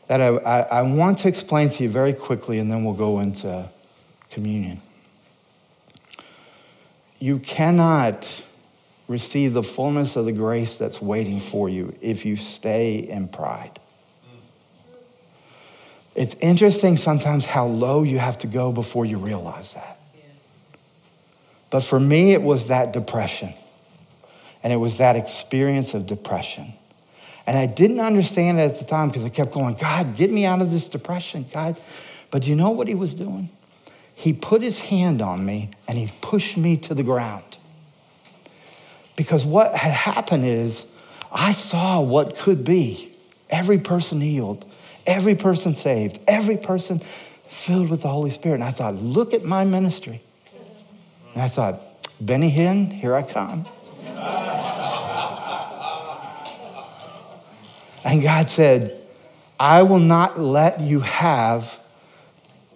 that 0.10 0.22
I, 0.22 0.28
I, 0.38 0.60
I 0.62 0.82
want 0.82 1.20
to 1.20 1.28
explain 1.28 1.70
to 1.70 1.84
you 1.84 1.90
very 1.90 2.14
quickly, 2.14 2.58
and 2.58 2.70
then 2.70 2.84
we'll 2.84 2.96
go 2.96 3.20
into 3.20 3.70
communion. 4.32 4.82
You 7.20 7.38
cannot 7.40 8.28
receive 9.08 9.54
the 9.54 9.62
fullness 9.62 10.16
of 10.16 10.26
the 10.26 10.32
grace 10.32 10.78
that's 10.78 11.00
waiting 11.00 11.40
for 11.40 11.70
you 11.70 11.96
if 12.02 12.26
you 12.26 12.36
stay 12.38 13.08
in 13.08 13.28
pride. 13.28 13.80
It's 16.16 16.36
interesting 16.42 16.98
sometimes 16.98 17.46
how 17.46 17.68
low 17.68 18.02
you 18.02 18.18
have 18.18 18.40
to 18.40 18.48
go 18.48 18.72
before 18.72 19.06
you 19.06 19.20
realize 19.20 19.74
that. 19.74 20.00
But 21.70 21.82
for 21.82 22.00
me, 22.00 22.34
it 22.34 22.42
was 22.42 22.66
that 22.66 22.94
depression. 22.94 23.54
And 24.64 24.74
it 24.74 24.78
was 24.78 24.98
that 24.98 25.16
experience 25.16 25.94
of 25.94 26.08
depression. 26.08 26.74
And 27.50 27.58
I 27.58 27.66
didn't 27.66 28.00
understand 28.00 28.60
it 28.60 28.62
at 28.62 28.78
the 28.78 28.86
time 28.86 29.08
because 29.08 29.26
I 29.26 29.30
kept 29.30 29.52
going, 29.52 29.74
God, 29.74 30.16
get 30.16 30.32
me 30.32 30.46
out 30.46 30.62
of 30.62 30.70
this 30.70 30.88
depression, 30.88 31.48
God. 31.52 31.78
But 32.30 32.44
do 32.44 32.52
you 32.52 32.56
know 32.56 32.70
what 32.70 32.88
he 32.88 32.94
was 32.94 33.16
doing? 33.16 33.50
He 34.14 34.34
put 34.34 34.62
his 34.62 34.80
hand 34.80 35.20
on 35.20 35.44
me 35.44 35.72
and 35.88 35.98
he 35.98 36.14
pushed 36.22 36.58
me 36.58 36.78
to 36.78 36.94
the 36.94 37.02
ground. 37.02 37.58
Because 39.16 39.46
what 39.46 39.74
had 39.74 39.94
happened 39.94 40.46
is 40.46 40.86
I 41.32 41.54
saw 41.54 42.02
what 42.02 42.38
could 42.38 42.64
be 42.64 43.18
every 43.50 43.80
person 43.80 44.22
healed, 44.22 44.64
every 45.08 45.36
person 45.36 45.74
saved, 45.74 46.20
every 46.28 46.58
person 46.58 47.02
filled 47.50 47.90
with 47.90 48.04
the 48.04 48.10
Holy 48.10 48.30
Spirit. 48.30 48.56
And 48.62 48.64
I 48.64 48.72
thought, 48.72 48.94
look 48.98 49.34
at 49.34 49.44
my 49.44 49.66
ministry. 49.66 50.22
And 51.34 51.42
I 51.42 51.50
thought, 51.50 51.82
Benny 52.22 52.52
Hinn, 52.52 52.94
here 52.94 53.16
I 53.16 53.24
come. 53.24 53.66
And 58.04 58.22
God 58.22 58.50
said, 58.50 59.02
I 59.60 59.84
will 59.84 60.00
not 60.00 60.40
let 60.40 60.80
you 60.80 61.02
have 61.02 61.80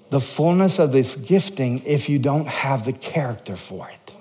the 0.09 0.19
fullness 0.19 0.79
of 0.79 0.91
this 0.91 1.15
gifting 1.15 1.81
if 1.85 2.09
you 2.09 2.19
don't 2.19 2.47
have 2.47 2.85
the 2.85 2.93
character 2.93 3.55
for 3.55 3.89
it. 3.89 4.13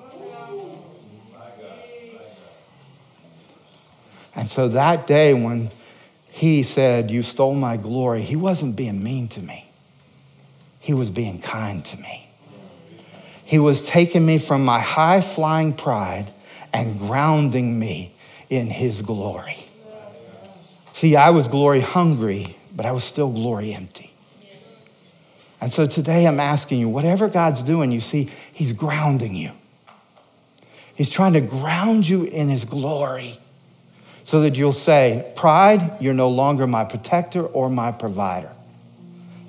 And 4.35 4.49
so 4.49 4.69
that 4.69 5.07
day 5.07 5.35
when 5.35 5.71
he 6.29 6.63
said, 6.63 7.11
You 7.11 7.23
stole 7.23 7.55
my 7.55 7.77
glory, 7.77 8.23
he 8.23 8.37
wasn't 8.37 8.77
being 8.77 9.03
mean 9.03 9.29
to 9.29 9.41
me. 9.41 9.69
He 10.79 10.95
was 10.95 11.11
being 11.11 11.41
kind 11.41 11.85
to 11.85 11.97
me. 11.99 12.29
He 13.45 13.59
was 13.59 13.83
taking 13.83 14.25
me 14.25 14.39
from 14.39 14.65
my 14.65 14.81
high 14.81 15.21
flying 15.21 15.75
pride 15.75 16.33
and 16.73 16.99
grounding 16.99 17.79
me 17.79 18.15
in 18.49 18.69
his 18.69 19.03
glory. 19.03 19.69
See, 21.03 21.17
I 21.17 21.31
was 21.31 21.49
glory 21.49 21.81
hungry, 21.81 22.57
but 22.77 22.87
I 22.87 22.93
was 22.93 23.03
still 23.03 23.29
glory 23.29 23.75
empty. 23.75 24.13
And 25.61 25.73
so 25.73 25.85
today 25.85 26.29
I'm 26.29 26.39
asking 26.39 26.79
you, 26.79 26.89
whatever 26.89 27.29
God's 27.29 27.65
doing, 27.65 27.91
you 27.91 28.01
see, 28.01 28.31
he's 28.53 28.73
grounding 28.73 29.35
you. 29.35 29.51
He's 30.95 31.11
trying 31.11 31.33
to 31.33 31.41
ground 31.41 32.09
you 32.09 32.23
in 32.23 32.49
his 32.49 32.65
glory 32.65 33.41
so 34.23 34.43
that 34.43 34.55
you'll 34.55 34.73
say, 34.73 35.33
Pride, 35.35 35.97
you're 36.01 36.15
no 36.15 36.29
longer 36.29 36.69
my 36.69 36.85
protector 36.85 37.45
or 37.47 37.69
my 37.69 37.91
provider. 37.91 38.53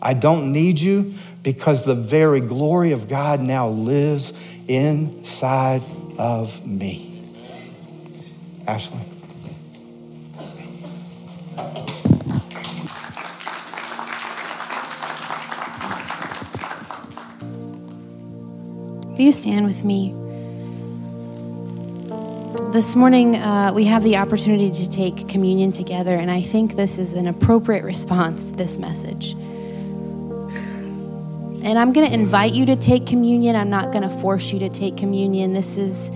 I 0.01 0.15
don't 0.15 0.51
need 0.53 0.79
you 0.79 1.13
because 1.43 1.83
the 1.83 1.93
very 1.93 2.41
glory 2.41 2.93
of 2.93 3.07
God 3.07 3.41
now 3.41 3.69
lives 3.69 4.33
inside 4.67 5.85
of 6.17 6.65
me. 6.65 7.31
Ashley. 8.65 9.12
Will 19.13 19.27
you 19.27 19.31
stand 19.31 19.65
with 19.67 19.83
me? 19.83 20.13
This 22.73 22.95
morning, 22.95 23.35
uh, 23.35 23.71
we 23.71 23.85
have 23.85 24.03
the 24.03 24.17
opportunity 24.17 24.71
to 24.71 24.89
take 24.89 25.27
communion 25.27 25.71
together, 25.71 26.15
and 26.15 26.31
I 26.31 26.41
think 26.41 26.75
this 26.75 26.97
is 26.97 27.13
an 27.13 27.27
appropriate 27.27 27.83
response 27.83 28.47
to 28.47 28.55
this 28.55 28.79
message. 28.79 29.33
And 31.63 31.77
I'm 31.77 31.93
going 31.93 32.07
to 32.07 32.13
invite 32.13 32.53
you 32.53 32.65
to 32.65 32.75
take 32.75 33.05
communion. 33.05 33.55
I'm 33.55 33.69
not 33.69 33.91
going 33.91 34.01
to 34.01 34.09
force 34.19 34.51
you 34.51 34.57
to 34.57 34.69
take 34.69 34.97
communion. 34.97 35.53
This 35.53 35.77
is 35.77 36.11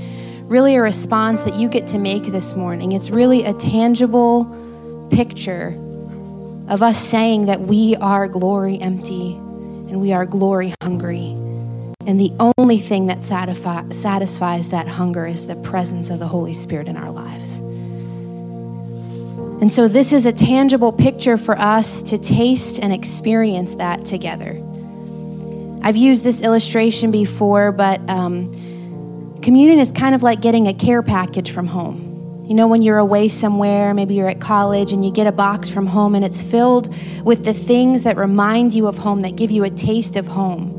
really 0.50 0.76
a 0.76 0.82
response 0.82 1.42
that 1.42 1.54
you 1.54 1.70
get 1.70 1.86
to 1.88 2.00
make 2.00 2.32
this 2.32 2.56
morning. 2.56 2.94
It's 2.94 3.12
really 3.12 3.44
a 3.44 3.54
tangible 3.54 4.46
picture 5.10 5.70
of 6.68 6.82
us 6.82 7.00
saying 7.08 7.46
that 7.46 7.62
we 7.62 7.96
are 7.98 8.28
glory 8.28 8.80
empty 8.82 9.36
and 9.36 10.02
we 10.02 10.12
are 10.12 10.26
glory 10.26 10.74
hungry. 10.82 11.36
And 12.06 12.20
the 12.20 12.32
only 12.58 12.80
thing 12.80 13.08
that 13.08 13.22
satisfi- 13.22 13.94
satisfies 13.94 14.70
that 14.70 14.88
hunger 14.88 15.26
is 15.28 15.48
the 15.48 15.56
presence 15.58 16.10
of 16.10 16.20
the 16.20 16.28
Holy 16.28 16.54
Spirit 16.54 16.88
in 16.88 16.98
our 16.98 17.12
lives. 17.12 17.60
And 19.60 19.74
so, 19.74 19.88
this 19.88 20.14
is 20.14 20.26
a 20.26 20.32
tangible 20.32 20.92
picture 20.92 21.36
for 21.36 21.58
us 21.58 22.02
to 22.04 22.18
taste 22.18 22.80
and 22.80 22.94
experience 22.94 23.74
that 23.76 24.06
together. 24.06 24.62
I've 25.82 25.98
used 25.98 26.24
this 26.24 26.42
illustration 26.42 27.12
before, 27.12 27.72
but 27.72 28.00
um, 28.10 28.52
communion 29.42 29.80
is 29.80 29.92
kind 29.92 30.14
of 30.14 30.22
like 30.22 30.42
getting 30.42 30.68
a 30.68 30.74
care 30.74 31.02
package 31.02 31.52
from 31.52 31.66
home. 31.66 32.07
You 32.48 32.54
know, 32.54 32.66
when 32.66 32.82
you're 32.82 32.98
away 32.98 33.28
somewhere, 33.28 33.94
maybe 33.94 34.14
you're 34.14 34.30
at 34.30 34.40
college 34.40 34.94
and 34.94 35.04
you 35.04 35.12
get 35.12 35.28
a 35.28 35.34
box 35.34 35.68
from 35.68 35.86
home 35.86 36.16
and 36.16 36.24
it's 36.24 36.42
filled 36.42 36.88
with 37.26 37.44
the 37.44 37.54
things 37.54 38.04
that 38.04 38.16
remind 38.16 38.74
you 38.74 38.88
of 38.88 38.98
home, 38.98 39.20
that 39.20 39.36
give 39.36 39.52
you 39.52 39.66
a 39.66 39.70
taste 39.70 40.16
of 40.16 40.26
home. 40.26 40.74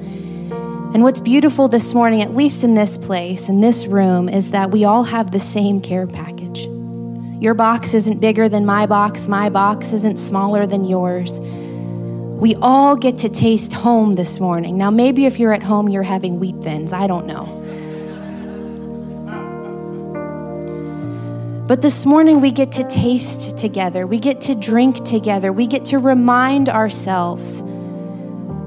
And 0.95 1.03
what's 1.03 1.21
beautiful 1.21 1.69
this 1.69 1.93
morning, 1.93 2.23
at 2.23 2.35
least 2.35 2.65
in 2.65 2.75
this 2.75 2.97
place, 2.97 3.51
in 3.51 3.61
this 3.61 3.85
room, 3.85 4.31
is 4.31 4.51
that 4.51 4.71
we 4.71 4.85
all 4.85 5.05
have 5.05 5.31
the 5.31 5.39
same 5.39 5.83
care 5.83 6.07
package. 6.07 6.61
Your 7.39 7.53
box 7.53 7.93
isn't 7.93 8.19
bigger 8.19 8.49
than 8.49 8.65
my 8.65 8.87
box, 8.87 9.29
my 9.29 9.51
box 9.51 9.93
isn't 9.93 10.19
smaller 10.19 10.67
than 10.67 10.85
yours. 10.87 11.39
We 12.41 12.55
all 12.63 12.97
get 12.97 13.19
to 13.19 13.29
taste 13.29 13.75
home 13.75 14.15
this 14.15 14.41
morning. 14.41 14.79
Now, 14.79 14.91
maybe 14.91 15.27
if 15.27 15.39
you're 15.39 15.53
at 15.53 15.63
home, 15.63 15.91
you're 15.91 16.03
having 16.03 16.41
wheat 16.41 16.57
thins. 16.63 16.95
I 16.95 17.07
don't 17.07 17.27
know. 17.27 17.58
But 21.69 21.83
this 21.83 22.07
morning, 22.07 22.41
we 22.41 22.51
get 22.51 22.73
to 22.73 22.85
taste 22.85 23.59
together. 23.59 24.07
We 24.07 24.19
get 24.19 24.41
to 24.41 24.55
drink 24.55 25.05
together. 25.05 25.53
We 25.53 25.67
get 25.67 25.85
to 25.87 25.99
remind 25.99 26.71
ourselves 26.71 27.63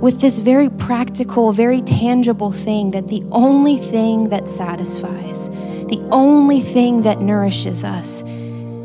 with 0.04 0.22
this 0.22 0.36
very 0.36 0.70
practical, 0.70 1.52
very 1.52 1.82
tangible 1.82 2.52
thing 2.52 2.92
that 2.92 3.08
the 3.08 3.24
only 3.32 3.80
thing 3.90 4.30
that 4.30 4.48
satisfies, 4.50 5.50
the 5.90 6.00
only 6.12 6.62
thing 6.62 7.02
that 7.02 7.22
nourishes 7.22 7.84
us 7.84 8.24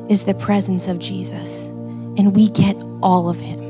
is 0.09 0.25
the 0.25 0.33
presence 0.33 0.89
of 0.89 0.99
Jesus. 0.99 1.65
And 2.17 2.35
we 2.35 2.49
get 2.49 2.75
all 3.03 3.29
of 3.29 3.37
Him. 3.37 3.61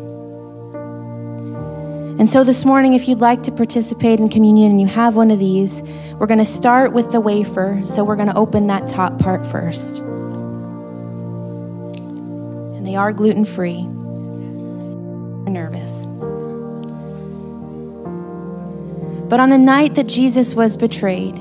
And 2.20 2.30
so 2.30 2.44
this 2.44 2.64
morning, 2.64 2.94
if 2.94 3.08
you'd 3.08 3.18
like 3.18 3.42
to 3.42 3.50
participate 3.50 4.20
in 4.20 4.28
communion 4.28 4.70
and 4.70 4.80
you 4.80 4.86
have 4.86 5.16
one 5.16 5.32
of 5.32 5.40
these, 5.40 5.82
we're 6.20 6.28
going 6.28 6.38
to 6.38 6.44
start 6.44 6.92
with 6.92 7.10
the 7.10 7.20
wafer. 7.20 7.82
So 7.84 8.04
we're 8.04 8.14
going 8.14 8.28
to 8.28 8.36
open 8.36 8.68
that 8.68 8.88
top 8.88 9.18
part 9.18 9.44
first. 9.48 10.04
They 12.96 13.00
are 13.00 13.12
gluten 13.12 13.44
free. 13.44 13.82
Nervous. 15.52 15.90
But 19.28 19.38
on 19.38 19.50
the 19.50 19.58
night 19.58 19.96
that 19.96 20.06
Jesus 20.06 20.54
was 20.54 20.78
betrayed, 20.78 21.34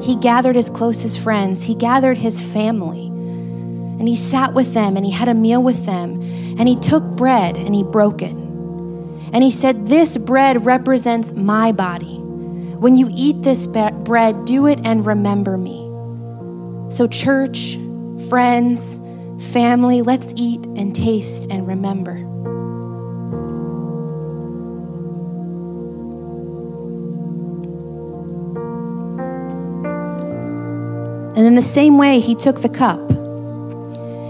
he 0.00 0.16
gathered 0.16 0.56
his 0.56 0.70
closest 0.70 1.20
friends, 1.20 1.62
he 1.62 1.74
gathered 1.74 2.16
his 2.16 2.40
family, 2.40 3.08
and 3.08 4.08
he 4.08 4.16
sat 4.16 4.54
with 4.54 4.72
them 4.72 4.96
and 4.96 5.04
he 5.04 5.12
had 5.12 5.28
a 5.28 5.34
meal 5.34 5.62
with 5.62 5.84
them, 5.84 6.22
and 6.58 6.66
he 6.66 6.76
took 6.76 7.02
bread 7.04 7.58
and 7.58 7.74
he 7.74 7.82
broke 7.82 8.22
it. 8.22 8.32
And 8.32 9.42
he 9.42 9.50
said, 9.50 9.86
This 9.86 10.16
bread 10.16 10.64
represents 10.64 11.34
my 11.34 11.72
body. 11.72 12.16
When 12.16 12.96
you 12.96 13.10
eat 13.12 13.42
this 13.42 13.66
bread, 13.66 14.46
do 14.46 14.64
it 14.64 14.80
and 14.82 15.04
remember 15.04 15.58
me. 15.58 15.80
So, 16.90 17.06
church, 17.06 17.78
friends, 18.30 18.80
family, 19.42 20.02
let's 20.02 20.26
eat 20.36 20.64
and 20.76 20.94
taste 20.94 21.46
and 21.50 21.66
remember. 21.66 22.16
And 31.36 31.46
in 31.46 31.54
the 31.54 31.62
same 31.62 31.98
way, 31.98 32.20
he 32.20 32.34
took 32.34 32.60
the 32.60 32.68
cup. 32.68 33.00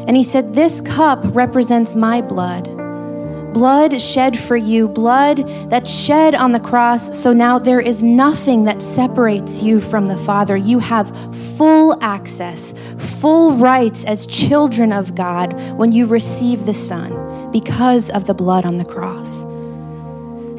And 0.08 0.16
he 0.16 0.22
said, 0.22 0.54
This 0.54 0.80
cup 0.80 1.20
represents 1.34 1.94
my 1.94 2.22
blood 2.22 2.71
blood 3.52 4.00
shed 4.00 4.38
for 4.38 4.56
you, 4.56 4.88
blood 4.88 5.38
that 5.70 5.86
shed 5.86 6.34
on 6.34 6.52
the 6.52 6.60
cross. 6.60 7.16
So 7.16 7.32
now 7.32 7.58
there 7.58 7.80
is 7.80 8.02
nothing 8.02 8.64
that 8.64 8.82
separates 8.82 9.62
you 9.62 9.80
from 9.80 10.06
the 10.06 10.16
Father. 10.18 10.56
You 10.56 10.78
have 10.78 11.08
full 11.56 11.98
access, 12.02 12.74
full 13.20 13.56
rights 13.56 14.04
as 14.04 14.26
children 14.26 14.92
of 14.92 15.14
God 15.14 15.52
when 15.76 15.92
you 15.92 16.06
receive 16.06 16.66
the 16.66 16.74
Son 16.74 17.50
because 17.52 18.10
of 18.10 18.26
the 18.26 18.34
blood 18.34 18.64
on 18.64 18.78
the 18.78 18.84
cross. 18.84 19.42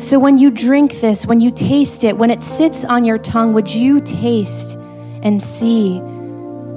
So 0.02 0.20
when 0.20 0.38
you 0.38 0.52
drink 0.52 1.02
this, 1.02 1.26
when 1.26 1.39
you 1.39 1.50
taste 1.52 2.04
it, 2.04 2.18
when 2.18 2.30
it 2.30 2.44
sits 2.44 2.84
on 2.84 3.06
your 3.06 3.18
tongue, 3.18 3.54
would 3.54 3.72
you 3.72 4.02
taste 4.02 4.78
and 5.24 5.41
see 5.41 6.00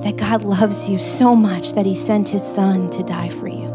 that 0.03 0.17
God 0.17 0.45
loves 0.45 0.89
you 0.89 0.99
so 0.99 1.35
much 1.35 1.73
that 1.73 1.85
he 1.85 1.95
sent 1.95 2.29
his 2.29 2.43
Son 2.43 2.89
to 2.91 3.03
die 3.03 3.29
for 3.29 3.49
you? 3.49 3.66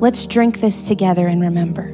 Let's 0.00 0.26
drink 0.26 0.60
this 0.60 0.82
together 0.82 1.26
and 1.26 1.40
remember. 1.40 1.88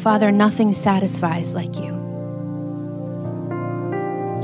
Father, 0.00 0.30
nothing 0.30 0.72
satisfies 0.72 1.54
like 1.54 1.74
you. 1.80 1.92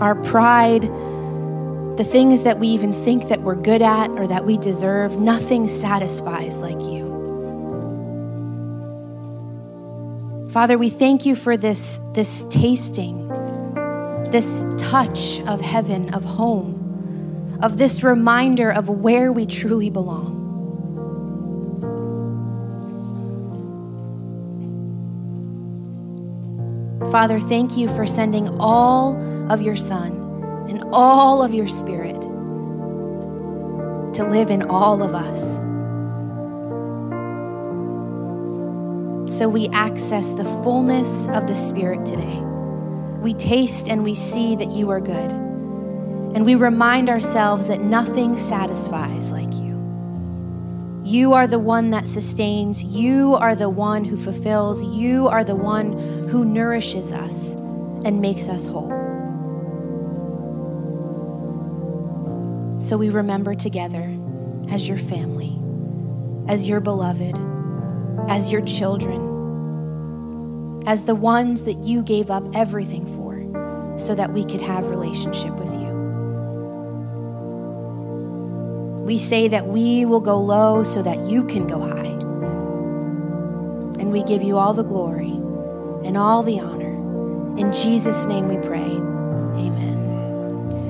Our 0.00 0.20
pride, 0.24 0.82
the 1.96 2.04
things 2.04 2.42
that 2.42 2.58
we 2.58 2.66
even 2.66 2.92
think 3.04 3.28
that 3.28 3.42
we're 3.42 3.54
good 3.54 3.82
at 3.82 4.10
or 4.10 4.26
that 4.26 4.44
we 4.44 4.58
deserve, 4.58 5.20
nothing 5.20 5.68
satisfies 5.68 6.56
like 6.56 6.80
you. 6.80 7.11
Father, 10.52 10.76
we 10.76 10.90
thank 10.90 11.24
you 11.24 11.34
for 11.34 11.56
this, 11.56 11.98
this 12.12 12.44
tasting, 12.50 13.26
this 14.30 14.46
touch 14.76 15.40
of 15.46 15.62
heaven, 15.62 16.12
of 16.12 16.22
home, 16.22 17.58
of 17.62 17.78
this 17.78 18.02
reminder 18.02 18.70
of 18.70 18.86
where 18.86 19.32
we 19.32 19.46
truly 19.46 19.88
belong. 19.88 20.40
Father, 27.10 27.40
thank 27.40 27.78
you 27.78 27.88
for 27.88 28.06
sending 28.06 28.48
all 28.60 29.16
of 29.50 29.62
your 29.62 29.76
Son 29.76 30.12
and 30.68 30.84
all 30.92 31.42
of 31.42 31.54
your 31.54 31.68
Spirit 31.68 32.20
to 34.12 34.28
live 34.28 34.50
in 34.50 34.62
all 34.64 35.02
of 35.02 35.14
us. 35.14 35.71
So 39.42 39.48
we 39.48 39.68
access 39.70 40.24
the 40.34 40.44
fullness 40.62 41.26
of 41.34 41.48
the 41.48 41.54
Spirit 41.56 42.06
today. 42.06 42.38
We 43.22 43.34
taste 43.34 43.88
and 43.88 44.04
we 44.04 44.14
see 44.14 44.54
that 44.54 44.70
you 44.70 44.88
are 44.90 45.00
good. 45.00 45.32
And 45.32 46.46
we 46.46 46.54
remind 46.54 47.10
ourselves 47.10 47.66
that 47.66 47.80
nothing 47.80 48.36
satisfies 48.36 49.32
like 49.32 49.52
you. 49.54 49.72
You 51.02 51.32
are 51.32 51.48
the 51.48 51.58
one 51.58 51.90
that 51.90 52.06
sustains. 52.06 52.84
You 52.84 53.34
are 53.34 53.56
the 53.56 53.68
one 53.68 54.04
who 54.04 54.16
fulfills. 54.16 54.80
You 54.84 55.26
are 55.26 55.42
the 55.42 55.56
one 55.56 56.28
who 56.28 56.44
nourishes 56.44 57.10
us 57.10 57.34
and 58.04 58.20
makes 58.20 58.46
us 58.46 58.64
whole. 58.64 58.90
So 62.80 62.96
we 62.96 63.10
remember 63.10 63.56
together 63.56 64.16
as 64.70 64.86
your 64.86 64.98
family, 64.98 65.58
as 66.46 66.68
your 66.68 66.78
beloved, 66.78 67.36
as 68.28 68.52
your 68.52 68.60
children, 68.60 69.31
as 70.86 71.04
the 71.04 71.14
ones 71.14 71.62
that 71.62 71.84
you 71.84 72.02
gave 72.02 72.30
up 72.30 72.44
everything 72.54 73.04
for 73.16 73.32
so 73.98 74.14
that 74.14 74.32
we 74.32 74.44
could 74.44 74.60
have 74.60 74.86
relationship 74.86 75.54
with 75.56 75.72
you. 75.72 75.92
We 79.04 79.18
say 79.18 79.48
that 79.48 79.66
we 79.66 80.04
will 80.04 80.20
go 80.20 80.38
low 80.38 80.84
so 80.84 81.02
that 81.02 81.26
you 81.26 81.44
can 81.44 81.66
go 81.66 81.80
high. 81.80 82.06
And 84.00 84.12
we 84.12 84.22
give 84.24 84.42
you 84.42 84.58
all 84.58 84.74
the 84.74 84.84
glory 84.84 85.32
and 86.04 86.16
all 86.16 86.42
the 86.42 86.60
honor. 86.60 86.92
In 87.58 87.72
Jesus' 87.72 88.26
name 88.26 88.48
we 88.48 88.56
pray. 88.66 89.01